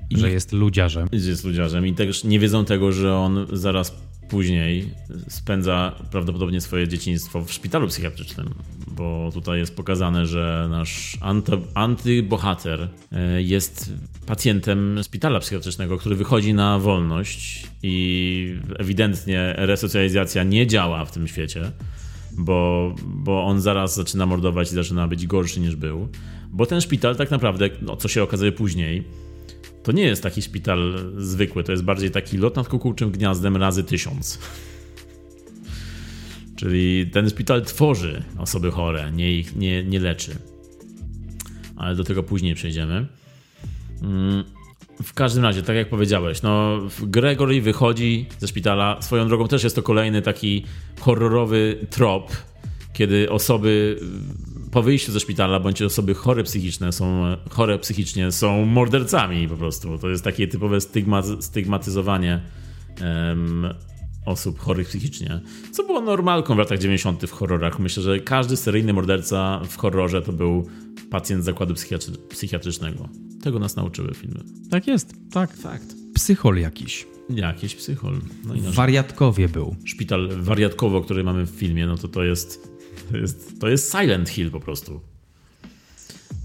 I 0.09 0.17
że 0.17 0.31
jest 0.31 0.51
ludziarzem. 0.51 1.07
Jest 1.11 1.43
ludziarzem 1.43 1.87
i 1.87 1.93
też 1.93 2.23
nie 2.23 2.39
wiedzą 2.39 2.65
tego, 2.65 2.91
że 2.91 3.15
on 3.15 3.47
zaraz 3.53 4.01
później 4.29 4.89
spędza 5.29 5.95
prawdopodobnie 6.11 6.61
swoje 6.61 6.87
dzieciństwo 6.87 7.41
w 7.41 7.51
szpitalu 7.51 7.87
psychiatrycznym, 7.87 8.53
bo 8.87 9.29
tutaj 9.33 9.59
jest 9.59 9.75
pokazane, 9.75 10.25
że 10.25 10.67
nasz 10.69 11.17
anty, 11.21 11.51
antybohater 11.73 12.89
e, 13.11 13.41
jest 13.41 13.93
pacjentem 14.25 14.99
szpitala 15.03 15.39
psychiatrycznego, 15.39 15.97
który 15.97 16.15
wychodzi 16.15 16.53
na 16.53 16.79
wolność 16.79 17.67
i 17.83 18.55
ewidentnie 18.79 19.53
resocjalizacja 19.57 20.43
nie 20.43 20.67
działa 20.67 21.05
w 21.05 21.11
tym 21.11 21.27
świecie, 21.27 21.71
bo, 22.37 22.95
bo 23.05 23.45
on 23.45 23.61
zaraz 23.61 23.95
zaczyna 23.95 24.25
mordować 24.25 24.71
i 24.71 24.75
zaczyna 24.75 25.07
być 25.07 25.27
gorszy 25.27 25.59
niż 25.59 25.75
był. 25.75 26.07
Bo 26.51 26.65
ten 26.65 26.81
szpital 26.81 27.15
tak 27.15 27.31
naprawdę, 27.31 27.69
no, 27.81 27.95
co 27.95 28.07
się 28.07 28.23
okazuje 28.23 28.51
później, 28.51 29.03
to 29.87 29.91
nie 29.91 30.03
jest 30.03 30.23
taki 30.23 30.41
szpital 30.41 31.11
zwykły, 31.17 31.63
to 31.63 31.71
jest 31.71 31.83
bardziej 31.83 32.11
taki 32.11 32.37
lot 32.37 32.55
nad 32.55 32.67
kukułczym 32.67 33.11
gniazdem 33.11 33.57
razy 33.57 33.83
tysiąc. 33.83 34.39
Czyli 36.55 37.09
ten 37.11 37.29
szpital 37.29 37.61
tworzy 37.61 38.23
osoby 38.37 38.71
chore, 38.71 39.11
nie, 39.11 39.31
ich, 39.31 39.55
nie, 39.55 39.83
nie 39.83 39.99
leczy. 39.99 40.35
Ale 41.75 41.95
do 41.95 42.03
tego 42.03 42.23
później 42.23 42.55
przejdziemy. 42.55 43.07
Mm, 44.01 44.43
w 45.03 45.13
każdym 45.13 45.43
razie, 45.43 45.63
tak 45.63 45.75
jak 45.75 45.89
powiedziałeś, 45.89 46.41
no 46.41 46.79
Gregory 47.01 47.61
wychodzi 47.61 48.25
ze 48.39 48.47
szpitala. 48.47 49.01
Swoją 49.01 49.27
drogą 49.27 49.47
też 49.47 49.63
jest 49.63 49.75
to 49.75 49.83
kolejny 49.83 50.21
taki 50.21 50.65
horrorowy 50.99 51.87
trop, 51.89 52.31
kiedy 52.93 53.29
osoby 53.29 53.99
po 54.71 54.83
wyjściu 54.83 55.11
ze 55.11 55.19
szpitala 55.19 55.59
bądź 55.59 55.81
osoby 55.81 56.13
chore 56.13 56.43
psychiczne 56.43 56.91
są 56.91 57.23
chore 57.49 57.79
psychicznie 57.79 58.31
są 58.31 58.65
mordercami 58.65 59.47
po 59.47 59.57
prostu. 59.57 59.97
To 59.97 60.09
jest 60.09 60.23
takie 60.23 60.47
typowe 60.47 60.81
stygma, 60.81 61.21
stygmatyzowanie 61.39 62.41
um, 63.01 63.67
osób 64.25 64.59
chorych 64.59 64.87
psychicznie. 64.87 65.41
Co 65.71 65.83
było 65.83 66.01
normalką 66.01 66.55
w 66.55 66.57
latach 66.57 66.79
90. 66.79 67.25
w 67.25 67.31
horrorach. 67.31 67.79
Myślę, 67.79 68.03
że 68.03 68.19
każdy 68.19 68.57
seryjny 68.57 68.93
morderca 68.93 69.61
w 69.69 69.77
horrorze 69.77 70.21
to 70.21 70.33
był 70.33 70.67
pacjent 71.09 71.45
zakładu 71.45 71.73
psychiatry 71.73 72.13
psychiatrycznego. 72.29 73.09
Tego 73.43 73.59
nas 73.59 73.75
nauczyły 73.75 74.13
filmy. 74.13 74.39
Tak 74.69 74.87
jest, 74.87 75.13
tak. 75.31 75.53
Fakt. 75.53 75.95
Psychol 76.13 76.57
jakiś. 76.57 77.07
Jakiś 77.29 77.75
psychol. 77.75 78.19
No 78.45 78.55
i 78.55 78.61
Wariatkowie 78.61 79.49
był. 79.49 79.75
Szpital 79.85 80.29
wariatkowo, 80.39 81.01
który 81.01 81.23
mamy 81.23 81.45
w 81.45 81.49
filmie, 81.49 81.87
no 81.87 81.97
to 81.97 82.07
to 82.07 82.23
jest 82.23 82.76
to 83.11 83.17
jest, 83.17 83.59
to 83.59 83.67
jest 83.67 83.91
Silent 83.91 84.29
Hill 84.29 84.51
po 84.51 84.59
prostu. 84.59 85.01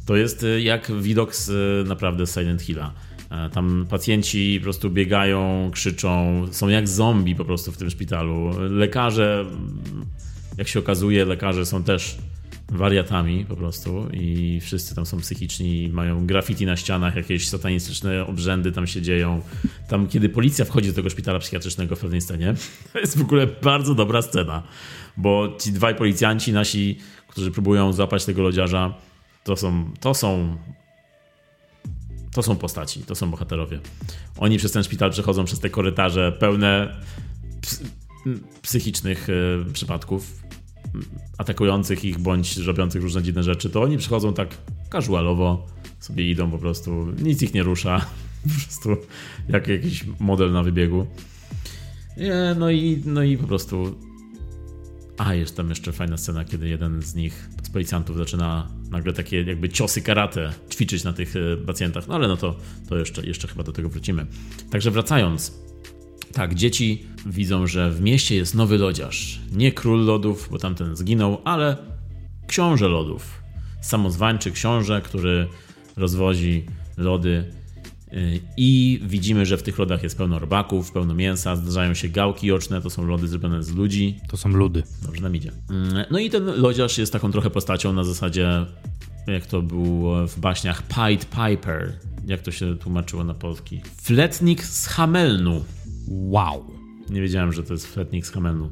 To 0.07 0.17
jest 0.17 0.43
y, 0.43 0.63
jak 0.63 0.93
widok 0.93 1.37
z 1.37 1.49
y, 1.49 1.89
naprawdę 1.89 2.27
Silent 2.27 2.63
Hilla. 2.63 2.95
E, 3.31 3.51
tam 3.51 3.87
pacjenci 3.91 4.59
po 4.61 4.65
prostu 4.65 4.91
biegają, 4.91 5.71
krzyczą, 5.73 6.47
są 6.51 6.69
jak 6.69 6.89
zombie 6.89 7.35
po 7.35 7.45
prostu 7.45 7.73
w 7.73 7.77
tym 7.77 7.91
szpitalu. 7.91 8.51
Lekarze, 8.71 9.45
jak 10.59 10.69
się 10.69 10.79
okazuje, 10.79 11.25
lekarze 11.25 11.67
są 11.67 11.83
też 11.83 12.19
wariatami 12.69 13.45
po 13.45 13.57
prostu 13.57 14.09
i 14.13 14.61
wszyscy 14.63 14.95
tam 14.95 15.07
są 15.07 15.21
psychiczni, 15.21 15.91
mają 15.93 16.27
graffiti 16.27 16.67
na 16.67 16.77
ścianach, 16.77 17.17
jakieś 17.17 17.49
satanistyczne 17.49 18.27
obrzędy 18.27 18.73
tam 18.73 18.87
się 18.87 19.03
dzieją. 19.03 19.41
tam 19.89 20.09
kiedy 20.09 20.29
policja 20.29 20.65
wchodzi 20.65 20.89
do 20.89 20.95
tego 20.95 21.11
szpitala 21.11 21.39
psychiatrycznego 21.39 21.97
w 21.97 22.01
pewnej 22.01 22.21
scenie, 22.21 22.55
to 22.93 22.99
jest 22.99 23.19
w 23.19 23.23
ogóle 23.23 23.47
bardzo 23.47 23.95
dobra 23.95 24.23
scena, 24.23 24.63
bo 25.17 25.57
ci 25.61 25.73
dwaj 25.73 25.95
policjanci 25.95 26.53
nasi, 26.53 26.99
którzy 27.29 27.51
próbują 27.51 27.93
złapać 27.93 28.25
tego 28.25 28.43
lodziarza, 28.43 28.95
to 29.45 29.57
są, 29.57 29.91
to 30.01 30.15
są 30.15 30.57
to 32.33 32.43
są 32.43 32.57
postaci, 32.57 33.01
to 33.01 33.15
są 33.15 33.31
bohaterowie. 33.31 33.81
Oni 34.39 34.59
przez 34.59 34.73
ten 34.73 34.83
szpital 34.83 35.11
przechodzą 35.11 35.45
przez 35.45 35.61
te 35.61 35.71
korytarze 35.71 36.33
pełne 36.33 37.01
psychicznych 38.63 39.29
e, 39.31 39.73
przypadków, 39.73 40.43
atakujących 41.39 42.05
ich 42.05 42.19
bądź 42.19 42.57
robiących 42.57 43.03
różne 43.03 43.23
dziwne 43.23 43.43
rzeczy. 43.43 43.71
To 43.71 43.83
oni 43.83 43.99
przychodzą 43.99 44.35
tak 44.35 44.49
casualowo, 44.93 45.67
sobie 46.01 46.31
idą 46.31 46.51
po 46.51 46.59
prostu, 46.59 47.07
nic 47.23 47.43
ich 47.43 47.55
nie 47.55 47.63
rusza, 47.63 48.07
po 48.43 48.49
prostu 48.49 48.97
jak 49.49 49.69
jakiś 49.69 50.05
model 50.21 50.53
na 50.53 50.63
wybiegu. 50.63 51.07
No 52.57 52.71
i, 52.71 53.03
no 53.05 53.23
i 53.23 53.39
po 53.39 53.47
prostu. 53.47 53.99
A, 55.25 55.35
jest 55.35 55.57
tam 55.57 55.68
jeszcze 55.68 55.93
fajna 55.93 56.16
scena, 56.16 56.45
kiedy 56.45 56.68
jeden 56.68 57.03
z 57.03 57.14
nich, 57.14 57.49
z 57.62 57.70
policjantów, 57.70 58.16
zaczyna 58.16 58.68
nagle 58.91 59.12
takie 59.12 59.43
jakby 59.43 59.68
ciosy 59.68 60.03
karate 60.03 60.53
ćwiczyć 60.70 61.05
na 61.05 61.12
tych 61.12 61.35
e, 61.37 61.57
pacjentach. 61.57 62.09
No 62.09 62.14
ale 62.14 62.29
no 62.29 62.37
to, 62.37 62.57
to 62.89 62.97
jeszcze, 62.99 63.27
jeszcze 63.27 63.49
chyba 63.49 63.62
do 63.62 63.73
tego 63.73 63.89
wrócimy. 63.89 64.27
Także 64.70 64.91
wracając. 64.91 65.59
Tak, 66.33 66.55
dzieci 66.55 67.07
widzą, 67.27 67.66
że 67.66 67.91
w 67.91 68.01
mieście 68.01 68.37
jest 68.37 68.55
nowy 68.55 68.79
lodziarz. 68.79 69.41
Nie 69.53 69.73
król 69.73 70.05
lodów, 70.05 70.49
bo 70.51 70.59
tamten 70.59 70.97
zginął, 70.97 71.41
ale 71.45 71.77
książę 72.47 72.89
lodów. 72.89 73.43
Samozwańczy 73.83 74.51
książę, 74.51 75.03
który 75.05 75.49
rozwozi 75.97 76.66
lody 76.97 77.53
i 78.57 79.01
widzimy, 79.03 79.47
że 79.47 79.57
w 79.57 79.63
tych 79.63 79.79
lodach 79.79 80.03
jest 80.03 80.19
pełno 80.19 80.39
robaków, 80.39 80.93
pełno 80.93 81.15
mięsa, 81.15 81.57
zdarzają 81.57 81.95
się 81.95 82.09
gałki 82.09 82.53
oczne, 82.53 82.83
to 82.83 82.91
są 82.91 83.07
lody 83.07 83.29
zrobione 83.29 83.63
z 83.63 83.75
ludzi. 83.75 84.19
To 84.29 84.37
są 84.37 84.49
ludy. 84.49 84.83
Dobrze 85.03 85.23
nam 85.23 85.37
idzie. 85.37 85.53
Mm, 85.71 86.05
no 86.11 86.19
i 86.19 86.31
ten 86.31 86.47
lodziarz 86.47 86.99
jest 86.99 87.13
taką 87.13 87.33
trochę 87.33 87.51
postacią 87.51 87.93
na 87.93 88.05
zasadzie, 88.05 88.67
jak 89.27 89.47
to 89.47 89.63
było 89.63 90.27
w 90.27 90.41
baśniach, 90.41 90.83
Pied 90.83 91.27
Piper. 91.27 91.93
Jak 92.27 92.43
to 92.43 92.51
się 92.51 92.77
tłumaczyło 92.77 93.25
na 93.25 93.35
polski? 93.35 93.81
Fletnik 94.03 94.65
z 94.65 94.87
Hamelnu. 94.87 95.65
Wow. 96.09 96.65
Nie 97.11 97.21
wiedziałem, 97.21 97.53
że 97.53 97.63
to 97.63 97.73
jest 97.73 97.87
Fletnik 97.87 98.27
z 98.27 98.31
Hamelnu. 98.31 98.71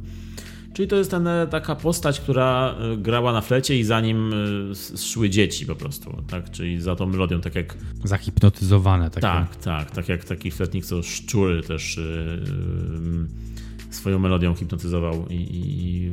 Czyli 0.72 0.88
to 0.88 0.96
jest 0.96 1.10
ten, 1.10 1.26
e, 1.26 1.46
taka 1.46 1.76
postać, 1.76 2.20
która 2.20 2.74
e, 2.74 2.96
grała 2.96 3.32
na 3.32 3.40
flecie 3.40 3.78
i 3.78 3.84
za 3.84 4.00
nim 4.00 4.32
e, 4.32 4.98
szły 4.98 5.30
dzieci 5.30 5.66
po 5.66 5.76
prostu, 5.76 6.22
tak? 6.28 6.50
Czyli 6.50 6.80
za 6.80 6.96
tą 6.96 7.06
melodią, 7.06 7.40
tak 7.40 7.54
jak... 7.54 7.76
Zahipnotyzowane. 8.04 9.10
Takie. 9.10 9.20
Tak, 9.20 9.56
tak, 9.56 9.90
tak 9.90 10.08
jak 10.08 10.24
taki 10.24 10.50
fletnik, 10.50 10.84
co 10.84 11.02
szczury 11.02 11.62
też 11.62 11.96
yy, 11.96 13.94
swoją 13.94 14.18
melodią 14.18 14.54
hipnotyzował 14.54 15.26
i, 15.28 15.34
i, 15.34 16.10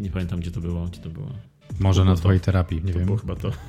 nie 0.00 0.10
pamiętam, 0.10 0.40
gdzie 0.40 0.50
to 0.50 0.60
było, 0.60 0.86
gdzie 0.86 1.00
to 1.00 1.10
było. 1.10 1.30
Może 1.80 2.04
na 2.04 2.16
twojej 2.16 2.40
terapii, 2.40 2.82
nie 2.84 2.92
to 2.92 2.98
wiem. 2.98 3.06
Było 3.06 3.18
chyba 3.18 3.36
to. 3.36 3.50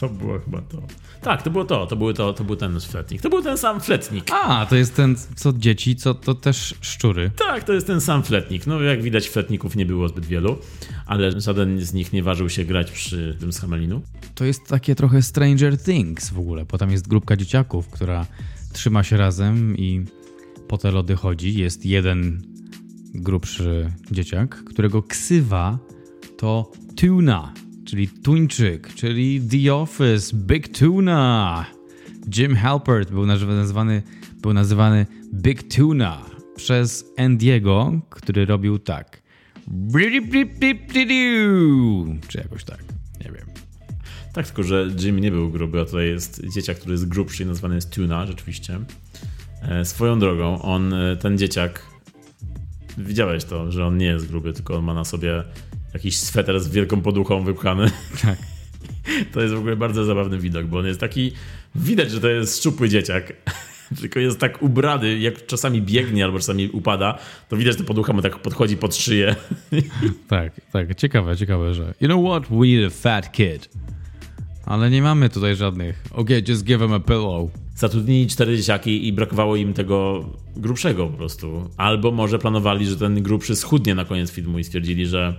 To 0.00 0.08
było 0.08 0.38
chyba 0.38 0.60
to. 0.60 0.82
Tak, 1.22 1.42
to 1.42 1.50
było 1.50 1.64
to. 1.64 1.86
To, 1.86 1.96
były 1.96 2.14
to, 2.14 2.32
to 2.32 2.44
był 2.44 2.56
ten 2.56 2.80
fletnik. 2.80 3.22
To 3.22 3.30
był 3.30 3.42
ten 3.42 3.58
sam 3.58 3.80
fletnik. 3.80 4.24
A, 4.32 4.66
to 4.66 4.76
jest 4.76 4.96
ten, 4.96 5.16
co 5.36 5.52
dzieci, 5.52 5.96
co 5.96 6.14
to 6.14 6.34
też 6.34 6.74
szczury. 6.80 7.30
Tak, 7.36 7.64
to 7.64 7.72
jest 7.72 7.86
ten 7.86 8.00
sam 8.00 8.22
fletnik. 8.22 8.66
No 8.66 8.80
jak 8.80 9.02
widać 9.02 9.28
fletników 9.28 9.76
nie 9.76 9.86
było 9.86 10.08
zbyt 10.08 10.26
wielu, 10.26 10.58
ale 11.06 11.40
żaden 11.40 11.80
z 11.80 11.92
nich 11.92 12.12
nie 12.12 12.22
ważył 12.22 12.48
się 12.48 12.64
grać 12.64 12.90
przy 12.90 13.36
tym 13.40 13.52
schamelinu. 13.52 14.02
To 14.34 14.44
jest 14.44 14.66
takie 14.68 14.94
trochę 14.94 15.22
Stranger 15.22 15.78
Things 15.78 16.30
w 16.30 16.38
ogóle, 16.38 16.64
bo 16.64 16.78
tam 16.78 16.90
jest 16.90 17.08
grupka 17.08 17.36
dzieciaków, 17.36 17.88
która 17.88 18.26
trzyma 18.72 19.02
się 19.02 19.16
razem 19.16 19.76
i 19.76 20.04
po 20.68 20.78
te 20.78 20.90
lody 20.90 21.16
chodzi. 21.16 21.58
Jest 21.58 21.86
jeden 21.86 22.42
grubszy 23.14 23.92
dzieciak, 24.10 24.64
którego 24.64 25.02
ksywa 25.02 25.78
to 26.40 26.72
Tuna, 26.96 27.54
czyli 27.84 28.08
Tuńczyk, 28.08 28.94
czyli 28.94 29.40
The 29.40 29.74
Office, 29.74 30.36
Big 30.36 30.78
Tuna. 30.78 31.66
Jim 32.36 32.56
Halpert 32.56 33.10
był 33.10 33.26
nazywany, 33.26 34.02
był 34.42 34.52
nazywany 34.52 35.06
Big 35.34 35.74
Tuna 35.74 36.24
przez 36.56 37.04
Andiego, 37.18 38.00
który 38.10 38.46
robił 38.46 38.78
tak. 38.78 39.22
Czy 42.28 42.38
jakoś 42.38 42.64
tak, 42.64 42.84
nie 43.24 43.32
wiem. 43.32 43.46
Tak, 44.32 44.46
tylko 44.46 44.62
że 44.62 44.88
Jim 45.00 45.18
nie 45.18 45.30
był 45.30 45.50
gruby, 45.50 45.80
a 45.80 45.84
tutaj 45.84 46.08
jest 46.08 46.42
dzieciak, 46.54 46.78
który 46.78 46.92
jest 46.92 47.08
grubszy 47.08 47.42
i 47.42 47.46
nazwany 47.46 47.74
jest 47.74 47.90
Tuna, 47.90 48.26
rzeczywiście. 48.26 48.80
E, 49.62 49.84
swoją 49.84 50.18
drogą, 50.18 50.62
on, 50.62 50.94
e, 50.94 51.16
ten 51.16 51.38
dzieciak, 51.38 51.86
widziałeś 52.98 53.44
to, 53.44 53.72
że 53.72 53.86
on 53.86 53.96
nie 53.96 54.06
jest 54.06 54.28
gruby, 54.28 54.52
tylko 54.52 54.76
on 54.76 54.84
ma 54.84 54.94
na 54.94 55.04
sobie 55.04 55.44
jakiś 55.94 56.18
sweter 56.18 56.60
z 56.60 56.68
wielką 56.68 57.00
poduchą 57.00 57.44
wypchany. 57.44 57.90
Tak. 58.22 58.38
To 59.32 59.40
jest 59.40 59.54
w 59.54 59.58
ogóle 59.58 59.76
bardzo 59.76 60.04
zabawny 60.04 60.38
widok, 60.38 60.66
bo 60.66 60.78
on 60.78 60.86
jest 60.86 61.00
taki. 61.00 61.32
Widać, 61.74 62.10
że 62.10 62.20
to 62.20 62.28
jest 62.28 62.58
szczupły 62.58 62.88
dzieciak. 62.88 63.32
Tylko 64.00 64.20
jest 64.20 64.38
tak 64.38 64.62
ubrany, 64.62 65.18
jak 65.18 65.46
czasami 65.46 65.82
biegnie 65.82 66.24
albo 66.24 66.38
czasami 66.38 66.68
upada, 66.68 67.18
to 67.48 67.56
widać, 67.56 67.78
że 67.78 67.84
poducha 67.84 68.12
mu 68.12 68.22
tak 68.22 68.38
podchodzi 68.38 68.76
pod 68.76 68.96
szyję. 68.96 69.36
Tak, 70.28 70.60
tak. 70.72 70.94
Ciekawe, 70.94 71.36
ciekawe, 71.36 71.74
że. 71.74 71.94
You 72.00 72.08
know 72.08 72.24
what? 72.24 72.58
We 72.58 72.66
need 72.66 72.86
a 72.86 72.90
fat 72.90 73.32
kid. 73.32 73.68
Ale 74.66 74.90
nie 74.90 75.02
mamy 75.02 75.28
tutaj 75.28 75.56
żadnych. 75.56 76.04
Okay, 76.12 76.42
just 76.48 76.64
give 76.64 76.80
him 76.80 76.92
a 76.92 77.00
pillow. 77.00 77.50
Zatrudnili 77.74 78.26
cztery 78.26 78.56
dzieciaki 78.56 79.06
i 79.06 79.12
brakowało 79.12 79.56
im 79.56 79.74
tego 79.74 80.24
grubszego 80.56 81.06
po 81.06 81.16
prostu. 81.16 81.70
Albo 81.76 82.10
może 82.10 82.38
planowali, 82.38 82.86
że 82.86 82.96
ten 82.96 83.22
grubszy 83.22 83.56
schudnie 83.56 83.94
na 83.94 84.04
koniec 84.04 84.30
filmu 84.30 84.58
i 84.58 84.64
stwierdzili, 84.64 85.06
że 85.06 85.36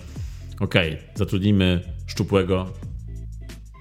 okej, 0.61 0.93
okay, 0.93 1.03
zatrudnimy 1.15 1.81
szczupłego, 2.07 2.73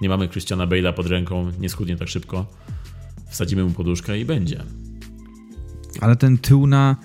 nie 0.01 0.09
mamy 0.09 0.29
Christiana 0.29 0.67
Bale'a 0.67 0.93
pod 0.93 1.07
ręką, 1.07 1.51
nie 1.61 1.69
schudnie 1.69 1.97
tak 1.97 2.09
szybko, 2.09 2.47
wsadzimy 3.29 3.65
mu 3.65 3.71
poduszkę 3.71 4.19
i 4.19 4.25
będzie. 4.25 4.63
Ale 6.01 6.17
ten 6.17 6.39
Tuna, 6.39 6.97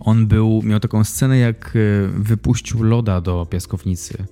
on 0.00 0.26
był, 0.26 0.62
miał 0.62 0.80
taką 0.80 1.04
scenę 1.04 1.38
jak 1.38 1.76
e, 1.76 2.08
wypuścił 2.08 2.82
loda 2.82 3.20
do 3.20 3.46
piaskownicy. 3.46 4.26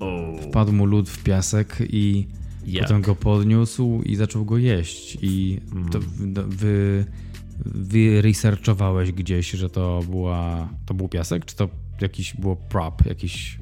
Oh. 0.00 0.42
Wpadł 0.42 0.72
mu 0.72 0.86
lód 0.86 1.10
w 1.10 1.22
piasek 1.22 1.78
i 1.90 2.26
jak? 2.66 2.82
potem 2.82 3.02
go 3.02 3.14
podniósł 3.14 4.02
i 4.02 4.16
zaczął 4.16 4.44
go 4.44 4.58
jeść. 4.58 5.18
I 5.22 5.60
to 5.92 5.98
mm. 5.98 6.50
wy, 6.50 7.04
wy 7.64 8.22
researchowałeś 8.22 9.12
gdzieś, 9.12 9.50
że 9.50 9.70
to 9.70 10.00
była, 10.10 10.68
to 10.86 10.94
był 10.94 11.08
piasek, 11.08 11.44
czy 11.44 11.56
to 11.56 11.68
jakiś 12.00 12.34
było 12.34 12.56
prop, 12.56 13.06
jakiś 13.06 13.58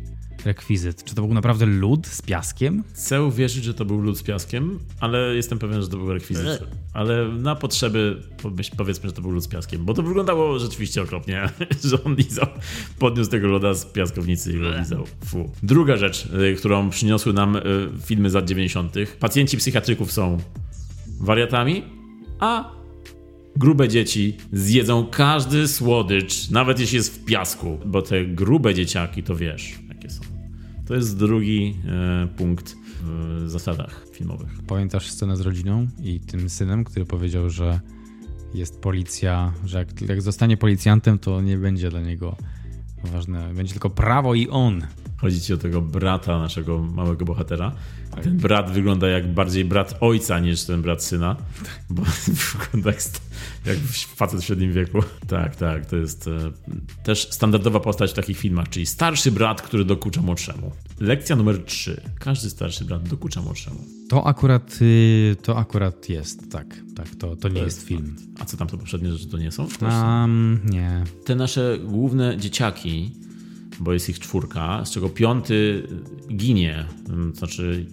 rekwizyt. 0.47 1.05
Czy 1.05 1.15
to 1.15 1.23
był 1.23 1.35
naprawdę 1.35 1.67
lód 1.67 2.07
z 2.07 2.23
piaskiem? 2.23 2.85
Chcę 2.93 3.23
uwierzyć, 3.23 3.65
że 3.65 3.75
to 3.75 3.85
był 3.85 4.01
lód 4.01 4.19
z 4.19 4.23
piaskiem, 4.23 4.79
ale 5.01 5.35
jestem 5.35 5.59
pewien, 5.59 5.83
że 5.83 5.89
to 5.89 5.97
był 5.97 6.13
rekwizyt. 6.13 6.63
Ale 6.93 7.29
na 7.29 7.55
potrzeby 7.57 8.23
powiedzmy, 8.77 9.09
że 9.09 9.13
to 9.13 9.23
był 9.23 9.31
lód 9.31 9.45
z 9.45 9.49
piaskiem, 9.49 9.85
bo 9.85 9.95
to 9.95 10.03
wyglądało 10.03 10.59
rzeczywiście 10.59 11.03
okropnie, 11.03 11.49
że 11.85 12.05
on 12.05 12.15
lizał, 12.15 12.47
podniósł 12.99 13.31
tego 13.31 13.49
loda 13.49 13.75
z 13.75 13.87
piaskownicy 13.87 14.53
i 14.53 14.61
go 14.61 14.79
lizał. 14.79 15.05
Fu. 15.25 15.51
Druga 15.63 15.97
rzecz, 15.97 16.27
y, 16.27 16.55
którą 16.55 16.91
przyniosły 16.91 17.33
nam 17.33 17.57
y, 17.57 17.61
filmy 18.05 18.31
z 18.31 18.35
lat 18.35 18.49
90. 18.49 18.95
Pacjenci 19.21 19.57
psychiatryków 19.57 20.13
są 20.13 20.39
wariatami, 21.21 21.83
a 22.41 22.71
grube 23.57 23.89
dzieci 23.89 24.37
zjedzą 24.53 25.07
każdy 25.07 25.69
słodycz, 25.69 26.51
nawet 26.51 26.81
jeśli 26.81 26.97
jest 26.97 27.15
w 27.15 27.25
piasku, 27.25 27.79
bo 27.85 28.03
te 28.03 28.25
grube 28.25 28.75
dzieciaki 28.75 29.23
to 29.23 29.37
wiesz. 29.37 29.84
To 30.87 30.95
jest 30.95 31.19
drugi 31.19 31.77
e, 31.87 32.29
punkt 32.37 32.77
w 33.03 33.45
zasadach 33.47 34.07
filmowych. 34.13 34.49
Pamiętasz 34.67 35.11
scenę 35.11 35.37
z 35.37 35.41
rodziną 35.41 35.87
i 36.03 36.21
tym 36.21 36.51
synem, 36.51 36.85
który 36.85 37.07
powiedział, 37.07 37.51
że 37.51 37.81
jest 38.55 38.81
policja, 38.81 39.53
że 39.65 39.79
jak, 39.79 40.01
jak 40.01 40.23
zostanie 40.23 40.57
policjantem, 40.57 41.19
to 41.19 41.41
nie 41.41 41.57
będzie 41.57 41.91
dla 41.91 42.01
niego 42.01 42.37
ważne, 43.05 43.55
będzie 43.55 43.73
tylko 43.73 43.91
prawo 43.91 44.35
i 44.35 44.49
on. 44.49 44.83
Chodzi 45.17 45.41
ci 45.41 45.55
o 45.55 45.57
tego 45.57 45.83
brata 45.83 46.39
naszego 46.39 46.79
małego 46.79 47.25
bohatera. 47.25 47.73
Tak. 48.15 48.25
Ten 48.25 48.37
brat 48.37 48.71
wygląda 48.71 49.09
jak 49.09 49.33
bardziej 49.33 49.65
brat 49.65 49.95
ojca 50.01 50.39
niż 50.41 50.63
ten 50.63 50.83
brat 50.83 51.03
syna, 51.03 51.37
bo 51.91 52.03
wygląda 52.53 52.91
jak, 52.91 53.01
jak 53.67 53.79
facet 54.17 54.41
w 54.41 54.45
średnim 54.45 54.73
wieku. 54.73 55.03
Tak, 55.29 55.57
tak, 55.57 55.87
to 55.87 55.97
jest 55.97 56.29
e, 56.29 56.53
też 57.05 57.29
standardowa 57.31 57.81
postać 57.81 58.11
w 58.11 58.15
takich 58.15 58.39
filmach, 58.39 58.69
czyli 58.69 58.87
starszy 58.87 59.33
brat, 59.33 59.63
który 59.63 59.85
dokucza 59.85 60.23
młodszemu. 60.23 60.73
Lekcja 61.01 61.37
numer 61.37 61.65
3. 61.65 62.01
Każdy 62.19 62.51
starszy 62.51 62.85
brat 62.85 63.09
dokucza 63.09 63.43
młodszemu. 63.43 63.85
To 64.09 64.27
akurat, 64.27 64.79
y, 64.83 65.37
to 65.43 65.59
akurat 65.59 66.09
jest, 66.09 66.51
tak, 66.51 66.77
tak, 66.97 67.09
to, 67.19 67.37
to 67.37 67.49
nie 67.49 67.55
to 67.55 67.65
jest, 67.65 67.77
jest, 67.77 67.89
film. 67.89 68.17
A 68.39 68.45
co 68.45 68.57
tam 68.57 68.69
to 68.69 68.79
poprzednie 68.79 69.13
rzeczy 69.13 69.27
to 69.27 69.39
nie 69.39 69.53
są? 69.53 69.69
Um, 69.83 70.61
nie. 70.65 71.05
Te 71.25 71.35
nasze 71.35 71.79
główne 71.85 72.37
dzieciaki, 72.39 73.11
bo 73.81 73.93
jest 73.93 74.09
ich 74.09 74.19
czwórka, 74.19 74.85
z 74.85 74.91
czego 74.91 75.09
piąty 75.09 75.89
ginie, 76.37 76.87
znaczy 77.35 77.87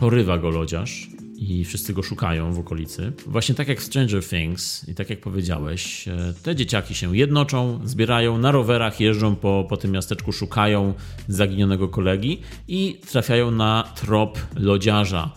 porywa 0.00 0.38
go 0.38 0.50
lodziarz 0.50 1.08
i 1.36 1.64
wszyscy 1.64 1.92
go 1.92 2.02
szukają 2.02 2.52
w 2.52 2.58
okolicy. 2.58 3.12
Właśnie 3.26 3.54
tak 3.54 3.68
jak 3.68 3.82
Stranger 3.82 4.24
Things 4.24 4.88
i 4.88 4.94
tak 4.94 5.10
jak 5.10 5.20
powiedziałeś, 5.20 6.08
e, 6.08 6.34
te 6.42 6.56
dzieciaki 6.56 6.94
się 6.94 7.16
jednoczą, 7.16 7.80
zbierają 7.84 8.38
na 8.38 8.50
rowerach, 8.50 9.00
jeżdżą 9.00 9.36
po, 9.36 9.66
po 9.68 9.76
tym 9.76 9.90
miasteczku, 9.90 10.32
szukają 10.32 10.94
zaginionego 11.28 11.88
kolegi 11.88 12.40
i 12.68 13.00
trafiają 13.10 13.50
na 13.50 13.92
trop 13.96 14.38
lodziarza, 14.56 15.30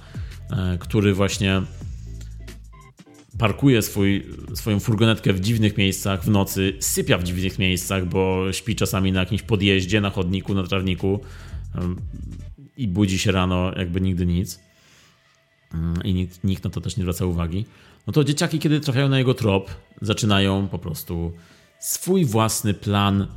e, 0.52 0.78
który 0.78 1.14
właśnie 1.14 1.62
parkuje 3.40 3.82
swój, 3.82 4.26
swoją 4.54 4.80
furgonetkę 4.80 5.34
w 5.34 5.40
dziwnych 5.40 5.78
miejscach 5.78 6.24
w 6.24 6.30
nocy, 6.30 6.74
sypia 6.80 7.18
w 7.18 7.24
dziwnych 7.24 7.60
miejscach, 7.60 8.06
bo 8.06 8.52
śpi 8.52 8.76
czasami 8.76 9.12
na 9.12 9.20
jakimś 9.20 9.42
podjeździe, 9.42 10.02
na 10.02 10.10
chodniku, 10.10 10.54
na 10.54 10.64
trawniku 10.64 11.20
i 12.78 12.88
budzi 12.88 13.20
się 13.20 13.32
rano 13.32 13.72
jakby 13.78 14.02
nigdy 14.02 14.26
nic. 14.26 14.60
Mm, 15.74 16.04
I 16.04 16.14
nikt, 16.14 16.44
nikt 16.44 16.64
na 16.64 16.70
to 16.70 16.82
też 16.82 16.98
nie 16.98 17.04
zwraca 17.04 17.26
uwagi. 17.26 17.66
No 18.08 18.14
to 18.14 18.24
dzieciaki, 18.24 18.60
kiedy 18.60 18.80
trafiają 18.80 19.10
na 19.10 19.18
jego 19.18 19.34
trop, 19.34 19.70
zaczynają 20.02 20.68
po 20.68 20.80
prostu 20.80 21.34
swój 21.80 22.26
własny 22.26 22.74
plan 22.74 23.22
e, 23.22 23.28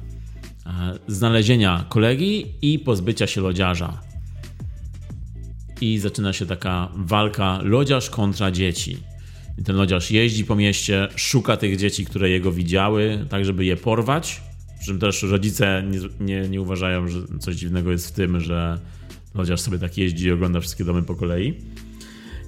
znalezienia 1.07 1.85
kolegi 1.89 2.47
i 2.63 2.79
pozbycia 2.79 3.27
się 3.27 3.41
lodziarza. 3.41 4.01
I 5.81 5.99
zaczyna 5.99 6.33
się 6.33 6.47
taka 6.47 6.89
walka 6.95 7.61
lodziarz 7.63 8.11
kontra 8.11 8.51
dzieci. 8.51 8.99
I 9.59 9.63
ten 9.63 9.77
lodziarz 9.77 10.11
jeździ 10.11 10.45
po 10.45 10.57
mieście, 10.57 11.09
szuka 11.17 11.57
tych 11.57 11.77
dzieci, 11.77 12.05
które 12.05 12.31
jego 12.31 12.53
widziały, 12.53 13.27
tak 13.29 13.45
żeby 13.45 13.65
je 13.65 13.77
porwać. 13.77 14.43
Przy 14.79 14.87
czym 14.87 14.99
też 14.99 15.23
rodzice 15.23 15.85
nie, 15.91 16.27
nie, 16.27 16.49
nie 16.49 16.61
uważają, 16.61 17.09
że 17.09 17.21
coś 17.41 17.57
dziwnego 17.57 17.93
jest 17.93 18.09
w 18.09 18.13
tym, 18.13 18.41
że 18.41 18.81
lodziarz 19.39 19.61
sobie 19.61 19.79
tak 19.79 19.99
jeździ 19.99 20.27
i 20.27 20.33
ogląda 20.33 20.61
wszystkie 20.61 20.85
domy 20.85 21.03
po 21.03 21.15
kolei. 21.15 21.55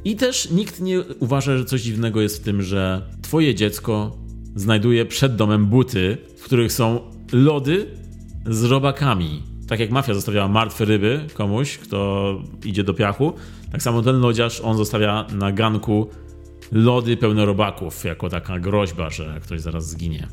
I 0.04 0.16
też 0.16 0.50
nikt 0.50 0.80
nie 0.80 1.00
uważa, 1.20 1.58
że 1.58 1.64
coś 1.64 1.80
dziwnego 1.80 2.20
jest 2.20 2.40
w 2.40 2.44
tym, 2.44 2.62
że 2.62 3.02
twoje 3.22 3.54
dziecko 3.54 4.16
znajduje 4.56 5.06
przed 5.06 5.36
domem 5.36 5.66
buty, 5.66 6.18
w 6.36 6.42
których 6.42 6.72
są 6.72 7.00
lody 7.32 7.86
z 8.46 8.64
robakami. 8.64 9.42
Tak 9.68 9.80
jak 9.80 9.90
mafia 9.90 10.14
zostawiała 10.14 10.48
martwe 10.48 10.84
ryby 10.84 11.26
komuś, 11.34 11.78
kto 11.78 12.42
idzie 12.64 12.84
do 12.84 12.94
piachu, 12.94 13.32
tak 13.72 13.82
samo 13.82 14.02
ten 14.02 14.20
lodziarz, 14.20 14.60
on 14.60 14.76
zostawia 14.76 15.26
na 15.32 15.52
ganku 15.52 16.08
lody 16.72 17.16
pełne 17.16 17.44
robaków, 17.44 18.04
jako 18.04 18.28
taka 18.28 18.58
groźba, 18.58 19.10
że 19.10 19.40
ktoś 19.42 19.60
zaraz 19.60 19.88
zginie. 19.88 20.28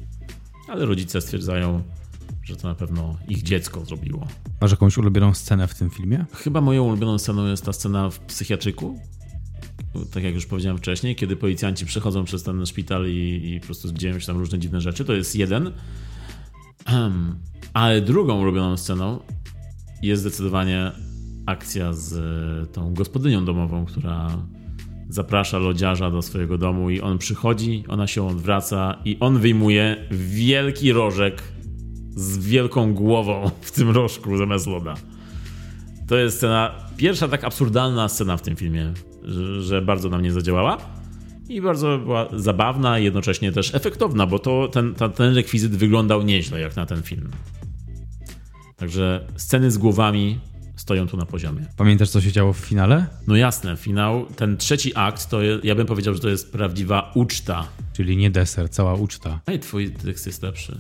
Ale 0.68 0.86
rodzice 0.86 1.22
stwierdzają, 1.22 1.84
że 2.46 2.56
to 2.56 2.68
na 2.68 2.76
pewno 2.76 3.18
ich 3.28 3.44
dziecko 3.44 3.86
zrobiło. 3.86 4.28
Masz 4.62 4.72
jakąś 4.72 4.98
ulubioną 4.98 5.34
scenę 5.34 5.68
w 5.68 5.76
tym 5.76 5.90
filmie? 5.90 6.26
Chyba 6.34 6.62
moją 6.62 6.84
ulubioną 6.84 7.18
sceną 7.18 7.48
jest 7.48 7.66
ta 7.66 7.74
scena 7.74 8.10
w 8.10 8.20
psychiatryku. 8.20 9.00
Tak 10.14 10.24
jak 10.24 10.34
już 10.34 10.46
powiedziałem 10.46 10.78
wcześniej, 10.78 11.16
kiedy 11.16 11.36
policjanci 11.36 11.86
przechodzą 11.86 12.24
przez 12.24 12.44
ten 12.44 12.66
szpital 12.66 13.08
i, 13.08 13.54
i 13.54 13.60
po 13.60 13.66
prostu 13.66 13.92
dzieją 13.92 14.20
się 14.20 14.28
tam 14.28 14.38
różne 14.38 14.60
dziwne 14.60 14.82
rzeczy. 14.82 15.06
To 15.06 15.14
jest 15.14 15.36
jeden. 15.36 15.72
Ale 17.74 18.02
drugą 18.02 18.42
ulubioną 18.42 18.78
sceną 18.78 19.20
jest 20.02 20.22
zdecydowanie 20.22 20.92
akcja 21.46 21.94
z 21.94 22.14
tą 22.74 22.94
gospodynią 22.94 23.46
domową, 23.46 23.86
która 23.86 24.28
zaprasza 25.10 25.58
lodziarza 25.58 26.12
do 26.12 26.22
swojego 26.22 26.58
domu 26.58 26.90
i 26.90 27.02
on 27.02 27.18
przychodzi, 27.18 27.84
ona 27.88 28.08
się 28.08 28.28
odwraca 28.28 29.02
i 29.06 29.18
on 29.20 29.40
wyjmuje 29.40 30.08
wielki 30.12 30.92
rożek 30.92 31.55
z 32.16 32.38
wielką 32.38 32.94
głową 32.94 33.52
w 33.62 33.72
tym 33.72 33.90
rożku 33.90 34.38
zamiast 34.38 34.68
loda. 34.68 34.96
To 36.08 36.18
jest 36.18 36.38
scena, 36.38 36.72
pierwsza 36.98 37.28
tak 37.28 37.44
absurdalna 37.44 38.10
scena 38.10 38.38
w 38.38 38.42
tym 38.42 38.56
filmie, 38.56 38.94
że, 39.24 39.62
że 39.62 39.82
bardzo 39.82 40.10
na 40.10 40.18
mnie 40.18 40.32
zadziałała 40.32 40.78
i 41.50 41.62
bardzo 41.62 41.98
była 41.98 42.28
zabawna 42.34 43.00
jednocześnie 43.00 43.52
też 43.52 43.76
efektowna, 43.76 44.28
bo 44.28 44.40
to 44.40 44.68
ten, 44.68 44.96
ta, 44.96 45.10
ten 45.10 45.36
rekwizyt 45.36 45.76
wyglądał 45.76 46.22
nieźle 46.22 46.60
jak 46.60 46.76
na 46.76 46.86
ten 46.86 47.04
film. 47.04 47.32
Także 48.78 49.28
sceny 49.36 49.72
z 49.72 49.78
głowami 49.78 50.40
stoją 50.76 51.08
tu 51.08 51.18
na 51.18 51.26
poziomie. 51.26 51.66
Pamiętasz, 51.78 52.10
co 52.10 52.22
się 52.22 52.32
działo 52.32 52.54
w 52.54 52.58
finale? 52.58 53.06
No 53.28 53.36
jasne, 53.36 53.78
finał, 53.78 54.26
ten 54.36 54.58
trzeci 54.58 54.92
akt, 54.96 55.30
to 55.30 55.40
ja 55.64 55.76
bym 55.76 55.88
powiedział, 55.88 56.14
że 56.14 56.20
to 56.20 56.30
jest 56.30 56.52
prawdziwa 56.52 57.12
uczta. 57.16 57.68
Czyli 57.94 58.18
nie 58.18 58.32
deser, 58.32 58.70
cała 58.70 58.94
uczta. 58.94 59.40
Ej, 59.48 59.60
twój 59.60 59.92
tekst 59.92 60.26
jest 60.26 60.44
lepszy. 60.44 60.78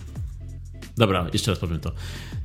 Dobra, 0.97 1.27
jeszcze 1.33 1.51
raz 1.51 1.59
powiem 1.59 1.79
to. 1.79 1.91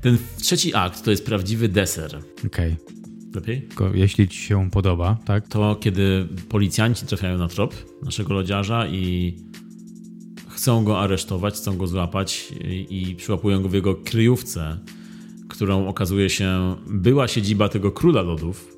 Ten 0.01 0.19
trzeci 0.39 0.75
akt 0.75 1.05
to 1.05 1.11
jest 1.11 1.27
prawdziwy 1.27 1.69
deser. 1.69 2.19
Okej. 2.47 2.73
Okay. 2.73 3.01
Lepiej? 3.35 3.63
Tylko 3.63 3.95
jeśli 3.95 4.29
ci 4.29 4.39
się 4.39 4.71
podoba, 4.71 5.19
tak? 5.25 5.49
To 5.49 5.77
kiedy 5.77 6.29
policjanci 6.49 7.07
trafiają 7.07 7.39
na 7.39 7.49
trop 7.49 7.75
naszego 8.03 8.35
lodziarza 8.35 8.87
i 8.87 9.35
chcą 10.49 10.85
go 10.85 11.01
aresztować, 11.01 11.55
chcą 11.55 11.77
go 11.77 11.87
złapać 11.87 12.53
i, 12.61 13.11
i 13.11 13.17
przyłapują 13.17 13.63
go 13.63 13.69
w 13.69 13.75
jego 13.75 13.95
kryjówce, 13.95 14.79
którą 15.49 15.89
okazuje 15.89 16.31
się 16.31 16.77
była 16.87 17.29
siedziba 17.29 17.69
tego 17.69 17.93
króla 17.93 18.23
lodów, 18.23 18.77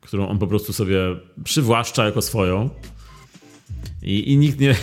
którą 0.00 0.28
on 0.28 0.38
po 0.38 0.46
prostu 0.46 0.72
sobie 0.72 0.98
przywłaszcza 1.44 2.04
jako 2.04 2.22
swoją. 2.22 2.70
I, 4.02 4.32
i 4.32 4.36
nikt 4.36 4.60
nie, 4.60 4.76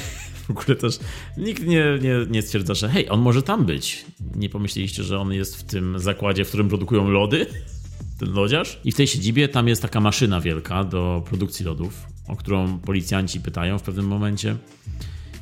w 0.47 0.49
ogóle 0.49 0.75
też, 0.75 0.99
nikt 1.37 1.65
nie, 1.65 1.99
nie, 2.01 2.15
nie 2.29 2.41
stwierdza, 2.41 2.73
że 2.73 2.89
hej, 2.89 3.09
on 3.09 3.21
może 3.21 3.43
tam 3.43 3.65
być. 3.65 4.05
Nie 4.35 4.49
pomyśleliście, 4.49 5.03
że 5.03 5.19
on 5.19 5.33
jest 5.33 5.57
w 5.57 5.63
tym 5.63 5.99
zakładzie, 5.99 6.45
w 6.45 6.47
którym 6.47 6.69
produkują 6.69 7.09
lody? 7.09 7.45
Ten 8.19 8.33
lodziarz? 8.33 8.79
I 8.83 8.91
w 8.91 8.95
tej 8.95 9.07
siedzibie 9.07 9.47
tam 9.47 9.67
jest 9.67 9.81
taka 9.81 9.99
maszyna 9.99 10.41
wielka 10.41 10.83
do 10.83 11.23
produkcji 11.25 11.65
lodów, 11.65 12.07
o 12.27 12.35
którą 12.35 12.79
policjanci 12.79 13.39
pytają 13.39 13.79
w 13.79 13.83
pewnym 13.83 14.07
momencie 14.07 14.55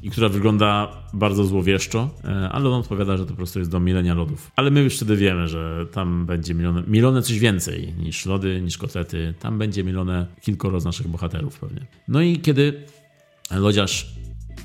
i 0.03 0.09
która 0.09 0.29
wygląda 0.29 0.91
bardzo 1.13 1.43
złowieszczo, 1.43 2.09
ale 2.51 2.69
on 2.69 2.79
odpowiada, 2.79 3.17
że 3.17 3.25
to 3.25 3.29
po 3.29 3.37
prostu 3.37 3.59
jest 3.59 3.71
do 3.71 3.79
milenia 3.79 4.13
lodów. 4.13 4.51
Ale 4.55 4.71
my 4.71 4.81
już 4.81 4.95
wtedy 4.95 5.15
wiemy, 5.15 5.47
że 5.47 5.85
tam 5.91 6.25
będzie 6.25 6.53
milone, 6.53 6.83
milone 6.87 7.21
coś 7.21 7.39
więcej 7.39 7.93
niż 7.93 8.25
lody, 8.25 8.61
niż 8.61 8.77
kotlety. 8.77 9.33
Tam 9.39 9.57
będzie 9.57 9.83
milone 9.83 10.27
kilkoro 10.41 10.79
z 10.79 10.85
naszych 10.85 11.07
bohaterów 11.07 11.59
pewnie. 11.59 11.85
No 12.07 12.21
i 12.21 12.39
kiedy 12.39 12.83
lodziarz 13.51 14.13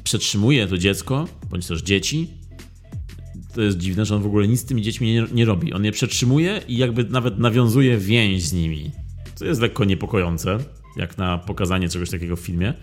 przetrzymuje 0.07 0.67
to 0.67 0.79
dziecko, 0.79 1.29
bądź 1.51 1.67
też 1.67 1.83
dzieci, 1.83 2.29
to 3.55 3.63
jest 3.63 3.79
dziwne, 3.79 4.05
że 4.05 4.17
on 4.17 4.23
w 4.23 4.27
ogóle 4.27 4.49
nic 4.49 4.61
z 4.61 4.65
tymi 4.65 4.83
dziećmi 4.83 5.13
nie, 5.13 5.27
nie 5.33 5.45
robi. 5.45 5.73
On 5.73 5.85
je 5.85 5.93
przetrzymuje 5.93 6.61
i 6.69 6.77
jakby 6.77 7.05
nawet 7.05 7.39
nawiązuje 7.39 7.99
więź 7.99 8.43
z 8.43 8.53
nimi. 8.53 8.91
Co 9.35 9.45
jest 9.45 9.61
lekko 9.61 9.85
niepokojące, 9.85 10.59
jak 10.97 11.19
na 11.19 11.39
pokazanie 11.39 11.89
czegoś 11.89 12.11
takiego 12.11 12.37
w 12.37 12.41
filmie. 12.41 12.75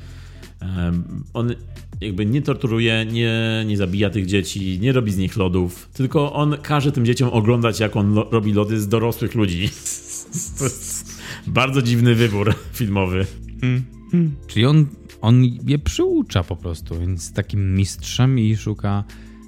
On 1.34 1.56
jakby 2.02 2.26
nie 2.26 2.42
torturuje, 2.42 3.06
nie, 3.12 3.64
nie 3.68 3.78
zabija 3.78 4.10
tych 4.10 4.26
dzieci, 4.26 4.80
nie 4.82 4.92
robi 4.92 5.12
z 5.12 5.18
nich 5.18 5.38
lodów, 5.38 5.90
tylko 5.94 6.34
on 6.34 6.58
każe 6.62 6.92
tym 6.92 7.06
dzieciom 7.06 7.30
oglądać, 7.30 7.80
jak 7.80 7.96
on 7.96 8.14
lo 8.14 8.30
robi 8.32 8.54
lody 8.54 8.80
z 8.80 8.88
dorosłych 8.88 9.36
ludzi. 9.36 9.70
To 10.58 10.64
jest 10.64 11.22
bardzo 11.48 11.82
dziwny 11.82 12.16
wybór 12.16 12.56
filmowy. 12.74 13.26
Hmm. 13.62 13.84
Hmm. 14.12 14.36
Czyli 14.48 14.66
on, 14.66 14.86
on 15.24 15.44
je 15.44 15.80
przyucza 15.80 16.44
po 16.44 16.56
prostu, 16.56 17.00
więc 17.00 17.34
takim 17.34 17.76
mistrzem 17.76 18.40
i 18.40 18.56
szuka 18.56 19.04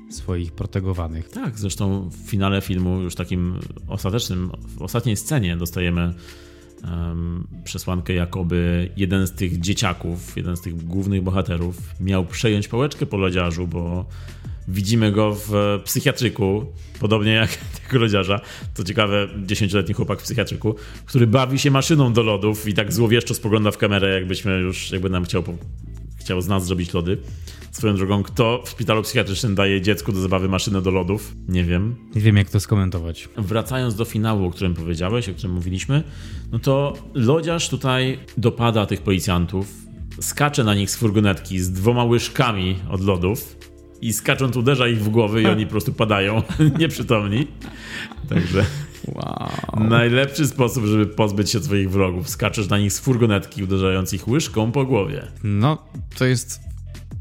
swoich 0.09 0.51
protegowanych. 0.51 1.30
Tak, 1.30 1.59
zresztą 1.59 2.09
w 2.09 2.30
finale 2.30 2.61
filmu, 2.61 3.01
już 3.01 3.15
takim 3.15 3.59
ostatecznym, 3.88 4.51
w 4.78 4.82
ostatniej 4.82 5.17
scenie 5.17 5.57
dostajemy 5.57 6.13
um, 6.84 7.47
przesłankę, 7.63 8.13
jakoby 8.13 8.89
jeden 8.97 9.28
z 9.28 9.32
tych 9.32 9.59
dzieciaków, 9.59 10.38
jeden 10.38 10.57
z 10.57 10.61
tych 10.61 10.86
głównych 10.86 11.21
bohaterów 11.21 11.82
miał 11.99 12.26
przejąć 12.26 12.67
pałeczkę 12.67 13.05
po 13.05 13.17
lodziarzu, 13.17 13.67
bo 13.67 14.05
widzimy 14.68 15.11
go 15.11 15.38
w 15.47 15.80
psychiatryku, 15.84 16.66
podobnie 16.99 17.32
jak 17.32 17.49
tego 17.84 17.99
lodziarza. 17.99 18.41
To 18.74 18.84
ciekawe, 18.84 19.28
dziesięcioletni 19.38 19.93
chłopak 19.93 20.20
w 20.20 20.24
psychiatryku, 20.24 20.76
który 21.05 21.28
bawi 21.28 21.59
się 21.59 21.72
maszyną 21.72 22.13
do 22.13 22.24
lodów 22.24 22.68
i 22.68 22.74
tak 22.74 22.93
złowieszczo 22.93 23.34
spogląda 23.34 23.72
w 23.72 23.78
kamerę, 23.78 24.13
jakbyśmy 24.13 24.59
już, 24.59 24.91
jakby 24.91 25.09
nam 25.09 25.24
chciał, 25.24 25.43
chciał 26.20 26.41
z 26.41 26.47
nas 26.47 26.66
zrobić 26.66 26.93
lody. 26.93 27.18
Swoją 27.72 27.95
drogą, 27.95 28.24
kto 28.24 28.63
w 28.66 28.70
szpitalu 28.70 29.01
psychiatrycznym 29.01 29.55
daje 29.55 29.82
dziecku 29.82 30.11
do 30.11 30.22
zabawy 30.22 30.49
maszynę 30.49 30.82
do 30.82 30.91
lodów? 30.91 31.36
Nie 31.47 31.63
wiem. 31.63 31.95
Nie 32.16 32.22
wiem, 32.22 32.38
jak 32.38 32.49
to 32.49 32.59
skomentować. 32.59 33.30
Wracając 33.38 33.95
do 33.95 34.05
finału, 34.05 34.45
o 34.45 34.51
którym 34.51 34.74
powiedziałeś, 34.74 35.30
o 35.30 35.34
którym 35.34 35.51
mówiliśmy, 35.51 36.03
no 36.51 36.59
to 36.59 36.93
lodziarz 37.13 37.70
tutaj 37.70 38.20
dopada 38.38 38.86
tych 38.86 39.01
policjantów, 39.01 39.68
skacze 40.22 40.63
na 40.63 40.76
nich 40.76 40.91
z 40.91 40.95
furgonetki 40.95 41.59
z 41.59 41.72
dwoma 41.72 42.03
łyżkami 42.03 42.76
od 42.89 43.01
lodów 43.01 43.55
i 44.05 44.13
skacząc 44.13 44.57
uderza 44.57 44.87
ich 44.87 45.03
w 45.03 45.09
głowy 45.09 45.41
i 45.41 45.45
oni 45.45 45.65
po 45.65 45.71
prostu 45.71 45.93
padają 45.93 46.41
nieprzytomni. 46.79 47.47
Także 48.29 48.65
wow. 49.05 49.89
najlepszy 49.89 50.47
sposób, 50.47 50.85
żeby 50.85 51.05
pozbyć 51.05 51.51
się 51.51 51.59
swoich 51.59 51.91
wrogów. 51.91 52.29
Skaczesz 52.29 52.69
na 52.69 52.77
nich 52.77 52.93
z 52.93 52.99
furgonetki, 52.99 53.63
uderzając 53.63 54.13
ich 54.13 54.27
łyżką 54.27 54.71
po 54.71 54.85
głowie. 54.85 55.27
No, 55.43 55.77
to 56.17 56.25
jest 56.25 56.59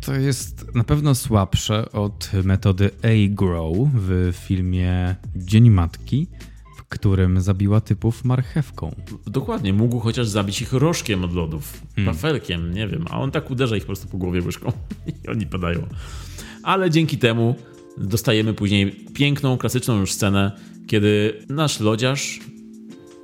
to 0.01 0.15
jest 0.15 0.75
na 0.75 0.85
pewno 0.85 1.15
słabsze 1.15 1.93
od 1.93 2.31
metody 2.45 2.91
A-Grow 3.03 3.77
w 3.95 4.33
filmie 4.47 5.17
Dzień 5.37 5.71
Matki. 5.71 6.27
W 6.77 6.89
którym 6.89 7.41
zabiła 7.41 7.81
typów 7.81 8.25
marchewką. 8.25 8.95
Dokładnie, 9.27 9.73
mógł 9.73 10.01
chociaż 10.01 10.29
zabić 10.29 10.63
ich 10.63 10.73
rożkiem 10.73 11.25
od 11.25 11.35
lodów, 11.35 11.83
hmm. 11.97 12.15
wafelkiem, 12.15 12.75
nie 12.75 12.89
wiem, 12.89 13.05
a 13.11 13.21
on 13.21 13.31
tak 13.31 13.51
uderza 13.51 13.77
ich 13.77 13.83
po 13.83 13.87
prostu 13.87 14.09
po 14.09 14.19
głowie 14.19 14.43
łyżką 14.43 14.73
i 15.25 15.29
oni 15.29 15.47
padają. 15.47 15.87
Ale 16.65 16.91
dzięki 16.91 17.19
temu 17.19 17.55
dostajemy 17.99 18.55
później 18.55 18.93
piękną, 19.15 19.59
klasyczną 19.59 20.01
już 20.01 20.13
scenę, 20.13 20.53
kiedy 20.87 21.41
nasz 21.49 21.81
lodziarz 21.81 22.41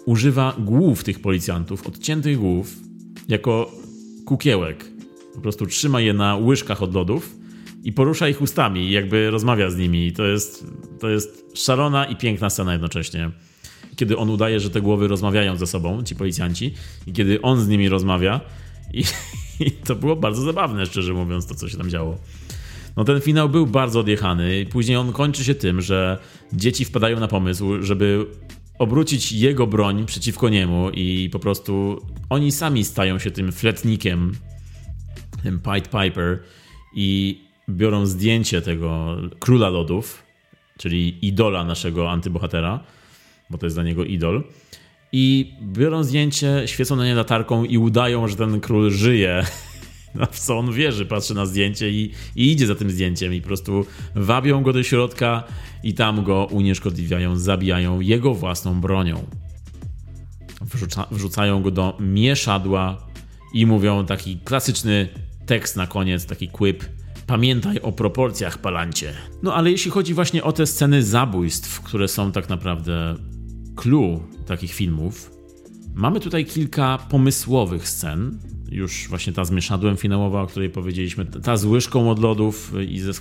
używa 0.07 0.57
głów 0.59 1.05
tych 1.05 1.20
policjantów, 1.20 1.86
odciętych 1.86 2.38
głów, 2.38 2.76
jako 3.28 3.72
kukiełek. 4.24 4.84
Po 5.34 5.41
prostu 5.41 5.66
trzyma 5.66 6.01
je 6.01 6.12
na 6.12 6.36
łyżkach 6.36 6.82
od 6.82 6.95
lodów 6.95 7.36
i 7.84 7.93
porusza 7.93 8.28
ich 8.28 8.43
ustami 8.43 8.80
i 8.80 8.91
jakby 8.91 9.30
rozmawia 9.30 9.70
z 9.70 9.76
nimi. 9.76 10.12
To 10.12 10.24
jest, 10.24 10.66
to 11.01 11.09
jest 11.09 11.45
szalona 11.55 12.05
i 12.05 12.16
piękna 12.16 12.51
scena 12.51 12.72
jednocześnie. 12.72 13.30
Kiedy 13.97 14.16
on 14.16 14.30
udaje, 14.30 14.61
że 14.61 14.70
te 14.70 14.80
głowy 14.80 15.09
rozmawiają 15.09 15.57
ze 15.57 15.66
sobą, 15.66 16.03
ci 16.03 16.16
policjanci, 16.16 16.74
i 17.07 17.12
kiedy 17.12 17.43
on 17.43 17.61
z 17.61 17.68
nimi 17.68 17.88
rozmawia, 17.88 18.41
i, 18.93 19.05
i 19.66 19.70
to 19.70 19.95
było 19.95 20.16
bardzo 20.16 20.43
zabawne, 20.43 20.86
szczerze 20.86 21.12
mówiąc, 21.12 21.47
to 21.47 21.55
co 21.55 21.68
się 21.68 21.76
tam 21.76 21.91
działo. 21.91 22.18
No 23.01 23.05
ten 23.05 23.20
finał 23.20 23.48
był 23.48 23.66
bardzo 23.66 24.01
odjechany. 24.01 24.66
Później 24.66 24.96
on 24.96 25.12
kończy 25.12 25.44
się 25.44 25.55
tym, 25.55 25.80
że 25.80 26.18
dzieci 26.53 26.84
wpadają 26.84 27.20
na 27.20 27.28
pomysł, 27.28 27.82
żeby 27.82 28.26
obrócić 28.78 29.32
jego 29.32 29.66
broń 29.66 30.07
przeciwko 30.07 30.48
niemu 30.48 30.90
i 30.90 31.30
po 31.32 31.38
prostu 31.38 32.01
oni 32.30 32.53
sami 32.53 32.84
stają 32.84 33.18
się 33.18 33.30
tym 33.30 33.53
fletnikiem, 33.53 34.32
tym 35.42 35.61
Pied 35.61 35.90
Piper 35.90 36.38
i 36.94 37.40
biorą 37.68 38.07
zdjęcie 38.07 38.62
tego 38.62 39.16
króla 39.38 39.68
lodów, 39.68 40.22
czyli 40.78 41.26
idola 41.26 41.64
naszego 41.64 42.11
antybohatera, 42.11 42.84
bo 43.51 43.59
to 43.59 43.66
jest 43.66 43.76
dla 43.76 43.84
niego 43.84 44.05
idol. 44.05 44.44
I 45.12 45.53
biorą 45.62 46.05
zdjęcie, 46.05 46.62
świecą 46.66 46.96
na 46.96 47.05
nie 47.05 47.14
latarką 47.14 47.64
i 47.64 47.78
udają, 47.78 48.28
że 48.28 48.36
ten 48.36 48.61
król 48.61 48.90
żyje. 48.90 49.44
No, 50.14 50.26
w 50.30 50.40
co 50.40 50.58
on 50.58 50.72
wierzy, 50.72 51.06
patrzy 51.06 51.34
na 51.34 51.46
zdjęcie 51.46 51.90
i, 51.90 52.12
i, 52.36 52.52
idzie 52.52 52.66
za 52.66 52.74
tym 52.74 52.90
zdjęciem 52.90 53.34
i 53.34 53.40
po 53.40 53.46
prostu 53.46 53.86
wabią 54.14 54.62
go 54.62 54.72
do 54.72 54.82
środka 54.82 55.44
i 55.82 55.94
tam 55.94 56.24
go 56.24 56.48
unieszkodliwiają, 56.50 57.36
zabijają 57.36 58.00
jego 58.00 58.34
własną 58.34 58.80
bronią. 58.80 59.26
Wrzuca, 60.61 61.06
wrzucają 61.11 61.62
go 61.62 61.70
do 61.70 61.96
mieszadła 62.00 63.06
i 63.54 63.66
mówią 63.66 64.06
taki 64.06 64.38
klasyczny 64.44 65.08
tekst 65.46 65.76
na 65.76 65.86
koniec, 65.86 66.26
taki 66.26 66.48
quip. 66.48 66.84
Pamiętaj 67.26 67.80
o 67.80 67.92
proporcjach, 67.92 68.58
palancie. 68.58 69.12
No 69.42 69.54
ale 69.54 69.70
jeśli 69.70 69.90
chodzi 69.90 70.14
właśnie 70.14 70.44
o 70.44 70.52
te 70.52 70.66
sceny 70.66 71.04
zabójstw, 71.04 71.80
które 71.80 72.08
są 72.08 72.32
tak 72.32 72.48
naprawdę 72.48 73.14
clue 73.76 74.20
takich 74.46 74.72
filmów, 74.72 75.30
mamy 75.94 76.20
tutaj 76.20 76.44
kilka 76.44 76.98
pomysłowych 76.98 77.88
scen, 77.88 78.38
już 78.71 79.09
właśnie 79.09 79.33
ta 79.33 79.45
z 79.45 79.51
mieszadłem 79.51 79.97
finałowa, 79.97 80.43
o 80.43 80.47
której 80.47 80.71
powiedzieliśmy, 80.71 81.27
ta 81.27 81.57
z 81.57 81.64
łyżką 81.64 82.11
od 82.11 82.18
lodów 82.18 82.73
i 82.89 83.01
ze 83.01 83.12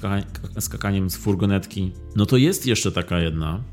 skakaniem 0.59 1.09
z 1.09 1.17
furgonetki. 1.17 1.91
No 2.15 2.25
to 2.25 2.37
jest 2.37 2.67
jeszcze 2.67 2.91
taka 2.91 3.19
jedna, 3.19 3.63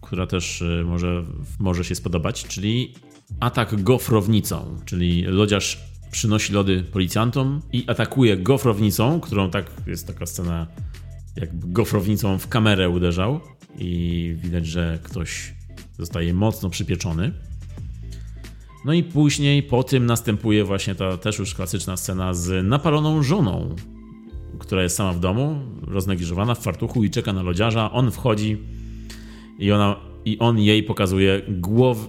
która 0.00 0.26
też 0.26 0.62
y, 0.62 0.84
może, 0.86 1.24
może 1.58 1.84
się 1.84 1.94
spodobać, 1.94 2.44
czyli 2.44 2.94
atak 3.40 3.82
gofrownicą, 3.82 4.76
czyli 4.84 5.22
lodziarz 5.22 5.80
przynosi 6.10 6.52
lody 6.52 6.84
policjantom 6.92 7.62
i 7.72 7.84
atakuje 7.86 8.36
gofrownicą, 8.36 9.20
którą 9.20 9.50
tak 9.50 9.70
jest 9.86 10.06
taka 10.06 10.26
scena, 10.26 10.66
jakby 11.36 11.68
gofrownicą 11.68 12.38
w 12.38 12.48
kamerę 12.48 12.88
uderzał 12.88 13.40
i 13.78 14.34
widać, 14.42 14.66
że 14.66 14.98
ktoś 15.02 15.54
zostaje 15.98 16.34
mocno 16.34 16.70
przypieczony. 16.70 17.32
No 18.84 18.92
i 18.92 19.02
później 19.02 19.62
po 19.62 19.82
tym 19.82 20.06
następuje 20.06 20.64
właśnie 20.64 20.94
ta 20.94 21.16
też 21.16 21.38
już 21.38 21.54
klasyczna 21.54 21.96
scena 21.96 22.34
z 22.34 22.66
napaloną 22.66 23.22
żoną, 23.22 23.74
która 24.58 24.82
jest 24.82 24.96
sama 24.96 25.12
w 25.12 25.20
domu, 25.20 25.60
roznegliżowana 25.82 26.54
w 26.54 26.62
fartuchu 26.62 27.04
i 27.04 27.10
czeka 27.10 27.32
na 27.32 27.42
lodziarza. 27.42 27.92
On 27.92 28.10
wchodzi 28.10 28.58
i, 29.58 29.72
ona, 29.72 29.96
i 30.24 30.38
on 30.38 30.58
jej 30.58 30.82
pokazuje 30.82 31.42
głow, 31.48 32.08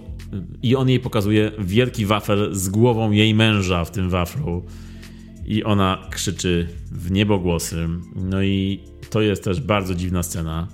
i 0.62 0.76
on 0.76 0.88
jej 0.88 1.00
pokazuje 1.00 1.52
wielki 1.58 2.06
wafel 2.06 2.54
z 2.54 2.68
głową 2.68 3.10
jej 3.10 3.34
męża 3.34 3.84
w 3.84 3.90
tym 3.90 4.10
waflu. 4.10 4.62
I 5.46 5.64
ona 5.64 6.06
krzyczy 6.10 6.68
w 6.92 7.10
niebogłosy. 7.10 7.88
No 8.16 8.42
i 8.42 8.80
to 9.10 9.20
jest 9.20 9.44
też 9.44 9.60
bardzo 9.60 9.94
dziwna 9.94 10.22
scena. 10.22 10.68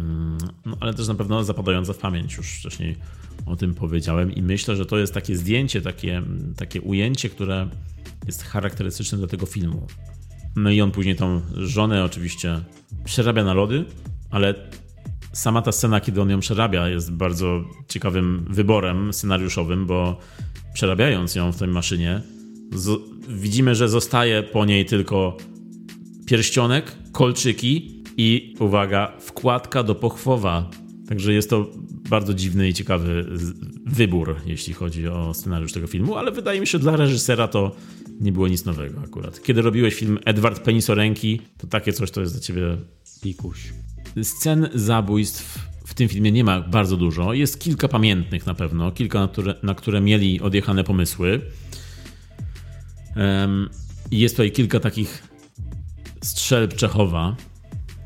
Mm, 0.00 0.38
no, 0.66 0.76
ale 0.80 0.94
też 0.94 1.08
na 1.08 1.14
pewno 1.14 1.44
zapadająca 1.44 1.92
w 1.92 1.98
pamięć 1.98 2.36
już 2.36 2.46
wcześniej 2.46 2.96
o 3.46 3.56
tym 3.56 3.74
powiedziałem 3.74 4.34
i 4.34 4.42
myślę, 4.42 4.76
że 4.76 4.86
to 4.86 4.98
jest 4.98 5.14
takie 5.14 5.36
zdjęcie, 5.36 5.82
takie, 5.82 6.22
takie 6.56 6.80
ujęcie, 6.80 7.28
które 7.28 7.68
jest 8.26 8.42
charakterystyczne 8.42 9.18
dla 9.18 9.26
tego 9.26 9.46
filmu. 9.46 9.86
No 10.56 10.70
i 10.70 10.80
on 10.80 10.90
później 10.90 11.16
tą 11.16 11.40
żonę 11.54 12.04
oczywiście 12.04 12.60
przerabia 13.04 13.44
na 13.44 13.54
lody, 13.54 13.84
ale 14.30 14.54
sama 15.32 15.62
ta 15.62 15.72
scena, 15.72 16.00
kiedy 16.00 16.22
on 16.22 16.30
ją 16.30 16.40
przerabia, 16.40 16.88
jest 16.88 17.12
bardzo 17.12 17.64
ciekawym 17.88 18.44
wyborem 18.50 19.12
scenariuszowym, 19.12 19.86
bo 19.86 20.18
przerabiając 20.72 21.34
ją 21.34 21.52
w 21.52 21.56
tej 21.56 21.68
maszynie, 21.68 22.22
widzimy, 23.28 23.74
że 23.74 23.88
zostaje 23.88 24.42
po 24.42 24.64
niej 24.64 24.84
tylko 24.84 25.36
pierścionek, 26.26 26.96
kolczyki 27.12 27.99
i 28.20 28.54
uwaga, 28.58 29.12
wkładka 29.18 29.82
do 29.82 29.94
pochwowa. 29.94 30.70
Także 31.08 31.32
jest 31.32 31.50
to 31.50 31.70
bardzo 32.10 32.34
dziwny 32.34 32.68
i 32.68 32.74
ciekawy 32.74 33.26
wybór, 33.86 34.36
jeśli 34.46 34.74
chodzi 34.74 35.08
o 35.08 35.34
scenariusz 35.34 35.72
tego 35.72 35.86
filmu, 35.86 36.16
ale 36.16 36.32
wydaje 36.32 36.60
mi 36.60 36.66
się, 36.66 36.78
dla 36.78 36.96
reżysera 36.96 37.48
to 37.48 37.76
nie 38.20 38.32
było 38.32 38.48
nic 38.48 38.64
nowego 38.64 39.00
akurat. 39.00 39.42
Kiedy 39.42 39.62
robiłeś 39.62 39.94
film 39.94 40.18
Edward 40.24 40.62
Penisoręki, 40.62 41.40
to 41.58 41.66
takie 41.66 41.92
coś 41.92 42.10
to 42.10 42.20
jest 42.20 42.32
dla 42.32 42.40
ciebie 42.40 42.76
pikuś. 43.22 43.72
Scen 44.22 44.68
zabójstw 44.74 45.58
w 45.84 45.94
tym 45.94 46.08
filmie 46.08 46.32
nie 46.32 46.44
ma 46.44 46.60
bardzo 46.60 46.96
dużo. 46.96 47.34
Jest 47.34 47.60
kilka 47.60 47.88
pamiętnych 47.88 48.46
na 48.46 48.54
pewno, 48.54 48.92
kilka, 48.92 49.20
na 49.20 49.28
które, 49.28 49.54
na 49.62 49.74
które 49.74 50.00
mieli 50.00 50.40
odjechane 50.40 50.84
pomysły. 50.84 51.40
Um, 53.16 53.68
jest 54.10 54.34
tutaj 54.34 54.52
kilka 54.52 54.80
takich 54.80 55.22
strzelb 56.22 56.74
Czechowa, 56.74 57.36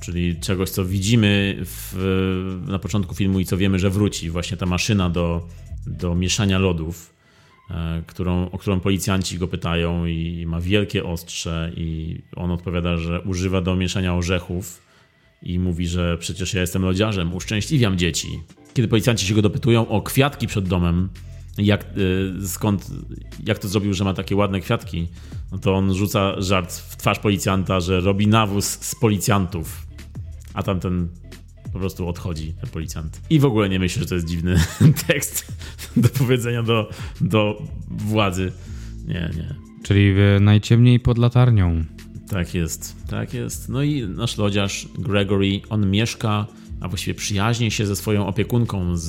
czyli 0.04 0.36
czegoś, 0.40 0.70
co 0.70 0.84
widzimy 0.84 1.56
w, 1.64 2.62
na 2.66 2.78
początku 2.78 3.14
filmu 3.14 3.40
i 3.40 3.44
co 3.44 3.56
wiemy, 3.56 3.78
że 3.78 3.90
wróci. 3.90 4.30
Właśnie 4.30 4.56
ta 4.56 4.66
maszyna 4.66 5.10
do, 5.10 5.48
do 5.86 6.14
mieszania 6.14 6.58
lodów, 6.58 7.14
e, 7.70 8.02
którą, 8.06 8.50
o 8.50 8.58
którą 8.58 8.80
policjanci 8.80 9.38
go 9.38 9.48
pytają 9.48 10.06
i 10.06 10.44
ma 10.46 10.60
wielkie 10.60 11.04
ostrze 11.04 11.72
i 11.76 12.18
on 12.36 12.50
odpowiada, 12.50 12.96
że 12.96 13.20
używa 13.20 13.60
do 13.60 13.76
mieszania 13.76 14.14
orzechów 14.14 14.82
i 15.42 15.58
mówi, 15.58 15.86
że 15.86 16.18
przecież 16.18 16.54
ja 16.54 16.60
jestem 16.60 16.82
lodziarzem, 16.82 17.34
uszczęśliwiam 17.34 17.98
dzieci. 17.98 18.28
Kiedy 18.74 18.88
policjanci 18.88 19.26
się 19.26 19.34
go 19.34 19.42
dopytują 19.42 19.88
o 19.88 20.02
kwiatki 20.02 20.46
przed 20.46 20.68
domem, 20.68 21.08
jak, 21.58 21.84
e, 21.84 22.46
skąd, 22.46 22.90
jak 23.46 23.58
to 23.58 23.68
zrobił, 23.68 23.94
że 23.94 24.04
ma 24.04 24.14
takie 24.14 24.36
ładne 24.36 24.60
kwiatki, 24.60 25.08
no 25.52 25.58
to 25.58 25.74
on 25.74 25.94
rzuca 25.94 26.42
żart 26.42 26.72
w 26.72 26.96
twarz 26.96 27.18
policjanta, 27.18 27.80
że 27.80 28.00
robi 28.00 28.26
nawóz 28.26 28.64
z 28.64 28.94
policjantów 28.94 29.83
a 30.54 30.62
tamten 30.62 31.08
po 31.72 31.78
prostu 31.78 32.08
odchodzi, 32.08 32.54
ten 32.60 32.70
policjant. 32.70 33.20
I 33.30 33.40
w 33.40 33.44
ogóle 33.44 33.68
nie 33.68 33.78
myślę, 33.78 34.02
że 34.02 34.08
to 34.08 34.14
jest 34.14 34.26
dziwny 34.26 34.56
tekst 35.06 35.52
do 35.96 36.08
powiedzenia 36.08 36.62
do, 36.62 36.90
do 37.20 37.62
władzy. 37.90 38.52
Nie, 39.06 39.30
nie. 39.36 39.54
Czyli 39.82 40.14
najciemniej 40.40 41.00
pod 41.00 41.18
latarnią. 41.18 41.84
Tak 42.28 42.54
jest, 42.54 42.96
tak 43.08 43.34
jest. 43.34 43.68
No 43.68 43.82
i 43.82 44.08
nasz 44.08 44.38
lodziarz 44.38 44.88
Gregory, 44.98 45.60
on 45.70 45.90
mieszka, 45.90 46.46
a 46.80 46.88
właściwie 46.88 47.14
przyjaźni 47.14 47.70
się 47.70 47.86
ze 47.86 47.96
swoją 47.96 48.26
opiekunką, 48.26 48.96
z, 48.96 49.06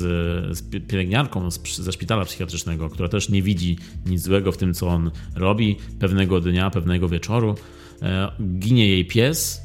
z 0.58 0.88
pielęgniarką 0.88 1.52
z, 1.52 1.78
ze 1.78 1.91
szpitala 1.91 2.26
psychiatrycznego, 2.26 2.89
która 2.89 3.10
też 3.10 3.30
nie 3.30 3.41
widzi 3.41 3.78
nic 4.06 4.22
złego 4.22 4.52
w 4.52 4.58
tym, 4.58 4.74
co 4.74 4.88
on 4.88 5.12
robi. 5.36 5.78
Pewnego 6.00 6.41
dnia, 6.41 6.70
pewnego 6.70 7.10
wieczoru 7.10 7.56
e, 8.02 8.32
ginie 8.60 8.88
jej 8.88 9.06
pies, 9.06 9.64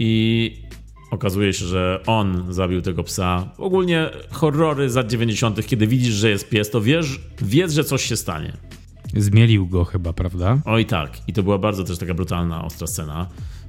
i 0.00 0.52
okazuje 1.10 1.52
się, 1.52 1.64
że 1.64 2.00
on 2.06 2.44
zabił 2.48 2.82
tego 2.82 3.04
psa. 3.04 3.50
Ogólnie 3.58 4.10
horrory 4.30 4.90
z 4.90 4.94
lat 4.94 5.10
90., 5.10 5.66
kiedy 5.66 5.86
widzisz, 5.86 6.14
że 6.14 6.30
jest 6.30 6.48
pies, 6.48 6.70
to 6.70 6.80
wiesz, 6.80 7.20
wiesz, 7.42 7.72
że 7.72 7.84
coś 7.84 8.04
się 8.04 8.16
stanie. 8.16 8.52
Zmielił 9.16 9.66
go 9.66 9.84
chyba, 9.84 10.12
prawda? 10.12 10.58
Oj 10.64 10.86
tak. 10.86 11.18
I 11.28 11.32
to 11.32 11.42
była 11.42 11.58
bardzo 11.58 11.84
też 11.84 11.98
taka 11.98 12.14
brutalna, 12.14 12.64
ostra 12.64 12.86
scena 12.86 13.26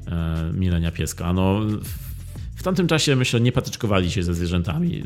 e, 0.07 0.51
mielenia 0.53 0.91
pieska. 0.91 1.33
No, 1.33 1.59
w, 1.59 1.89
w 2.55 2.63
tamtym 2.63 2.87
czasie, 2.87 3.15
myślę, 3.15 3.41
nie 3.41 3.51
patyczkowali 3.51 4.11
się 4.11 4.23
ze 4.23 4.33
zwierzętami. 4.33 5.03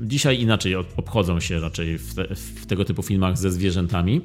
Dzisiaj 0.00 0.40
inaczej 0.40 0.74
obchodzą 0.74 1.40
się 1.40 1.60
raczej 1.60 1.98
w, 1.98 2.14
te, 2.14 2.34
w 2.34 2.66
tego 2.66 2.84
typu 2.84 3.02
filmach 3.02 3.38
ze 3.38 3.50
zwierzętami. 3.50 4.20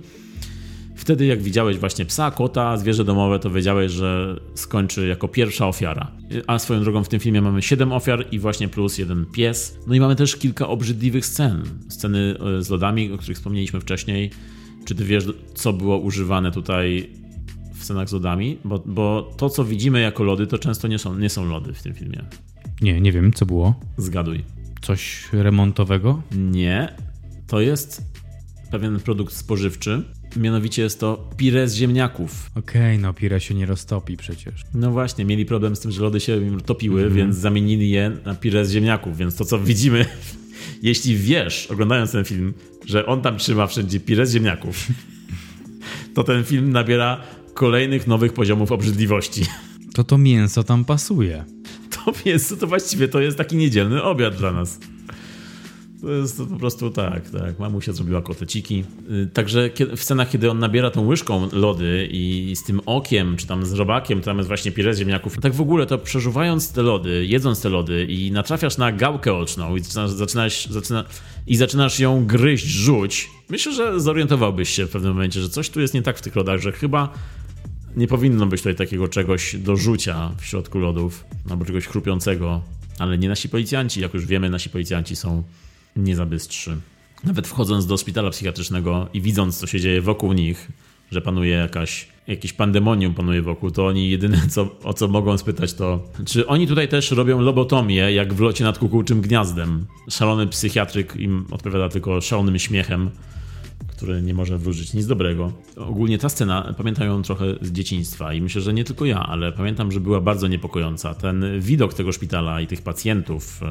Wtedy 0.98 1.26
jak 1.26 1.42
widziałeś 1.42 1.78
właśnie 1.78 2.06
psa, 2.06 2.32
kota, 2.32 2.78
zwierzę 2.78 3.04
domowe, 3.04 3.40
to 3.40 3.50
wiedziałeś, 3.50 3.92
że 3.92 4.40
skończy 4.56 5.08
jako 5.08 5.28
pierwsza 5.28 5.68
ofiara. 5.68 6.12
A 6.48 6.60
swoją 6.60 6.82
drogą 6.82 7.04
w 7.04 7.10
tym 7.10 7.20
filmie 7.20 7.42
mamy 7.42 7.62
7 7.62 7.92
ofiar 7.92 8.26
i 8.32 8.40
właśnie 8.40 8.68
plus 8.68 8.98
jeden 8.98 9.26
pies. 9.26 9.78
No 9.88 9.96
i 9.96 10.00
mamy 10.00 10.16
też 10.16 10.36
kilka 10.36 10.68
obrzydliwych 10.68 11.26
scen. 11.26 11.64
Sceny 11.90 12.36
e, 12.60 12.64
z 12.64 12.70
lodami, 12.70 13.14
o 13.14 13.18
których 13.18 13.38
wspomnieliśmy 13.38 13.82
wcześniej. 13.82 14.32
Czy 14.86 14.96
ty 14.96 15.06
wiesz, 15.06 15.26
co 15.54 15.74
było 15.74 15.98
używane 15.98 16.52
tutaj 16.52 17.10
w 17.74 17.84
scenach 17.84 18.10
z 18.10 18.14
lodami? 18.14 18.58
Bo, 18.66 18.84
bo 18.86 19.34
to, 19.38 19.50
co 19.50 19.66
widzimy 19.66 20.02
jako 20.02 20.24
lody, 20.24 20.48
to 20.48 20.58
często 20.58 20.88
nie 20.88 21.00
są, 21.00 21.18
nie 21.18 21.30
są 21.30 21.46
lody 21.46 21.74
w 21.74 21.84
tym 21.84 21.94
filmie. 21.94 22.26
Nie, 22.82 23.02
nie 23.02 23.12
wiem, 23.12 23.34
co 23.34 23.46
było. 23.46 23.80
Zgaduj. 23.98 24.44
Coś 24.82 25.30
remontowego? 25.34 26.22
Nie. 26.32 26.96
To 27.48 27.62
jest 27.62 28.02
pewien 28.72 29.00
produkt 29.00 29.34
spożywczy. 29.34 30.04
Mianowicie 30.36 30.82
jest 30.82 31.00
to 31.00 31.30
pire 31.38 31.68
z 31.68 31.76
ziemniaków. 31.76 32.52
Okej, 32.56 32.82
okay, 32.82 32.98
no 32.98 33.14
pire 33.14 33.40
się 33.40 33.56
nie 33.56 33.66
roztopi 33.66 34.18
przecież. 34.18 34.54
No 34.74 34.92
właśnie, 34.92 35.26
mieli 35.26 35.46
problem 35.46 35.76
z 35.76 35.80
tym, 35.80 35.92
że 35.92 36.02
lody 36.02 36.20
się 36.20 36.62
topiły, 36.66 37.02
mm 37.02 37.14
-hmm. 37.14 37.16
więc 37.16 37.36
zamienili 37.36 37.90
je 37.90 38.12
na 38.26 38.36
pire 38.36 38.66
z 38.66 38.72
ziemniaków. 38.72 39.18
Więc 39.18 39.36
to, 39.36 39.46
co 39.46 39.60
widzimy, 39.60 40.06
jeśli 40.84 41.16
wiesz, 41.16 41.68
oglądając 41.72 42.12
ten 42.12 42.26
film, 42.26 42.54
że 42.86 43.06
on 43.06 43.22
tam 43.22 43.38
trzyma 43.38 43.68
wszędzie 43.68 44.00
pire 44.00 44.26
z 44.26 44.34
ziemniaków, 44.34 44.88
to 46.16 46.24
ten 46.24 46.44
film 46.44 46.72
nabiera 46.72 47.22
kolejnych 47.54 48.08
nowych 48.08 48.34
poziomów 48.34 48.72
obrzydliwości. 48.72 49.46
To 49.94 50.04
to 50.04 50.18
mięso 50.18 50.64
tam 50.64 50.86
pasuje. 50.86 51.46
To 51.90 52.14
mięso 52.26 52.58
to 52.58 52.68
właściwie 52.68 53.08
to 53.08 53.20
jest 53.20 53.38
taki 53.38 53.56
niedzielny 53.56 54.04
obiad 54.04 54.36
dla 54.36 54.52
nas. 54.52 54.80
To 56.02 56.12
jest 56.12 56.38
to 56.38 56.46
po 56.46 56.56
prostu 56.56 56.92
tak, 56.92 57.30
tak. 57.30 57.60
Mamusia 57.60 57.94
zrobiła 57.94 58.22
koteciki. 58.22 58.84
Y, 59.12 59.30
także 59.34 59.70
w 59.96 60.04
scenach, 60.04 60.30
kiedy 60.30 60.52
on 60.52 60.60
nabiera 60.60 60.92
tą 60.92 61.08
łyżką 61.08 61.50
lody 61.52 62.10
i 62.12 62.54
z 62.56 62.64
tym 62.64 62.82
okiem, 62.86 63.38
czy 63.38 63.48
tam 63.48 63.66
z 63.66 63.74
robakiem, 63.74 64.22
tam 64.22 64.38
jest 64.38 64.48
właśnie 64.48 64.72
pire 64.72 64.94
ziemniaków. 64.94 65.42
Tak 65.42 65.54
w 65.54 65.62
ogóle 65.62 65.86
to 65.86 65.98
przeżuwając 65.98 66.72
te 66.72 66.82
lody, 66.82 67.26
jedząc 67.26 67.62
te 67.62 67.70
lody 67.70 68.06
i 68.06 68.32
natrafiasz 68.32 68.78
na 68.78 68.92
gałkę 68.92 69.34
oczną 69.34 69.76
i 69.76 69.80
zaczynasz, 69.80 70.12
zaczynasz, 70.12 70.68
zaczyna, 70.68 71.04
i 71.48 71.56
zaczynasz 71.56 72.00
ją 72.00 72.26
gryźć, 72.26 72.66
rzuć, 72.66 73.30
myślę, 73.50 73.74
że 73.74 74.00
zorientowałbyś 74.00 74.70
się 74.70 74.86
w 74.86 74.90
pewnym 74.90 75.14
momencie, 75.14 75.42
że 75.42 75.50
coś 75.50 75.70
tu 75.70 75.82
jest 75.82 75.94
nie 75.94 76.02
tak 76.02 76.18
w 76.18 76.22
tych 76.22 76.36
lodach, 76.36 76.60
że 76.60 76.72
chyba 76.72 77.14
nie 77.96 78.08
powinno 78.08 78.46
być 78.46 78.62
tutaj 78.62 78.76
takiego 78.76 79.08
czegoś 79.08 79.56
do 79.56 79.76
rzucia 79.76 80.32
w 80.40 80.46
środku 80.46 80.80
lodów, 80.80 81.26
albo 81.50 81.66
czegoś 81.66 81.88
chrupiącego. 81.88 82.62
Ale 83.00 83.18
nie 83.18 83.30
nasi 83.30 83.50
policjanci, 83.50 84.02
jak 84.02 84.14
już 84.14 84.26
wiemy, 84.26 84.50
nasi 84.50 84.70
policjanci 84.70 85.16
są 85.16 85.44
niezabystrzy. 85.98 86.78
Nawet 87.24 87.48
wchodząc 87.48 87.86
do 87.86 87.98
szpitala 87.98 88.30
psychiatrycznego 88.30 89.08
i 89.14 89.22
widząc, 89.22 89.58
co 89.58 89.68
się 89.68 89.80
dzieje 89.80 90.02
wokół 90.02 90.34
nich, 90.34 90.72
że 91.12 91.22
panuje 91.22 91.56
jakaś, 91.56 92.08
jakieś 92.28 92.54
pandemonium 92.54 93.14
panuje 93.14 93.42
wokół, 93.42 93.72
to 93.72 93.88
oni 93.88 94.10
jedyne, 94.10 94.48
co, 94.50 94.80
o 94.84 94.94
co 94.94 95.08
mogą 95.08 95.38
spytać, 95.38 95.74
to 95.74 96.04
czy 96.26 96.48
oni 96.48 96.68
tutaj 96.68 96.88
też 96.88 97.12
robią 97.12 97.42
lobotomię, 97.42 97.96
jak 97.96 98.34
w 98.34 98.40
locie 98.40 98.64
nad 98.64 98.78
kukułczym 98.78 99.22
gniazdem? 99.22 99.86
Szalony 100.10 100.48
psychiatryk 100.48 101.16
im 101.16 101.46
odpowiada 101.52 101.90
tylko 101.90 102.22
szalonym 102.22 102.60
śmiechem, 102.60 103.10
który 103.88 104.22
nie 104.22 104.34
może 104.34 104.58
wróżyć 104.58 104.94
nic 104.94 105.08
dobrego. 105.08 105.52
Ogólnie 105.76 106.18
ta 106.18 106.30
scena, 106.30 106.74
pamiętam 106.78 107.08
ją 107.08 107.22
trochę 107.22 107.46
z 107.62 107.72
dzieciństwa 107.72 108.34
i 108.34 108.42
myślę, 108.42 108.62
że 108.62 108.74
nie 108.74 108.84
tylko 108.84 109.06
ja, 109.06 109.20
ale 109.20 109.52
pamiętam, 109.52 109.92
że 109.92 110.00
była 110.00 110.22
bardzo 110.22 110.48
niepokojąca. 110.48 111.14
Ten 111.14 111.46
widok 111.60 111.94
tego 111.94 112.12
szpitala 112.12 112.62
i 112.62 112.68
tych 112.68 112.82
pacjentów 112.82 113.62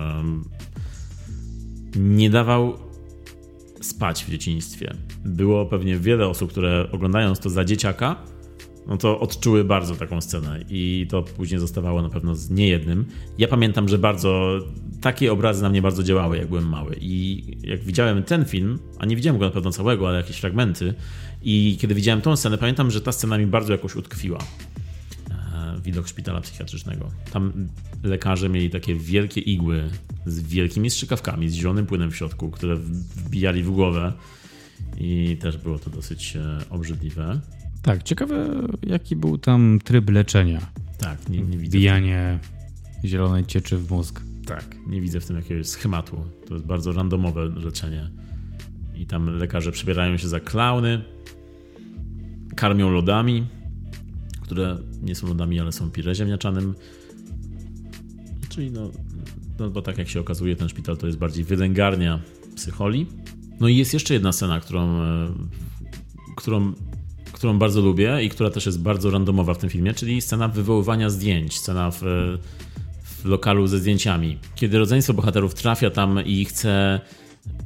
nie 1.96 2.30
dawał 2.30 2.78
spać 3.80 4.24
w 4.24 4.30
dzieciństwie. 4.30 4.94
Było 5.24 5.66
pewnie 5.66 5.96
wiele 5.96 6.28
osób, 6.28 6.50
które 6.50 6.88
oglądając 6.92 7.38
to 7.38 7.50
za 7.50 7.64
dzieciaka, 7.64 8.16
no 8.86 8.96
to 8.96 9.20
odczuły 9.20 9.64
bardzo 9.64 9.94
taką 9.94 10.20
scenę 10.20 10.60
i 10.68 11.06
to 11.10 11.22
później 11.22 11.60
zostawało 11.60 12.02
na 12.02 12.08
pewno 12.08 12.34
z 12.34 12.50
niejednym. 12.50 13.04
Ja 13.38 13.48
pamiętam, 13.48 13.88
że 13.88 13.98
bardzo 13.98 14.58
takie 15.00 15.32
obrazy 15.32 15.62
na 15.62 15.68
mnie 15.68 15.82
bardzo 15.82 16.02
działały, 16.02 16.36
jak 16.36 16.48
byłem 16.48 16.68
mały. 16.68 16.96
I 17.00 17.42
jak 17.62 17.80
widziałem 17.80 18.22
ten 18.22 18.44
film, 18.44 18.78
a 18.98 19.06
nie 19.06 19.16
widziałem 19.16 19.38
go 19.38 19.44
na 19.44 19.50
pewno 19.50 19.70
całego, 19.70 20.08
ale 20.08 20.16
jakieś 20.16 20.36
fragmenty, 20.36 20.94
i 21.42 21.76
kiedy 21.80 21.94
widziałem 21.94 22.20
tą 22.20 22.36
scenę, 22.36 22.58
pamiętam, 22.58 22.90
że 22.90 23.00
ta 23.00 23.12
scena 23.12 23.38
mi 23.38 23.46
bardzo 23.46 23.72
jakoś 23.72 23.96
utkwiła. 23.96 24.38
E, 25.30 25.80
widok 25.84 26.08
szpitala 26.08 26.40
psychiatrycznego. 26.40 27.10
Tam 27.32 27.68
lekarze 28.02 28.48
mieli 28.48 28.70
takie 28.70 28.94
wielkie 28.94 29.40
igły 29.40 29.90
z 30.26 30.40
wielkimi 30.40 30.90
strzykawkami, 30.90 31.48
z 31.48 31.54
zielonym 31.54 31.86
płynem 31.86 32.10
w 32.10 32.16
środku, 32.16 32.50
które 32.50 32.76
wbijali 32.76 33.62
w 33.62 33.70
głowę. 33.70 34.12
I 34.98 35.36
też 35.40 35.58
było 35.58 35.78
to 35.78 35.90
dosyć 35.90 36.36
e, 36.36 36.58
obrzydliwe. 36.70 37.40
Tak, 37.82 38.02
ciekawe 38.02 38.48
jaki 38.82 39.16
był 39.16 39.38
tam 39.38 39.78
tryb 39.84 40.10
leczenia. 40.10 40.66
Tak, 40.98 41.28
nie, 41.28 41.38
nie 41.38 41.58
widzę. 41.58 41.70
Wbijanie 41.70 42.38
zielonej 43.04 43.46
cieczy 43.46 43.78
w 43.78 43.90
mózg. 43.90 44.20
Tak, 44.46 44.76
nie 44.86 45.00
widzę 45.00 45.20
w 45.20 45.26
tym 45.26 45.36
jakiegoś 45.36 45.66
schematu. 45.66 46.24
To 46.48 46.54
jest 46.54 46.66
bardzo 46.66 46.92
randomowe 46.92 47.44
leczenie. 47.44 48.10
I 48.96 49.06
tam 49.06 49.38
lekarze 49.38 49.72
przebierają 49.72 50.16
się 50.16 50.28
za 50.28 50.40
klauny, 50.40 51.04
karmią 52.56 52.90
lodami, 52.90 53.46
które 54.40 54.78
nie 55.02 55.14
są 55.14 55.26
lodami, 55.26 55.60
ale 55.60 55.72
są 55.72 55.90
pire 55.90 56.14
ziemniaczanym. 56.14 56.74
Czyli 58.48 58.70
no, 58.70 58.90
no 59.58 59.70
bo 59.70 59.82
tak 59.82 59.98
jak 59.98 60.08
się 60.08 60.20
okazuje, 60.20 60.56
ten 60.56 60.68
szpital 60.68 60.96
to 60.96 61.06
jest 61.06 61.18
bardziej 61.18 61.44
wylęgarnia 61.44 62.20
psycholi. 62.56 63.06
No 63.60 63.68
i 63.68 63.76
jest 63.76 63.94
jeszcze 63.94 64.14
jedna 64.14 64.32
scena, 64.32 64.60
którą, 64.60 65.02
e, 65.02 65.32
którą, 66.36 66.72
którą 67.32 67.58
bardzo 67.58 67.80
lubię 67.80 68.22
i 68.22 68.28
która 68.28 68.50
też 68.50 68.66
jest 68.66 68.82
bardzo 68.82 69.10
randomowa 69.10 69.54
w 69.54 69.58
tym 69.58 69.70
filmie, 69.70 69.94
czyli 69.94 70.20
scena 70.20 70.48
wywoływania 70.48 71.10
zdjęć, 71.10 71.58
scena 71.58 71.90
w, 71.90 72.00
w 73.02 73.24
lokalu 73.24 73.66
ze 73.66 73.78
zdjęciami. 73.78 74.38
Kiedy 74.54 74.78
rodzeństwo 74.78 75.14
bohaterów 75.14 75.54
trafia 75.54 75.90
tam 75.90 76.24
i 76.24 76.44
chce 76.44 77.00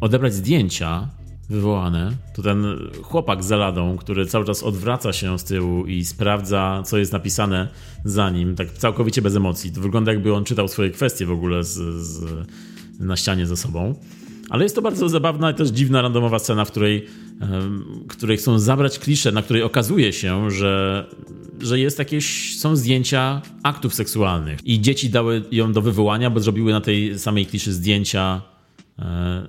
odebrać 0.01 0.34
zdjęcia, 0.34 1.09
wywołane, 1.51 2.17
to 2.35 2.43
ten 2.43 2.65
chłopak 3.03 3.45
z 3.45 3.51
ladą, 3.51 3.97
który 3.97 4.27
cały 4.27 4.45
czas 4.45 4.63
odwraca 4.63 5.13
się 5.13 5.39
z 5.39 5.45
tyłu 5.45 5.87
i 5.87 6.05
sprawdza, 6.05 6.83
co 6.87 6.99
jest 6.99 7.13
napisane 7.13 7.69
za 8.05 8.31
nim, 8.31 8.57
tak 8.57 8.73
całkowicie 8.73 9.23
bez 9.23 9.37
emocji. 9.37 9.73
To 9.73 9.81
wygląda 9.81 10.13
jakby 10.13 10.35
on 10.35 10.45
czytał 10.45 10.69
swoje 10.69 10.91
kwestie 10.91 11.27
w 11.27 11.31
ogóle 11.31 11.65
z, 11.65 11.75
z, 12.03 12.25
na 13.01 13.17
ścianie 13.17 13.47
ze 13.47 13.57
sobą. 13.57 13.95
Ale 14.51 14.65
jest 14.65 14.75
to 14.75 14.83
bardzo 14.83 15.09
zabawna 15.09 15.51
i 15.51 15.55
też 15.55 15.69
dziwna, 15.69 16.03
randomowa 16.03 16.39
scena, 16.39 16.65
w 16.65 16.71
której, 16.71 17.07
w 17.41 18.07
której 18.07 18.37
chcą 18.37 18.59
zabrać 18.59 18.99
kliszę, 18.99 19.33
na 19.33 19.43
której 19.43 19.63
okazuje 19.63 20.13
się, 20.13 20.51
że, 20.51 21.07
że 21.61 21.79
jest 21.79 21.99
jakieś, 21.99 22.59
są 22.59 22.77
zdjęcia 22.77 23.43
aktów 23.63 23.95
seksualnych. 23.95 24.59
I 24.65 24.81
dzieci 24.81 25.11
dały 25.11 25.43
ją 25.53 25.73
do 25.73 25.83
wywołania, 25.83 26.31
bo 26.31 26.41
zrobiły 26.41 26.73
na 26.73 26.81
tej 26.81 27.19
samej 27.19 27.47
kliszy 27.47 27.73
zdjęcia 27.73 28.41
e, 28.99 29.47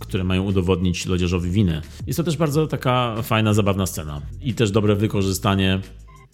które 0.00 0.24
mają 0.24 0.44
udowodnić 0.44 1.06
lodziarzowi 1.06 1.50
winę. 1.50 1.82
Jest 2.06 2.16
to 2.16 2.24
też 2.24 2.36
bardzo 2.36 2.66
taka 2.66 3.22
fajna, 3.22 3.54
zabawna 3.54 3.86
scena. 3.86 4.22
I 4.40 4.54
też 4.54 4.70
dobre 4.70 4.94
wykorzystanie 4.94 5.80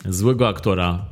złego 0.09 0.49
aktora 0.49 1.05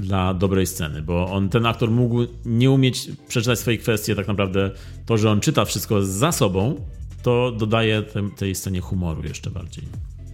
dla 0.00 0.34
dobrej 0.34 0.66
sceny, 0.66 1.02
bo 1.02 1.32
on, 1.32 1.48
ten 1.48 1.66
aktor 1.66 1.90
mógł 1.90 2.26
nie 2.44 2.70
umieć 2.70 3.08
przeczytać 3.28 3.58
swojej 3.58 3.78
kwestii, 3.78 4.14
tak 4.14 4.28
naprawdę 4.28 4.70
to, 5.06 5.18
że 5.18 5.30
on 5.30 5.40
czyta 5.40 5.64
wszystko 5.64 6.02
za 6.02 6.32
sobą, 6.32 6.86
to 7.22 7.52
dodaje 7.52 8.02
tej, 8.02 8.30
tej 8.30 8.54
scenie 8.54 8.80
humoru 8.80 9.22
jeszcze 9.22 9.50
bardziej. 9.50 9.84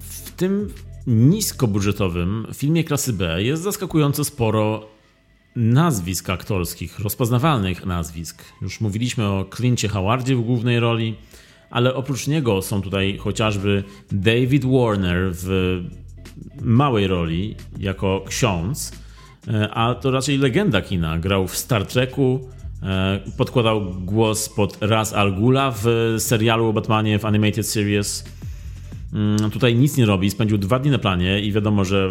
W 0.00 0.30
tym 0.30 0.68
niskobudżetowym 1.06 2.46
filmie 2.54 2.84
klasy 2.84 3.12
B 3.12 3.42
jest 3.42 3.62
zaskakująco 3.62 4.24
sporo 4.24 4.95
nazwisk 5.56 6.30
aktorskich, 6.30 6.98
rozpoznawalnych 6.98 7.86
nazwisk. 7.86 8.44
Już 8.62 8.80
mówiliśmy 8.80 9.24
o 9.24 9.44
Clincie 9.56 9.88
Howardzie 9.88 10.36
w 10.36 10.40
głównej 10.40 10.80
roli, 10.80 11.14
ale 11.70 11.94
oprócz 11.94 12.26
niego 12.26 12.62
są 12.62 12.82
tutaj 12.82 13.18
chociażby 13.18 13.84
David 14.12 14.64
Warner 14.64 15.30
w 15.32 15.80
małej 16.62 17.06
roli 17.06 17.54
jako 17.78 18.24
ksiądz, 18.28 18.92
e, 19.48 19.70
a 19.70 19.94
to 19.94 20.10
raczej 20.10 20.38
legenda 20.38 20.82
kina. 20.82 21.18
Grał 21.18 21.48
w 21.48 21.56
Star 21.56 21.86
Treku, 21.86 22.48
e, 22.82 23.20
podkładał 23.36 23.94
głos 23.94 24.48
pod 24.48 24.78
Raz 24.80 25.12
Al 25.12 25.34
Ghula 25.34 25.74
w 25.82 26.14
serialu 26.18 26.66
o 26.66 26.72
Batmanie 26.72 27.18
w 27.18 27.24
Animated 27.24 27.66
Series. 27.66 28.24
Mm, 29.12 29.50
tutaj 29.50 29.74
nic 29.74 29.96
nie 29.96 30.06
robi, 30.06 30.30
spędził 30.30 30.58
dwa 30.58 30.78
dni 30.78 30.90
na 30.90 30.98
planie 30.98 31.40
i 31.40 31.52
wiadomo, 31.52 31.84
że 31.84 32.08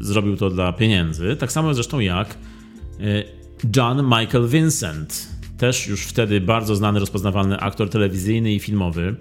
zrobił 0.00 0.36
to 0.36 0.50
dla 0.50 0.72
pieniędzy. 0.72 1.36
Tak 1.36 1.52
samo 1.52 1.74
zresztą 1.74 2.00
jak 2.00 2.36
John 3.76 4.04
Michael 4.04 4.48
Vincent, 4.48 5.28
też 5.58 5.86
już 5.86 6.02
wtedy 6.02 6.40
bardzo 6.40 6.76
znany, 6.76 7.00
rozpoznawalny 7.00 7.58
aktor 7.58 7.90
telewizyjny 7.90 8.52
i 8.52 8.60
filmowy, 8.60 9.16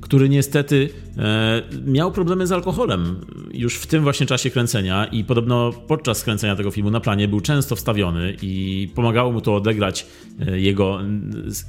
który 0.00 0.28
niestety 0.28 0.90
e, 1.18 1.62
miał 1.86 2.12
problemy 2.12 2.46
z 2.46 2.52
alkoholem 2.52 3.16
już 3.52 3.76
w 3.76 3.86
tym 3.86 4.02
właśnie 4.02 4.26
czasie 4.26 4.50
kręcenia 4.50 5.04
i 5.04 5.24
podobno 5.24 5.72
podczas 5.72 6.24
kręcenia 6.24 6.56
tego 6.56 6.70
filmu 6.70 6.90
na 6.90 7.00
planie 7.00 7.28
był 7.28 7.40
często 7.40 7.76
wstawiony 7.76 8.36
i 8.42 8.88
pomagało 8.94 9.32
mu 9.32 9.40
to 9.40 9.54
odegrać 9.54 10.06
e, 10.40 10.60
jego 10.60 11.00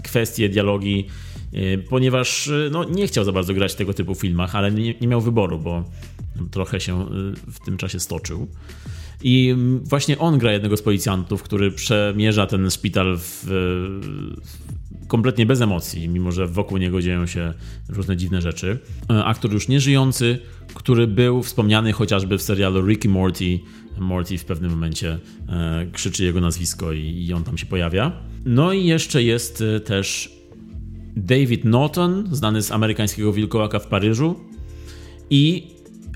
kwestie, 0.04 0.50
dialogi, 0.50 1.08
e, 1.54 1.78
ponieważ 1.78 2.50
no, 2.72 2.84
nie 2.84 3.08
chciał 3.08 3.24
za 3.24 3.32
bardzo 3.32 3.54
grać 3.54 3.74
w 3.74 3.76
tego 3.76 3.94
typu 3.94 4.16
filmach, 4.16 4.56
ale 4.56 4.72
nie, 4.72 4.94
nie 5.02 5.08
miał 5.08 5.22
wyboru, 5.22 5.60
bo 5.60 5.84
trochę 6.52 6.80
się 6.80 7.06
w 7.52 7.66
tym 7.66 7.78
czasie 7.78 8.00
stoczył. 8.00 8.48
I 9.24 9.55
właśnie 9.84 10.19
on 10.19 10.38
gra 10.38 10.51
jednego 10.51 10.78
z 10.78 10.82
policjantów, 10.82 11.43
który 11.43 11.71
przemierza 11.71 12.45
ten 12.45 12.71
szpital 12.71 13.17
w, 13.17 13.45
kompletnie 15.07 15.45
bez 15.45 15.61
emocji, 15.61 16.09
mimo 16.09 16.32
że 16.32 16.47
wokół 16.47 16.78
niego 16.78 17.01
dzieją 17.01 17.26
się 17.26 17.53
różne 17.89 18.17
dziwne 18.17 18.41
rzeczy. 18.41 18.80
E, 19.09 19.26
aktor 19.26 19.53
już 19.53 19.67
nieżyjący, 19.67 20.39
który 20.74 21.07
był 21.07 21.43
wspomniany 21.43 21.91
chociażby 21.93 22.38
w 22.38 22.41
serialu 22.41 22.88
Ricky 22.88 23.09
Morty. 23.09 23.59
Morty 23.99 24.38
w 24.38 24.45
pewnym 24.45 24.71
momencie 24.71 25.19
e, 25.49 25.88
krzyczy 25.91 26.24
jego 26.24 26.41
nazwisko 26.41 26.93
i, 26.93 27.34
on 27.36 27.43
tam 27.43 27.57
się 27.57 27.65
pojawia. 27.65 28.11
No 28.45 28.74
i 28.74 28.86
jeszcze 28.86 29.24
jest 29.24 29.61
e, 29.61 29.80
też 29.80 30.34
David 31.15 31.65
Norton, 31.65 32.28
znany 32.32 32.61
z 32.61 32.71
amerykańskiego 32.71 33.34
wilkołaka 33.34 33.80
w 33.80 33.88
Paryżu 33.88 34.36
i 35.30 35.67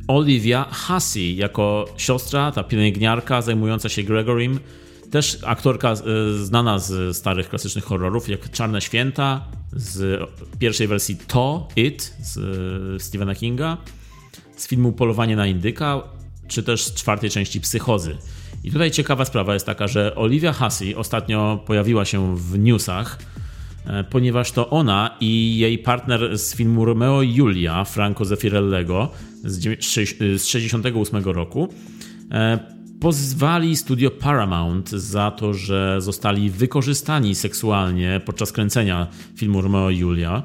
Olivia 0.07 0.65
Hussey 0.71 1.35
jako 1.35 1.85
siostra, 1.97 2.51
ta 2.51 2.63
pielęgniarka 2.63 3.41
zajmująca 3.41 3.89
się 3.89 4.03
Gregorym. 4.03 4.59
Też 5.11 5.37
aktorka 5.45 5.91
e, 5.91 5.95
znana 6.43 6.79
z 6.79 7.17
starych 7.17 7.49
klasycznych 7.49 7.83
horrorów, 7.83 8.29
jak 8.29 8.51
Czarne 8.51 8.81
Święta, 8.81 9.45
z 9.73 10.29
pierwszej 10.59 10.87
wersji 10.87 11.17
To, 11.27 11.67
It 11.75 12.13
z 12.21 12.37
e, 12.37 12.99
Stephena 12.99 13.35
Kinga, 13.35 13.77
z 14.57 14.67
filmu 14.67 14.91
Polowanie 14.91 15.35
na 15.35 15.47
Indyka, 15.47 16.01
czy 16.47 16.63
też 16.63 16.83
z 16.83 16.93
czwartej 16.93 17.29
części 17.29 17.61
Psychozy. 17.61 18.17
I 18.63 18.71
tutaj 18.71 18.91
ciekawa 18.91 19.25
sprawa 19.25 19.53
jest 19.53 19.65
taka, 19.65 19.87
że 19.87 20.15
Olivia 20.15 20.53
Hussey 20.53 20.95
ostatnio 20.95 21.63
pojawiła 21.65 22.05
się 22.05 22.37
w 22.37 22.59
newsach, 22.59 23.19
e, 23.85 24.03
ponieważ 24.03 24.51
to 24.51 24.69
ona 24.69 25.17
i 25.19 25.57
jej 25.57 25.77
partner 25.77 26.37
z 26.37 26.55
filmu 26.55 26.85
Romeo 26.85 27.21
i 27.21 27.33
Julia, 27.33 27.83
Franco 27.83 28.25
Zeffirellego 28.25 29.11
z 29.43 29.59
1968 29.59 31.23
roku, 31.23 31.67
pozwali 32.99 33.75
studio 33.75 34.11
Paramount 34.11 34.89
za 34.89 35.31
to, 35.31 35.53
że 35.53 36.01
zostali 36.01 36.49
wykorzystani 36.49 37.35
seksualnie 37.35 38.21
podczas 38.25 38.51
kręcenia 38.51 39.07
filmu 39.35 39.61
Romeo 39.61 39.89
i 39.89 39.97
Julia. 39.97 40.43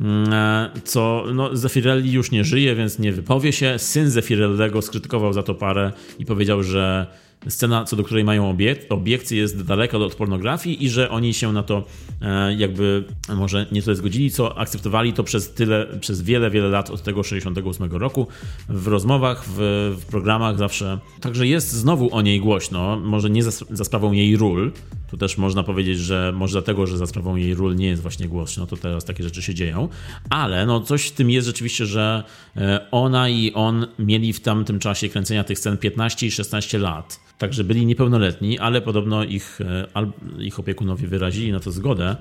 Mm, 0.00 0.32
e, 0.32 0.70
co 0.84 1.24
no, 1.34 1.56
Zeffirelli 1.56 2.12
już 2.12 2.30
nie 2.30 2.44
żyje, 2.44 2.74
więc 2.74 2.98
nie 2.98 3.12
wypowie 3.12 3.52
się. 3.52 3.74
Syn 3.78 4.10
Zeffirellego 4.10 4.82
skrytykował 4.82 5.32
za 5.32 5.42
to 5.42 5.54
parę 5.54 5.92
i 6.18 6.24
powiedział, 6.24 6.62
że 6.62 7.06
scena, 7.48 7.84
co 7.84 7.96
do 7.96 8.04
której 8.04 8.24
mają 8.24 8.50
obiek 8.50 8.86
obiekcje, 8.90 9.38
jest 9.38 9.62
daleka 9.62 9.98
od 9.98 10.14
pornografii 10.14 10.84
i 10.84 10.88
że 10.88 11.10
oni 11.10 11.34
się 11.34 11.52
na 11.52 11.62
to 11.62 11.84
e, 12.22 12.54
jakby 12.54 13.04
może 13.36 13.66
nie 13.72 13.82
tyle 13.82 13.96
zgodzili, 13.96 14.30
co 14.30 14.58
akceptowali 14.58 15.12
to 15.12 15.24
przez 15.24 15.54
tyle, 15.54 15.86
przez 16.00 16.22
wiele, 16.22 16.50
wiele 16.50 16.68
lat 16.68 16.90
od 16.90 17.02
tego 17.02 17.22
68 17.22 17.92
roku. 17.92 18.26
W 18.68 18.86
rozmowach, 18.86 19.44
w, 19.48 19.56
w 20.00 20.06
programach 20.06 20.58
zawsze. 20.58 20.98
Także 21.20 21.46
jest 21.46 21.72
znowu 21.72 22.14
o 22.14 22.22
niej 22.22 22.40
głośno, 22.40 23.00
może 23.00 23.30
nie 23.30 23.42
za, 23.42 23.64
za 23.70 23.84
sprawą 23.84 24.12
jej 24.12 24.36
ról. 24.36 24.72
Tu 25.10 25.16
też 25.16 25.38
można 25.38 25.62
powiedzieć, 25.62 25.98
że 25.98 26.32
może 26.36 26.52
dlatego, 26.52 26.86
że 26.86 26.98
za 26.98 27.06
sprawą 27.06 27.36
jej 27.36 27.54
ról 27.54 27.76
nie 27.76 27.86
jest 27.86 28.02
właśnie 28.02 28.28
głośno, 28.28 28.66
to 28.66 28.76
teraz 28.76 29.04
takie 29.04 29.22
rzeczy 29.22 29.42
się 29.42 29.54
dzieją, 29.54 29.88
ale 30.30 30.66
no 30.66 30.80
coś 30.80 31.06
w 31.06 31.12
tym 31.12 31.30
jest 31.30 31.46
rzeczywiście, 31.46 31.86
że 31.86 32.24
e, 32.56 32.86
ona 32.90 33.28
i 33.28 33.52
on 33.52 33.86
mieli 33.98 34.32
w 34.32 34.40
tamtym 34.40 34.78
czasie 34.78 35.08
kręcenia 35.08 35.44
tych 35.44 35.58
scen 35.58 35.78
15 35.78 36.26
i 36.26 36.30
16 36.30 36.78
lat. 36.78 37.20
Także 37.38 37.64
byli 37.64 37.86
niepełnoletni, 37.86 38.58
ale 38.58 38.80
podobno 38.80 39.24
ich, 39.24 39.60
e, 39.60 40.12
ich 40.38 40.58
opiekunowie 40.58 41.08
wyrazili 41.08 41.52
na 41.52 41.60
to 41.60 41.72
zgodę. 41.72 42.16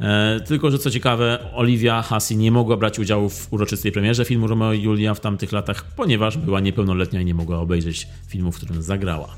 E, 0.00 0.40
tylko, 0.40 0.70
że 0.70 0.78
co 0.78 0.90
ciekawe, 0.90 1.38
Olivia 1.54 2.02
Hussey 2.02 2.36
nie 2.36 2.52
mogła 2.52 2.76
brać 2.76 2.98
udziału 2.98 3.28
w 3.28 3.52
uroczystej 3.52 3.92
premierze 3.92 4.24
filmu 4.24 4.46
Romeo 4.46 4.72
i 4.72 4.82
Julia 4.82 5.14
w 5.14 5.20
tamtych 5.20 5.52
latach, 5.52 5.84
ponieważ 5.96 6.38
była 6.38 6.60
niepełnoletnia 6.60 7.20
i 7.20 7.24
nie 7.24 7.34
mogła 7.34 7.58
obejrzeć 7.58 8.08
filmu, 8.28 8.52
w 8.52 8.56
którym 8.56 8.82
zagrała. 8.82 9.36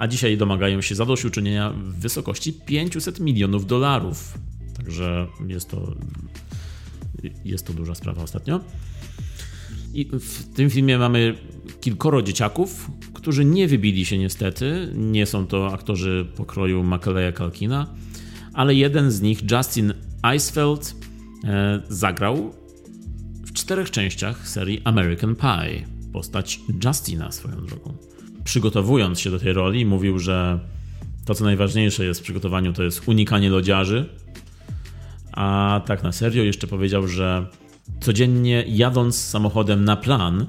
A 0.00 0.08
dzisiaj 0.08 0.36
domagają 0.36 0.80
się 0.80 0.94
zadośćuczynienia 0.94 1.70
w 1.70 2.00
wysokości 2.00 2.52
500 2.52 3.20
milionów 3.20 3.66
dolarów. 3.66 4.38
Także 4.76 5.26
jest 5.46 5.70
to, 5.70 5.94
jest 7.44 7.66
to 7.66 7.72
duża 7.72 7.94
sprawa 7.94 8.22
ostatnio. 8.22 8.60
I 9.94 10.04
w 10.04 10.54
tym 10.54 10.70
filmie 10.70 10.98
mamy 10.98 11.34
kilkoro 11.80 12.22
dzieciaków, 12.22 12.90
którzy 13.14 13.44
nie 13.44 13.68
wybili 13.68 14.06
się 14.06 14.18
niestety. 14.18 14.92
Nie 14.94 15.26
są 15.26 15.46
to 15.46 15.72
aktorzy 15.72 16.26
pokroju 16.36 16.82
Macaleya 16.82 17.32
Kalkina, 17.32 17.86
ale 18.52 18.74
jeden 18.74 19.10
z 19.10 19.20
nich, 19.20 19.50
Justin 19.50 19.94
Eisfeld, 20.22 20.94
e, 21.44 21.82
zagrał 21.88 22.54
w 23.46 23.52
czterech 23.52 23.90
częściach 23.90 24.48
serii 24.48 24.80
American 24.84 25.36
Pie. 25.36 25.84
Postać 26.12 26.60
Justina 26.84 27.32
swoją 27.32 27.66
drogą. 27.66 28.09
Przygotowując 28.50 29.20
się 29.20 29.30
do 29.30 29.38
tej 29.38 29.52
roli, 29.52 29.86
mówił, 29.86 30.18
że 30.18 30.58
to, 31.24 31.34
co 31.34 31.44
najważniejsze 31.44 32.04
jest 32.04 32.20
w 32.20 32.22
przygotowaniu, 32.22 32.72
to 32.72 32.82
jest 32.82 33.08
unikanie 33.08 33.50
lodziarzy. 33.50 34.08
A 35.32 35.80
tak 35.86 36.02
na 36.02 36.12
serio 36.12 36.42
jeszcze 36.42 36.66
powiedział, 36.66 37.08
że 37.08 37.46
codziennie 38.00 38.64
jadąc 38.68 39.24
samochodem 39.24 39.84
na 39.84 39.96
plan, 39.96 40.46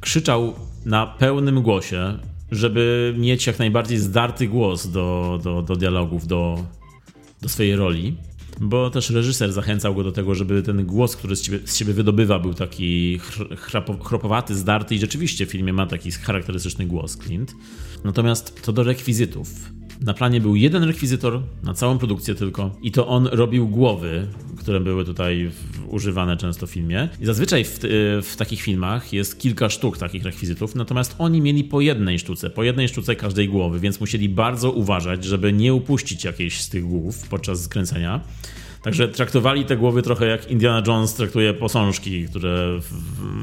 krzyczał 0.00 0.54
na 0.84 1.06
pełnym 1.06 1.62
głosie, 1.62 2.18
żeby 2.50 3.14
mieć 3.18 3.46
jak 3.46 3.58
najbardziej 3.58 3.98
zdarty 3.98 4.48
głos 4.48 4.86
do, 4.86 5.38
do, 5.42 5.62
do 5.62 5.76
dialogów, 5.76 6.26
do, 6.26 6.64
do 7.42 7.48
swojej 7.48 7.76
roli. 7.76 8.16
Bo 8.60 8.90
też 8.90 9.10
reżyser 9.10 9.52
zachęcał 9.52 9.94
go 9.94 10.04
do 10.04 10.12
tego, 10.12 10.34
żeby 10.34 10.62
ten 10.62 10.86
głos, 10.86 11.16
który 11.16 11.36
z 11.36 11.44
siebie, 11.44 11.58
z 11.64 11.76
siebie 11.76 11.92
wydobywa, 11.92 12.38
był 12.38 12.54
taki 12.54 13.20
chropowaty, 14.02 14.54
zdarty 14.54 14.94
i 14.94 14.98
rzeczywiście 14.98 15.46
w 15.46 15.50
filmie 15.50 15.72
ma 15.72 15.86
taki 15.86 16.10
charakterystyczny 16.10 16.86
głos 16.86 17.16
Clint. 17.16 17.54
Natomiast 18.04 18.62
to 18.62 18.72
do 18.72 18.82
rekwizytów. 18.82 19.48
Na 20.00 20.14
planie 20.14 20.40
był 20.40 20.56
jeden 20.56 20.82
rekwizytor 20.84 21.42
na 21.62 21.74
całą 21.74 21.98
produkcję 21.98 22.34
tylko 22.34 22.76
i 22.82 22.92
to 22.92 23.08
on 23.08 23.26
robił 23.26 23.68
głowy, 23.68 24.26
które 24.58 24.80
były 24.80 25.04
tutaj 25.04 25.50
używane 25.88 26.36
często 26.36 26.66
w 26.66 26.70
filmie. 26.70 27.08
I 27.20 27.26
zazwyczaj 27.26 27.64
w, 27.64 27.78
w, 28.22 28.34
takich 28.36 28.60
filmach 28.60 29.12
jest 29.12 29.38
kilka 29.38 29.70
sztuk 29.70 29.98
takich 29.98 30.24
rekwizytów, 30.24 30.74
natomiast 30.74 31.14
oni 31.18 31.40
mieli 31.40 31.64
po 31.64 31.80
jednej 31.80 32.18
sztuce, 32.18 32.50
po 32.50 32.62
jednej 32.62 32.88
sztuce 32.88 33.16
każdej 33.16 33.48
głowy, 33.48 33.80
więc 33.80 34.00
musieli 34.00 34.28
bardzo 34.28 34.70
uważać, 34.70 35.24
żeby 35.24 35.52
nie 35.52 35.74
upuścić 35.74 36.24
jakiejś 36.24 36.60
z 36.60 36.68
tych 36.68 36.84
głów 36.84 37.28
podczas 37.28 37.62
skręcenia. 37.62 38.20
Także 38.82 39.08
traktowali 39.08 39.64
te 39.64 39.76
głowy 39.76 40.02
trochę 40.02 40.26
jak 40.26 40.50
Indiana 40.50 40.82
Jones 40.86 41.14
traktuje 41.14 41.54
posążki, 41.54 42.24
które 42.24 42.80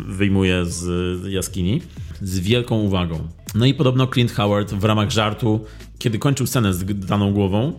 wyjmuje 0.07 0.65
z 0.65 1.23
jaskini, 1.31 1.81
z 2.21 2.39
wielką 2.39 2.79
uwagą. 2.79 3.27
No 3.55 3.65
i 3.65 3.73
podobno 3.73 4.07
Clint 4.07 4.31
Howard 4.31 4.73
w 4.73 4.83
ramach 4.83 5.11
żartu, 5.11 5.65
kiedy 5.99 6.19
kończył 6.19 6.47
scenę 6.47 6.73
z 6.73 7.05
daną 7.05 7.33
głową, 7.33 7.73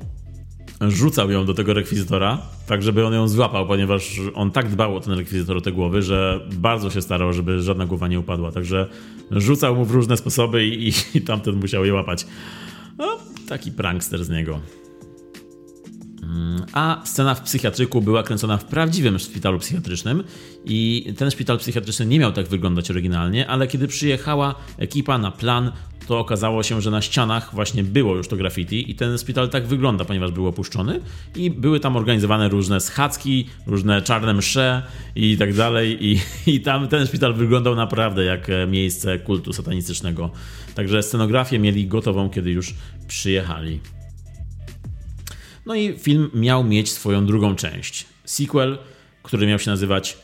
rzucał 0.80 1.30
ją 1.30 1.46
do 1.46 1.54
tego 1.54 1.74
rekwizytora, 1.74 2.42
tak 2.66 2.82
żeby 2.82 3.06
on 3.06 3.14
ją 3.14 3.28
złapał, 3.28 3.66
ponieważ 3.66 4.20
on 4.34 4.50
tak 4.50 4.70
dbał 4.70 4.96
o 4.96 5.00
ten 5.00 5.18
rekwizytor, 5.18 5.56
o 5.56 5.60
te 5.60 5.72
głowy, 5.72 6.02
że 6.02 6.40
bardzo 6.52 6.90
się 6.90 7.02
starał, 7.02 7.32
żeby 7.32 7.60
żadna 7.60 7.86
głowa 7.86 8.08
nie 8.08 8.20
upadła. 8.20 8.52
Także 8.52 8.88
rzucał 9.30 9.76
mu 9.76 9.84
w 9.84 9.90
różne 9.90 10.16
sposoby 10.16 10.66
i, 10.66 10.92
i 11.14 11.22
tamten 11.22 11.56
musiał 11.56 11.84
je 11.84 11.94
łapać. 11.94 12.26
No, 12.98 13.18
taki 13.48 13.72
prankster 13.72 14.24
z 14.24 14.28
niego. 14.28 14.60
A 16.72 17.02
scena 17.04 17.34
w 17.34 17.42
psychiatryku 17.42 18.02
była 18.02 18.22
kręcona 18.22 18.56
w 18.56 18.64
prawdziwym 18.64 19.18
szpitalu 19.18 19.58
psychiatrycznym 19.58 20.24
i 20.64 21.06
ten 21.18 21.30
szpital 21.30 21.58
psychiatryczny 21.58 22.06
nie 22.06 22.18
miał 22.18 22.32
tak 22.32 22.48
wyglądać 22.48 22.90
oryginalnie, 22.90 23.48
ale 23.48 23.66
kiedy 23.66 23.88
przyjechała 23.88 24.54
ekipa 24.78 25.18
na 25.18 25.30
plan, 25.30 25.72
to 26.07 26.18
okazało 26.18 26.62
się, 26.62 26.82
że 26.82 26.90
na 26.90 27.02
ścianach 27.02 27.54
właśnie 27.54 27.84
było 27.84 28.16
już 28.16 28.28
to 28.28 28.36
graffiti 28.36 28.90
i 28.90 28.94
ten 28.94 29.18
szpital 29.18 29.48
tak 29.48 29.66
wygląda, 29.66 30.04
ponieważ 30.04 30.32
był 30.32 30.46
opuszczony 30.46 31.00
i 31.36 31.50
były 31.50 31.80
tam 31.80 31.96
organizowane 31.96 32.48
różne 32.48 32.80
schadzki, 32.80 33.46
różne 33.66 34.02
czarne 34.02 34.34
msze 34.34 34.82
i 35.14 35.36
tak 35.36 35.54
dalej 35.54 36.07
i, 36.07 36.20
i 36.54 36.61
tam 36.61 36.88
ten 36.88 37.07
szpital 37.07 37.34
wyglądał 37.34 37.74
naprawdę 37.74 38.24
jak 38.24 38.46
miejsce 38.68 39.18
kultu 39.18 39.52
satanistycznego. 39.52 40.30
Także 40.74 41.02
scenografię 41.02 41.59
mieli 41.59 41.86
gotową, 41.86 42.30
kiedy 42.30 42.50
już 42.50 42.74
przyjechali. 43.09 43.80
No 45.66 45.74
i 45.74 45.98
film 45.98 46.30
miał 46.34 46.64
mieć 46.64 46.92
swoją 46.92 47.26
drugą 47.26 47.54
część. 47.54 48.07
Sequel, 48.24 48.78
który 49.22 49.46
miał 49.46 49.59
się 49.59 49.70
nazywać 49.70 50.18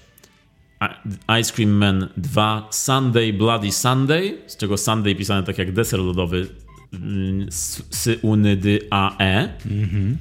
Ice 1.40 1.52
Cream 1.52 1.70
Man 1.70 2.08
2 2.16 2.68
Sunday 2.70 3.32
Bloody 3.32 3.72
Sunday, 3.72 4.38
z 4.46 4.56
czego 4.56 4.76
Sunday 4.76 5.14
pisane 5.14 5.42
tak 5.42 5.58
jak 5.58 5.72
deser 5.72 6.00
lodowy 6.00 6.46
mm, 6.92 7.48
uny 8.22 8.56
dy 8.56 8.80
a 8.90 9.18
e. 9.18 9.48
Mhm. 9.70 10.18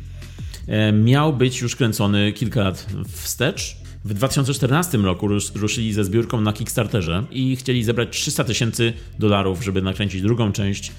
Miał 1.03 1.33
być 1.33 1.61
już 1.61 1.75
kręcony 1.75 2.33
kilka 2.33 2.63
lat 2.63 2.87
wstecz. 3.07 3.77
W 4.05 4.13
2014 4.13 4.97
roku 4.97 5.27
ruszyli 5.55 5.93
ze 5.93 6.03
zbiórką 6.03 6.41
na 6.41 6.53
Kickstarterze 6.53 7.25
i 7.31 7.55
chcieli 7.55 7.83
zebrać 7.83 8.09
300 8.11 8.43
tysięcy 8.43 8.93
dolarów, 9.19 9.63
żeby 9.63 9.81
nakręcić 9.81 10.21
drugą 10.21 10.51
część. 10.51 10.91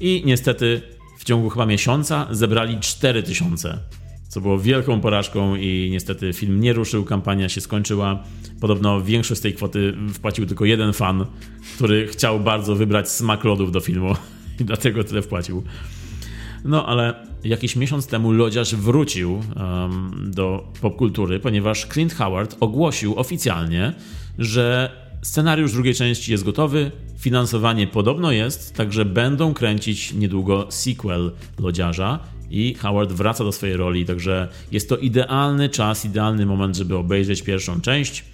I 0.00 0.22
niestety 0.26 0.82
w 1.18 1.24
ciągu 1.24 1.50
chyba 1.50 1.66
miesiąca 1.66 2.26
zebrali 2.30 2.80
4 2.80 3.22
tysiące, 3.22 3.78
co 4.34 4.40
było 4.40 4.58
wielką 4.58 5.00
porażką 5.00 5.56
i 5.56 5.88
niestety 5.92 6.32
film 6.32 6.60
nie 6.60 6.72
ruszył, 6.72 7.04
kampania 7.04 7.48
się 7.48 7.60
skończyła. 7.60 8.22
Podobno 8.60 9.00
większość 9.00 9.40
tej 9.40 9.54
kwoty 9.54 9.94
wpłacił 10.14 10.46
tylko 10.46 10.64
jeden 10.64 10.92
fan, 10.92 11.26
który 11.76 12.06
chciał 12.06 12.40
bardzo 12.40 12.74
wybrać 12.76 13.10
smak 13.10 13.44
lodów 13.44 13.72
do 13.72 13.80
filmu 13.80 14.14
i 14.60 14.64
dlatego 14.64 15.04
tyle 15.04 15.22
wpłacił. 15.22 15.62
No 16.64 16.86
ale 16.86 17.26
jakiś 17.44 17.76
miesiąc 17.76 18.06
temu 18.06 18.32
Lodziarz 18.32 18.74
wrócił 18.74 19.32
um, 19.32 20.30
do 20.30 20.72
popkultury, 20.80 21.40
ponieważ 21.40 21.86
Clint 21.86 22.14
Howard 22.14 22.56
ogłosił 22.60 23.18
oficjalnie, 23.18 23.92
że 24.38 24.90
scenariusz 25.22 25.72
drugiej 25.72 25.94
części 25.94 26.32
jest 26.32 26.44
gotowy, 26.44 26.90
finansowanie 27.18 27.86
podobno 27.86 28.32
jest, 28.32 28.74
także 28.74 29.04
będą 29.04 29.54
kręcić 29.54 30.12
niedługo 30.12 30.66
sequel 30.70 31.32
Lodziarza 31.58 32.33
i 32.54 32.74
Howard 32.74 33.12
wraca 33.12 33.44
do 33.44 33.52
swojej 33.52 33.76
roli, 33.76 34.06
także 34.06 34.48
jest 34.72 34.88
to 34.88 34.96
idealny 34.96 35.68
czas, 35.68 36.04
idealny 36.04 36.46
moment, 36.46 36.76
żeby 36.76 36.96
obejrzeć 36.96 37.42
pierwszą 37.42 37.80
część. 37.80 38.24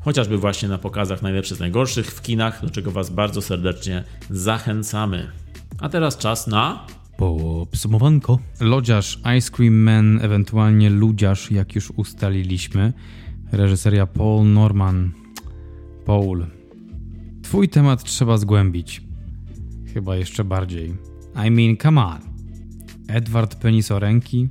Chociażby 0.00 0.38
właśnie 0.38 0.68
na 0.68 0.78
pokazach 0.78 1.22
najlepszych 1.22 1.56
z 1.56 1.60
najgorszych 1.60 2.06
w 2.06 2.22
kinach, 2.22 2.62
do 2.64 2.70
czego 2.70 2.90
Was 2.90 3.10
bardzo 3.10 3.42
serdecznie 3.42 4.04
zachęcamy. 4.30 5.30
A 5.80 5.88
teraz 5.88 6.18
czas 6.18 6.46
na 6.46 6.86
Podsumowanko. 7.16 8.38
Lodziarz, 8.60 9.20
Ice 9.38 9.50
Cream 9.50 9.74
Man, 9.74 10.18
ewentualnie 10.22 10.90
Ludziarz, 10.90 11.50
jak 11.50 11.74
już 11.74 11.92
ustaliliśmy. 11.96 12.92
Reżyseria 13.52 14.06
Paul 14.06 14.46
Norman. 14.46 15.10
Paul. 16.04 16.46
Twój 17.42 17.68
temat 17.68 18.04
trzeba 18.04 18.36
zgłębić. 18.36 19.02
Chyba 19.94 20.16
jeszcze 20.16 20.44
bardziej. 20.44 20.94
I 21.46 21.50
mean, 21.50 21.76
come 21.76 22.04
on. 22.04 22.33
Edward 23.08 23.54
Penisorenki? 23.54 24.48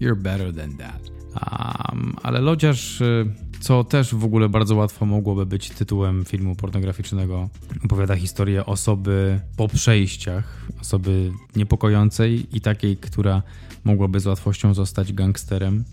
You're 0.00 0.16
better 0.16 0.54
than 0.54 0.76
that. 0.76 1.10
Um, 1.36 2.16
ale 2.22 2.40
Lodziarz 2.40 3.00
y, 3.00 3.26
co 3.60 3.84
też 3.84 4.14
w 4.14 4.24
ogóle 4.24 4.48
bardzo 4.48 4.76
łatwo 4.76 5.06
mogłoby 5.06 5.46
być 5.46 5.70
tytułem 5.70 6.24
filmu 6.24 6.56
pornograficznego. 6.56 7.48
Opowiada 7.84 8.16
historię 8.16 8.66
osoby 8.66 9.40
po 9.56 9.68
przejściach, 9.68 10.68
osoby 10.80 11.32
niepokojącej 11.56 12.56
i 12.56 12.60
takiej, 12.60 12.96
która 12.96 13.42
mogłaby 13.84 14.20
z 14.20 14.26
łatwością 14.26 14.74
zostać 14.74 15.12
gangsterem, 15.12 15.84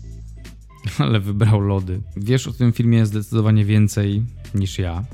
ale 0.98 1.20
wybrał 1.20 1.60
lody. 1.60 2.00
Wiesz 2.16 2.48
o 2.48 2.52
tym 2.52 2.72
filmie 2.72 3.06
zdecydowanie 3.06 3.64
więcej 3.64 4.22
niż 4.54 4.78
ja. 4.78 5.04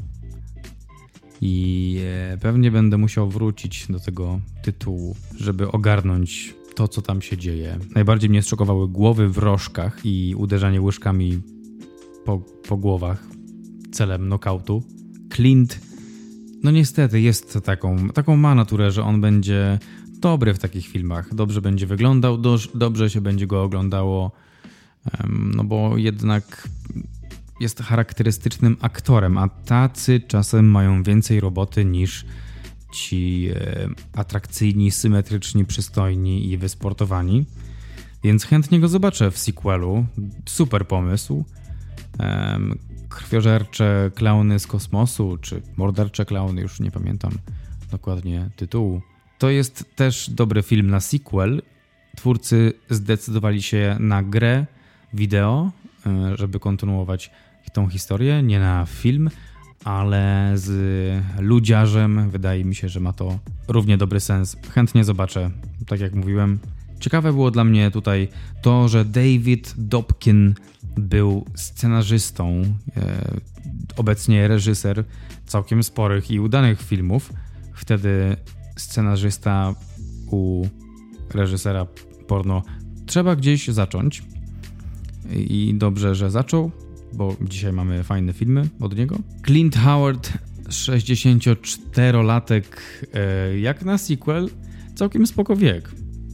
I 1.41 1.97
e, 2.33 2.39
pewnie 2.39 2.71
będę 2.71 2.99
musiał 2.99 3.29
wrócić 3.31 3.87
do 3.89 4.01
tego 4.01 4.41
tytułu, 4.63 5.17
żeby 5.37 5.73
ogarnąć 5.73 6.55
to, 6.75 6.89
co 6.89 7.03
tam 7.03 7.23
się 7.23 7.37
dzieje. 7.37 7.79
Najbardziej 7.95 8.31
mnie 8.31 8.43
zszokowały 8.43 8.89
głowy 8.89 9.29
w 9.29 9.39
rożkach 9.39 10.01
i 10.05 10.35
uderzanie 10.39 10.81
łyżkami 10.81 11.41
po, 12.25 12.39
po 12.69 12.77
głowach 12.77 13.25
celem 13.93 14.27
knockoutu. 14.27 14.83
Clint, 15.35 15.81
no 16.63 16.71
niestety 16.71 17.21
jest 17.21 17.59
taką, 17.65 18.09
taką 18.09 18.37
ma 18.37 18.55
naturę, 18.55 18.91
że 18.91 19.05
on 19.05 19.21
będzie 19.21 19.79
dobry 20.21 20.55
w 20.55 20.59
takich 20.59 20.87
filmach. 20.87 21.35
Dobrze 21.35 21.61
będzie 21.61 21.87
wyglądał, 21.87 22.39
do, 22.39 22.59
dobrze 22.75 23.11
się 23.11 23.21
będzie 23.21 23.47
go 23.47 23.63
oglądało, 23.63 24.33
no 25.29 25.65
bo 25.65 25.97
jednak 25.97 26.69
jest 27.61 27.81
charakterystycznym 27.81 28.77
aktorem, 28.81 29.39
a 29.39 29.49
tacy 29.49 30.21
czasem 30.21 30.71
mają 30.71 31.03
więcej 31.03 31.41
roboty 31.41 31.85
niż 31.85 32.25
ci 32.93 33.49
e, 33.55 33.89
atrakcyjni, 34.13 34.91
symetryczni, 34.91 35.65
przystojni 35.65 36.51
i 36.51 36.59
wysportowani. 36.59 37.47
Więc 38.25 38.45
chętnie 38.45 38.81
go 38.81 38.89
zobaczę 38.89 39.31
w 39.31 39.39
sequelu. 39.39 40.07
Super 40.47 40.87
pomysł 40.87 41.45
krwiożercze 43.09 44.11
klauny 44.15 44.59
z 44.59 44.67
kosmosu, 44.67 45.39
czy 45.41 45.63
mordercze 45.77 46.25
klauny, 46.25 46.63
już 46.63 46.81
nie 46.81 46.91
pamiętam 46.91 47.33
dokładnie 47.91 48.51
tytułu. 48.57 49.03
To 49.39 49.51
jest 49.51 49.85
też 49.97 50.31
dobry 50.31 50.63
film 50.63 50.91
na 50.91 51.01
sequel. 51.01 51.63
Twórcy 52.17 52.73
zdecydowali 52.91 53.63
się 53.63 53.97
na 54.01 54.23
grę 54.23 54.67
wideo, 55.15 55.71
e, 56.07 56.37
żeby 56.37 56.61
kontynuować 56.61 57.31
tą 57.73 57.89
historię, 57.89 58.43
nie 58.43 58.61
na 58.61 58.87
film, 58.87 59.31
ale 59.85 60.53
z 60.55 60.71
ludziarzem 61.41 62.31
wydaje 62.31 62.65
mi 62.65 62.75
się, 62.75 62.89
że 62.89 63.01
ma 63.01 63.13
to 63.13 63.39
równie 63.69 63.99
dobry 63.99 64.21
sens. 64.21 64.57
Chętnie 64.71 65.05
zobaczę, 65.05 65.51
tak 65.87 66.01
jak 66.01 66.15
mówiłem. 66.15 66.59
Ciekawe 67.01 67.33
było 67.33 67.51
dla 67.51 67.65
mnie 67.65 67.91
tutaj 67.91 68.29
to, 68.63 68.89
że 68.89 69.05
David 69.05 69.75
Dobkin 69.77 70.55
był 70.97 71.45
scenarzystą, 71.55 72.63
e, 72.97 73.35
obecnie 73.97 74.49
reżyser 74.49 75.05
całkiem 75.47 75.83
sporych 75.83 76.31
i 76.31 76.41
udanych 76.41 76.83
filmów. 76.83 77.33
Wtedy 77.75 78.37
scenarzysta 78.77 79.75
u 80.31 80.67
reżysera 81.35 81.87
porno 82.27 82.63
trzeba 83.07 83.37
gdzieś 83.37 83.69
zacząć. 83.69 84.23
I 85.31 85.75
dobrze, 85.79 86.15
że 86.15 86.31
zaczął, 86.31 86.71
bo 87.13 87.37
dzisiaj 87.41 87.73
mamy 87.73 88.05
fajne 88.05 88.33
filmy 88.33 88.69
od 88.81 88.97
niego. 88.97 89.19
Clint 89.47 89.77
Howard, 89.77 90.33
64-latek, 90.69 92.63
e, 93.15 93.59
jak 93.59 93.85
na 93.85 93.99
sequel, 93.99 94.49
całkiem 94.95 95.27
spoko 95.27 95.57
wiek. 95.57 95.91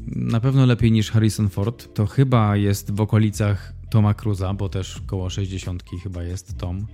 Na 0.06 0.40
pewno 0.40 0.66
lepiej 0.66 0.92
niż 0.92 1.10
Harrison 1.10 1.48
Ford. 1.48 1.94
To 1.94 2.06
chyba 2.06 2.56
jest 2.56 2.90
w 2.90 3.00
okolicach 3.00 3.72
Toma 3.90 4.14
Cruza, 4.14 4.54
bo 4.54 4.68
też 4.68 5.02
koło 5.06 5.30
60 5.30 5.82
chyba 6.02 6.22
jest 6.22 6.58
Tom. 6.58 6.86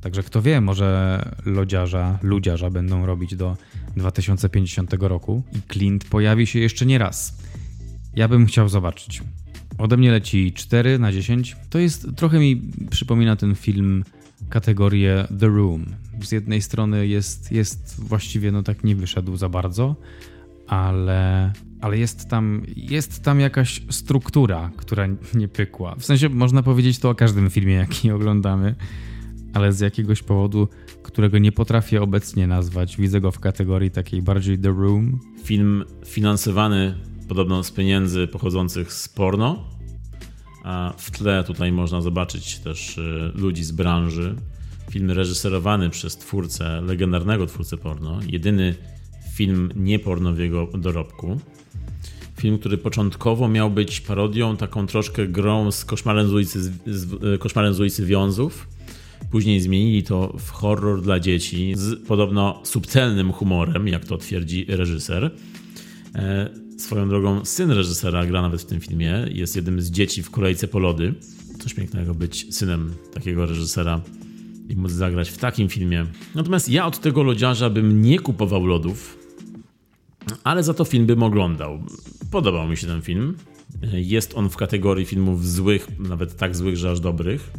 Także 0.00 0.22
kto 0.22 0.42
wie, 0.42 0.60
może 0.60 1.22
lodziarza, 1.44 2.18
ludziarza 2.22 2.70
będą 2.70 3.06
robić 3.06 3.36
do 3.36 3.56
2050 3.96 4.94
roku 5.00 5.42
i 5.52 5.72
Clint 5.72 6.04
pojawi 6.04 6.46
się 6.46 6.58
jeszcze 6.58 6.86
nie 6.86 6.98
raz. 6.98 7.38
Ja 8.16 8.28
bym 8.28 8.46
chciał 8.46 8.68
zobaczyć. 8.68 9.22
Ode 9.78 9.96
mnie 9.96 10.10
leci 10.10 10.52
4 10.52 10.98
na 10.98 11.12
10. 11.12 11.56
To 11.70 11.78
jest 11.78 12.16
trochę 12.16 12.38
mi 12.38 12.62
przypomina 12.90 13.36
ten 13.36 13.54
film 13.54 14.04
kategorię 14.48 15.26
The 15.40 15.46
Room. 15.46 15.86
Z 16.22 16.32
jednej 16.32 16.62
strony 16.62 17.06
jest, 17.06 17.52
jest 17.52 18.00
właściwie 18.00 18.52
no 18.52 18.62
tak 18.62 18.84
nie 18.84 18.96
wyszedł 18.96 19.36
za 19.36 19.48
bardzo, 19.48 19.96
ale 20.66 21.52
ale 21.80 21.98
jest 21.98 22.28
tam, 22.28 22.62
jest 22.76 23.22
tam 23.22 23.40
jakaś 23.40 23.82
struktura, 23.90 24.70
która 24.76 25.06
nie 25.34 25.48
pykła. 25.48 25.94
W 25.94 26.04
sensie 26.04 26.28
można 26.28 26.62
powiedzieć 26.62 26.98
to 26.98 27.10
o 27.10 27.14
każdym 27.14 27.50
filmie, 27.50 27.74
jaki 27.74 28.10
oglądamy, 28.10 28.74
ale 29.54 29.72
z 29.72 29.80
jakiegoś 29.80 30.22
powodu, 30.22 30.68
którego 31.02 31.38
nie 31.38 31.52
potrafię 31.52 32.02
obecnie 32.02 32.46
nazwać, 32.46 32.96
widzę 32.96 33.20
go 33.20 33.30
w 33.30 33.40
kategorii 33.40 33.90
takiej 33.90 34.22
bardziej 34.22 34.58
The 34.58 34.68
Room. 34.68 35.20
Film 35.44 35.84
finansowany 36.06 36.94
podobno 37.28 37.62
z 37.62 37.70
pieniędzy 37.70 38.26
pochodzących 38.26 38.92
z 38.92 39.08
porno, 39.08 39.64
a 40.64 40.94
w 40.98 41.10
tle 41.10 41.44
tutaj 41.44 41.72
można 41.72 42.00
zobaczyć 42.00 42.58
też 42.58 42.98
y, 42.98 43.32
ludzi 43.34 43.64
z 43.64 43.72
branży. 43.72 44.34
Film 44.90 45.10
reżyserowany 45.10 45.90
przez 45.90 46.16
twórcę, 46.16 46.80
legendarnego 46.80 47.46
twórcę 47.46 47.76
porno, 47.76 48.20
jedyny 48.28 48.74
film 49.34 49.72
nieporno 49.76 50.32
w 50.32 50.38
jego 50.38 50.66
dorobku. 50.66 51.40
Film, 52.40 52.58
który 52.58 52.78
początkowo 52.78 53.48
miał 53.48 53.70
być 53.70 54.00
parodią, 54.00 54.56
taką 54.56 54.86
troszkę 54.86 55.26
grą 55.26 55.72
z 55.72 55.84
Koszmarem 55.84 56.28
z 56.28 56.32
ulicy, 56.32 56.62
z, 56.86 57.24
e, 57.34 57.38
koszmarem 57.38 57.74
z 57.74 57.80
ulicy 57.80 58.06
Wiązów. 58.06 58.68
Później 59.30 59.60
zmienili 59.60 60.02
to 60.02 60.36
w 60.38 60.50
horror 60.50 61.02
dla 61.02 61.20
dzieci 61.20 61.72
z 61.76 62.06
podobno 62.06 62.60
subtelnym 62.64 63.32
humorem, 63.32 63.88
jak 63.88 64.04
to 64.04 64.16
twierdzi 64.16 64.66
reżyser. 64.68 65.30
Swoją 66.78 67.08
drogą 67.08 67.44
syn 67.44 67.70
reżysera 67.70 68.26
gra 68.26 68.42
nawet 68.42 68.62
w 68.62 68.64
tym 68.64 68.80
filmie. 68.80 69.26
Jest 69.30 69.56
jednym 69.56 69.80
z 69.80 69.90
dzieci 69.90 70.22
w 70.22 70.30
kolejce 70.30 70.68
po 70.68 70.78
lody. 70.78 71.14
Coś 71.58 71.74
pięknego 71.74 72.14
być 72.14 72.54
synem 72.54 72.94
takiego 73.14 73.46
reżysera 73.46 74.00
i 74.68 74.76
móc 74.76 74.90
zagrać 74.90 75.30
w 75.30 75.38
takim 75.38 75.68
filmie. 75.68 76.06
Natomiast 76.34 76.68
ja 76.68 76.86
od 76.86 77.00
tego 77.00 77.22
lodziarza 77.22 77.70
bym 77.70 78.02
nie 78.02 78.18
kupował 78.18 78.66
lodów, 78.66 79.18
ale 80.44 80.62
za 80.62 80.74
to 80.74 80.84
film 80.84 81.06
bym 81.06 81.22
oglądał. 81.22 81.82
Podobał 82.30 82.68
mi 82.68 82.76
się 82.76 82.86
ten 82.86 83.02
film. 83.02 83.36
Jest 83.92 84.34
on 84.34 84.50
w 84.50 84.56
kategorii 84.56 85.06
filmów 85.06 85.48
złych, 85.48 85.86
nawet 85.98 86.36
tak 86.36 86.56
złych, 86.56 86.76
że 86.76 86.90
aż 86.90 87.00
dobrych. 87.00 87.50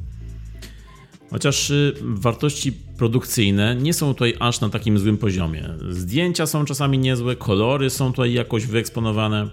Chociaż 1.31 1.69
y, 1.69 1.93
wartości 2.01 2.71
produkcyjne 2.71 3.75
nie 3.75 3.93
są 3.93 4.13
tutaj 4.13 4.33
aż 4.39 4.61
na 4.61 4.69
takim 4.69 4.99
złym 4.99 5.17
poziomie. 5.17 5.69
Zdjęcia 5.89 6.47
są 6.47 6.65
czasami 6.65 6.97
niezłe, 6.97 7.35
kolory 7.35 7.89
są 7.89 8.11
tutaj 8.11 8.33
jakoś 8.33 8.65
wyeksponowane. 8.65 9.49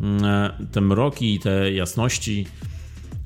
Mm, 0.00 0.24
e, 0.24 0.50
te 0.72 0.80
mroki 0.80 1.34
i 1.34 1.38
te 1.38 1.72
jasności 1.72 2.46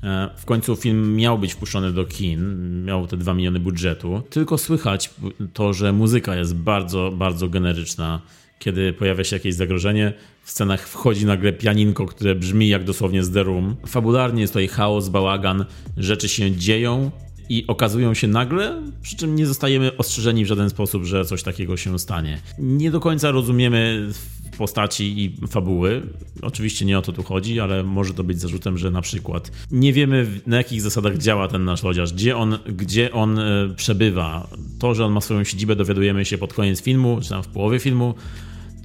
E, 0.03 0.29
w 0.37 0.45
końcu 0.45 0.75
film 0.75 1.15
miał 1.15 1.39
być 1.39 1.53
wpuszczony 1.53 1.91
do 1.91 2.05
kin, 2.05 2.83
miał 2.85 3.07
te 3.07 3.17
2 3.17 3.33
miliony 3.33 3.59
budżetu, 3.59 4.21
tylko 4.29 4.57
słychać 4.57 5.09
to, 5.53 5.73
że 5.73 5.93
muzyka 5.93 6.35
jest 6.35 6.55
bardzo, 6.55 7.11
bardzo 7.15 7.49
generyczna. 7.49 8.21
Kiedy 8.59 8.93
pojawia 8.93 9.23
się 9.23 9.35
jakieś 9.35 9.55
zagrożenie, 9.55 10.13
w 10.43 10.51
scenach 10.51 10.87
wchodzi 10.87 11.25
nagle 11.25 11.53
pianinko, 11.53 12.05
które 12.05 12.35
brzmi 12.35 12.67
jak 12.67 12.83
dosłownie 12.83 13.23
z 13.23 13.31
The 13.31 13.43
Room. 13.43 13.75
Fabularnie 13.87 14.41
jest 14.41 14.53
tutaj 14.53 14.67
chaos, 14.67 15.09
bałagan, 15.09 15.65
rzeczy 15.97 16.29
się 16.29 16.51
dzieją, 16.51 17.11
i 17.49 17.67
okazują 17.67 18.13
się 18.13 18.27
nagle, 18.27 18.81
przy 19.01 19.15
czym 19.15 19.35
nie 19.35 19.45
zostajemy 19.45 19.97
ostrzeżeni 19.97 20.45
w 20.45 20.47
żaden 20.47 20.69
sposób, 20.69 21.03
że 21.03 21.25
coś 21.25 21.43
takiego 21.43 21.77
się 21.77 21.99
stanie. 21.99 22.41
Nie 22.59 22.91
do 22.91 22.99
końca 22.99 23.31
rozumiemy 23.31 24.09
postaci 24.57 25.23
i 25.23 25.47
fabuły. 25.47 26.01
Oczywiście 26.41 26.85
nie 26.85 26.99
o 26.99 27.01
to 27.01 27.11
tu 27.11 27.23
chodzi, 27.23 27.59
ale 27.59 27.83
może 27.83 28.13
to 28.13 28.23
być 28.23 28.41
zarzutem, 28.41 28.77
że 28.77 28.91
na 28.91 29.01
przykład 29.01 29.51
nie 29.71 29.93
wiemy 29.93 30.27
na 30.47 30.57
jakich 30.57 30.81
zasadach 30.81 31.17
działa 31.17 31.47
ten 31.47 31.65
nasz 31.65 31.83
lodziarz, 31.83 32.13
gdzie 32.13 32.37
on, 32.37 32.57
gdzie 32.65 33.11
on 33.11 33.39
e, 33.39 33.69
przebywa. 33.75 34.47
To, 34.79 34.95
że 34.95 35.05
on 35.05 35.11
ma 35.11 35.21
swoją 35.21 35.43
siedzibę 35.43 35.75
dowiadujemy 35.75 36.25
się 36.25 36.37
pod 36.37 36.53
koniec 36.53 36.81
filmu, 36.81 37.19
czy 37.21 37.29
tam 37.29 37.43
w 37.43 37.47
połowie 37.47 37.79
filmu. 37.79 38.15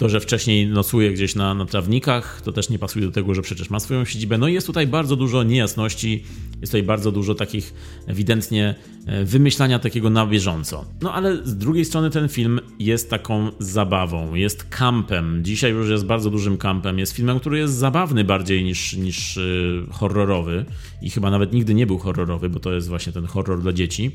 To, 0.03 0.09
że 0.09 0.21
wcześniej 0.21 0.67
nocuje 0.67 1.13
gdzieś 1.13 1.35
na, 1.35 1.55
na 1.55 1.67
trawnikach, 1.67 2.41
to 2.45 2.53
też 2.53 2.71
nie 2.71 2.79
pasuje 2.79 3.07
do 3.07 3.13
tego, 3.13 3.35
że 3.35 3.43
przecież 3.43 3.71
ma 3.71 3.81
swoją 3.81 4.05
siedzibę. 4.05 4.39
No 4.39 4.49
i 4.49 4.55
jest 4.55 4.67
tutaj 4.67 4.87
bardzo 4.87 5.17
dużo 5.17 5.43
niejasności, 5.43 6.25
jest 6.61 6.73
tutaj 6.73 6.83
bardzo 6.83 7.13
dużo 7.13 7.35
takich 7.35 7.75
ewidentnie 8.07 8.75
e, 9.07 9.25
wymyślania 9.25 9.79
takiego 9.79 10.11
na 10.11 10.27
bieżąco. 10.27 10.85
No 11.03 11.15
ale 11.15 11.47
z 11.47 11.57
drugiej 11.57 11.85
strony 11.85 12.11
ten 12.11 12.29
film 12.29 12.61
jest 12.79 13.11
taką 13.11 13.51
zabawą, 13.59 14.35
jest 14.35 14.65
kampem. 14.65 15.45
Dzisiaj 15.45 15.73
już 15.73 15.91
jest 15.91 16.07
bardzo 16.07 16.31
dużym 16.31 16.57
kampem. 16.57 16.99
Jest 16.99 17.13
filmem, 17.13 17.41
który 17.41 17.59
jest 17.59 17.75
zabawny 17.75 18.25
bardziej 18.25 18.65
niż, 18.65 18.97
niż 18.97 19.37
yy, 19.37 19.87
horrorowy 19.91 20.65
i 21.03 21.11
chyba 21.11 21.31
nawet 21.31 21.53
nigdy 21.53 21.75
nie 21.75 21.87
był 21.87 21.99
horrorowy, 21.99 22.49
bo 22.49 22.61
to 22.61 22.73
jest 22.73 22.89
właśnie 22.89 23.13
ten 23.13 23.27
horror 23.27 23.63
dla 23.63 23.73
dzieci. 23.73 24.11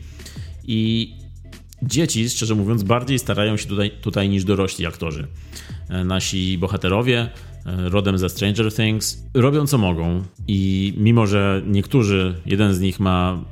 I 0.68 1.14
dzieci, 1.82 2.30
szczerze 2.30 2.56
mówiąc, 2.56 2.84
bardziej 2.84 3.20
starają 3.20 3.58
się 3.58 3.68
tutaj, 3.68 3.92
tutaj 4.02 4.30
niż 4.30 4.44
dorośli 4.44 4.86
aktorzy. 4.86 5.28
E, 5.90 6.04
nasi 6.04 6.58
bohaterowie, 6.58 7.20
e, 7.66 7.90
rodem 7.90 8.18
ze 8.18 8.30
Stranger 8.30 8.74
Things, 8.74 9.24
robią 9.34 9.68
co 9.68 9.78
mogą 9.78 10.24
i 10.48 10.94
mimo, 10.98 11.28
że 11.28 11.62
niektórzy, 11.68 12.36
jeden 12.46 12.74
z 12.74 12.80
nich 12.80 13.00
ma 13.00 13.44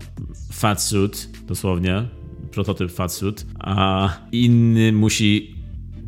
fat 0.51 0.81
suit, 0.81 1.29
dosłownie, 1.47 2.03
prototyp 2.51 2.91
fat 2.91 3.13
suit, 3.13 3.45
a 3.59 4.09
inny 4.31 4.91
musi 4.91 5.55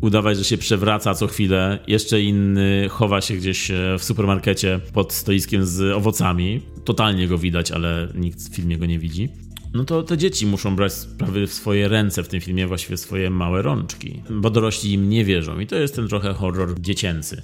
udawać, 0.01 0.38
że 0.38 0.43
się 0.43 0.57
przewraca 0.57 1.13
co 1.13 1.28
chwilę. 1.28 1.80
Jeszcze 1.88 2.22
inny 2.22 2.89
chowa 2.89 3.22
się 3.22 3.34
gdzieś 3.36 3.72
e, 3.72 3.95
w 3.99 4.03
supermarkecie 4.03 4.80
pod 4.93 5.13
stoiskiem 5.13 5.65
z 5.65 5.95
owocami. 5.95 6.61
Totalnie 6.86 7.28
go 7.28 7.38
widać, 7.38 7.72
ale 7.72 8.07
nikt 8.15 8.49
w 8.49 8.55
filmie 8.55 8.78
go 8.78 8.86
nie 8.86 8.99
widzi 8.99 9.47
no 9.74 9.84
to 9.86 10.03
te 10.03 10.18
dzieci 10.18 10.45
muszą 10.45 10.76
brać 10.76 10.93
sprawy 10.93 11.47
w 11.47 11.53
swoje 11.53 11.88
ręce 11.88 12.24
w 12.24 12.28
tym 12.28 12.41
filmie, 12.41 12.68
właściwie 12.68 12.97
swoje 12.97 13.30
małe 13.30 13.61
rączki, 13.61 14.22
bo 14.30 14.49
dorośli 14.49 14.93
im 14.93 15.09
nie 15.09 15.26
wierzą 15.26 15.59
i 15.59 15.68
to 15.68 15.76
jest 15.76 15.95
ten 15.95 16.07
trochę 16.07 16.34
horror 16.34 16.80
dziecięcy. 16.80 17.41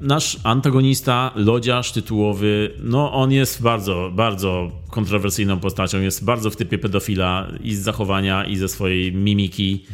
Nasz 0.00 0.38
antagonista, 0.44 1.32
lodziarz 1.34 1.92
tytułowy, 1.92 2.70
no 2.82 3.12
on 3.12 3.32
jest 3.32 3.62
bardzo, 3.62 4.10
bardzo 4.14 4.70
kontrowersyjną 4.90 5.60
postacią, 5.60 6.00
jest 6.00 6.24
bardzo 6.24 6.50
w 6.50 6.56
typie 6.56 6.78
pedofila 6.78 7.48
i 7.62 7.74
z 7.74 7.80
zachowania, 7.80 8.44
i 8.44 8.56
ze 8.56 8.68
swojej 8.68 9.12
mimiki 9.12 9.84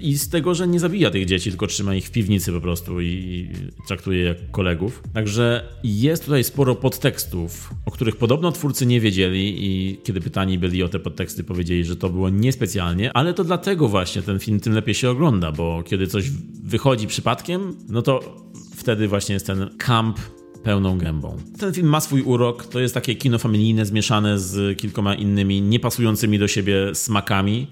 I 0.00 0.18
z 0.18 0.28
tego, 0.28 0.54
że 0.54 0.68
nie 0.68 0.80
zabija 0.80 1.10
tych 1.10 1.26
dzieci, 1.26 1.50
tylko 1.50 1.66
trzyma 1.66 1.94
ich 1.94 2.06
w 2.06 2.10
piwnicy 2.10 2.52
po 2.52 2.60
prostu 2.60 3.00
i 3.00 3.48
traktuje 3.88 4.24
jak 4.24 4.50
kolegów. 4.50 5.02
Także 5.14 5.68
jest 5.84 6.24
tutaj 6.24 6.44
sporo 6.44 6.74
podtekstów, 6.74 7.74
o 7.86 7.90
których 7.90 8.16
podobno 8.16 8.52
twórcy 8.52 8.86
nie 8.86 9.00
wiedzieli 9.00 9.66
i 9.66 9.98
kiedy 10.04 10.20
pytani 10.20 10.58
byli 10.58 10.82
o 10.82 10.88
te 10.88 10.98
podteksty, 10.98 11.44
powiedzieli, 11.44 11.84
że 11.84 11.96
to 11.96 12.10
było 12.10 12.28
niespecjalnie, 12.28 13.10
ale 13.16 13.34
to 13.34 13.44
dlatego 13.44 13.88
właśnie 13.88 14.22
ten 14.22 14.38
film 14.38 14.60
tym 14.60 14.72
lepiej 14.72 14.94
się 14.94 15.10
ogląda, 15.10 15.52
bo 15.52 15.82
kiedy 15.82 16.06
coś 16.06 16.30
wychodzi 16.64 17.06
przypadkiem, 17.06 17.76
no 17.88 18.02
to 18.02 18.36
wtedy 18.76 19.08
właśnie 19.08 19.32
jest 19.32 19.46
ten 19.46 19.70
kamp 19.78 20.18
pełną 20.62 20.98
gębą. 20.98 21.36
Ten 21.58 21.74
film 21.74 21.88
ma 21.88 22.00
swój 22.00 22.22
urok, 22.22 22.66
to 22.66 22.80
jest 22.80 22.94
takie 22.94 23.14
kino 23.14 23.38
familijne 23.38 23.86
zmieszane 23.86 24.38
z 24.38 24.78
kilkoma 24.78 25.14
innymi 25.14 25.62
niepasującymi 25.62 26.38
do 26.38 26.48
siebie 26.48 26.94
smakami. 26.94 27.66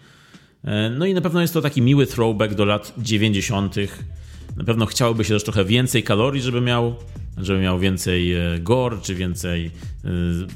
E, 0.65 0.91
no 0.91 1.07
i 1.07 1.15
na 1.15 1.21
pewno 1.21 1.41
jest 1.41 1.55
to 1.55 1.61
taki 1.61 1.83
miły 1.83 2.07
throwback 2.07 2.55
do 2.55 2.65
lat 2.65 2.93
90. 2.99 3.77
Na 4.57 4.65
pewno 4.65 4.87
chciałoby 4.87 5.25
się 5.25 5.35
też 5.35 5.45
trochę 5.45 5.65
więcej 5.65 6.03
kalorii, 6.03 6.43
żeby 6.43 6.61
miał, 6.61 6.95
żeby 7.39 7.61
miał 7.61 7.79
więcej 7.79 8.35
e, 8.35 8.59
gore, 8.61 8.97
czy 9.03 9.15
więcej 9.15 9.67
e, 9.67 10.09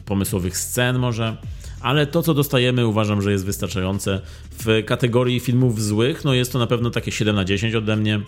pomysłowych 0.04 0.56
scen 0.56 0.98
może. 0.98 1.36
Ale 1.80 2.06
to, 2.06 2.22
co 2.22 2.34
dostajemy, 2.34 2.86
uważam, 2.86 3.22
że 3.22 3.32
jest 3.32 3.44
wystarczające. 3.44 4.20
W 4.50 4.82
kategorii 4.86 5.40
filmów 5.40 5.82
złych, 5.82 6.24
no 6.24 6.34
jest 6.34 6.52
to 6.52 6.58
na 6.58 6.66
pewno 6.66 6.90
takie 6.90 7.12
7 7.12 7.36
na 7.36 7.44
10 7.44 7.74
ode 7.74 7.96
mnie. 7.96 8.20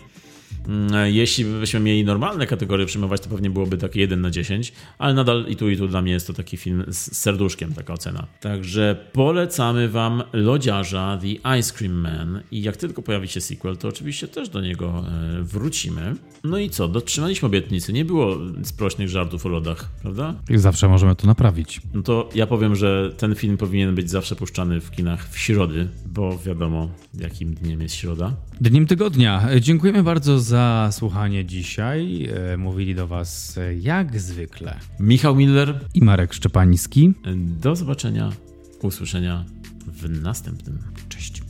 Mm, 0.69 1.15
jeśli 1.15 1.45
byśmy 1.45 1.81
mieli 1.81 2.05
normalne 2.05 2.47
kategorie 2.47 2.87
przyjmować, 2.87 3.21
to 3.21 3.29
pewnie 3.29 3.51
byłoby 3.51 3.79
takie 3.79 4.01
1 4.01 4.21
na 4.21 4.31
10, 4.31 4.73
ale 4.99 5.15
nadal 5.15 5.47
i 5.49 5.57
tu 5.57 5.71
i 5.71 5.77
tu 5.77 5.89
dla 5.89 6.03
mnie 6.03 6.13
jest 6.13 6.27
to 6.27 6.33
taki 6.33 6.57
film 6.57 6.85
z 6.89 7.17
serduszkiem, 7.17 7.75
taka 7.75 7.93
ocena. 7.93 8.27
Także 8.41 8.97
polecamy 9.13 9.89
wam 9.89 10.23
Lodziarza 10.33 11.19
The 11.21 11.59
Ice 11.59 11.75
Cream 11.75 11.95
Man 11.95 12.43
i 12.51 12.63
jak 12.63 12.77
tylko 12.77 13.03
pojawi 13.03 13.29
się 13.29 13.41
sequel, 13.41 13.77
to 13.77 13.89
oczywiście 13.89 14.29
też 14.29 14.49
do 14.49 14.61
niego 14.61 15.05
e, 15.09 15.43
wrócimy. 15.43 16.15
No 16.45 16.59
i 16.59 16.71
co, 16.71 16.89
dotrzymaliśmy 16.89 17.47
obietnicy, 17.47 17.93
nie 17.93 18.05
było 18.05 18.37
sprośnych 18.63 19.09
żartów 19.09 19.47
o 19.47 19.49
lodach, 19.49 19.89
prawda? 20.03 20.35
I 20.51 20.59
zawsze 20.59 20.89
możemy 20.89 21.15
to 21.15 21.27
naprawić. 21.27 21.81
No 21.95 22.03
to 22.03 22.29
ja 22.35 22.47
powiem, 22.47 22.77
że 22.77 23.13
ten 23.17 23.35
film 23.35 23.57
powinien 23.57 23.95
być 23.95 24.11
zawsze 24.11 24.37
puszczany 24.37 24.81
w 24.81 24.91
kinach 24.91 25.29
w 25.31 25.39
środy, 25.39 25.89
bo 26.07 26.39
wiadomo, 26.39 26.89
jakim 27.21 27.55
dniem 27.55 27.81
jest 27.81 27.95
środa. 27.95 28.33
Dniem 28.61 28.87
tygodnia. 28.87 29.49
Dziękujemy 29.61 30.03
bardzo 30.03 30.36
za 30.41 30.89
słuchanie 30.93 31.45
dzisiaj. 31.45 32.29
E, 32.53 32.57
mówili 32.57 32.95
do 32.95 33.07
Was 33.07 33.59
e, 33.59 33.75
jak 33.75 34.21
zwykle 34.21 34.79
Michał 35.01 35.37
Miller 35.37 35.81
i 35.95 36.01
Marek 36.05 36.35
Szczepański. 36.35 37.13
Do 37.37 37.77
zobaczenia, 37.77 38.33
usłyszenia 38.83 39.45
w 39.87 40.23
następnym. 40.23 40.79
Cześć. 41.09 41.46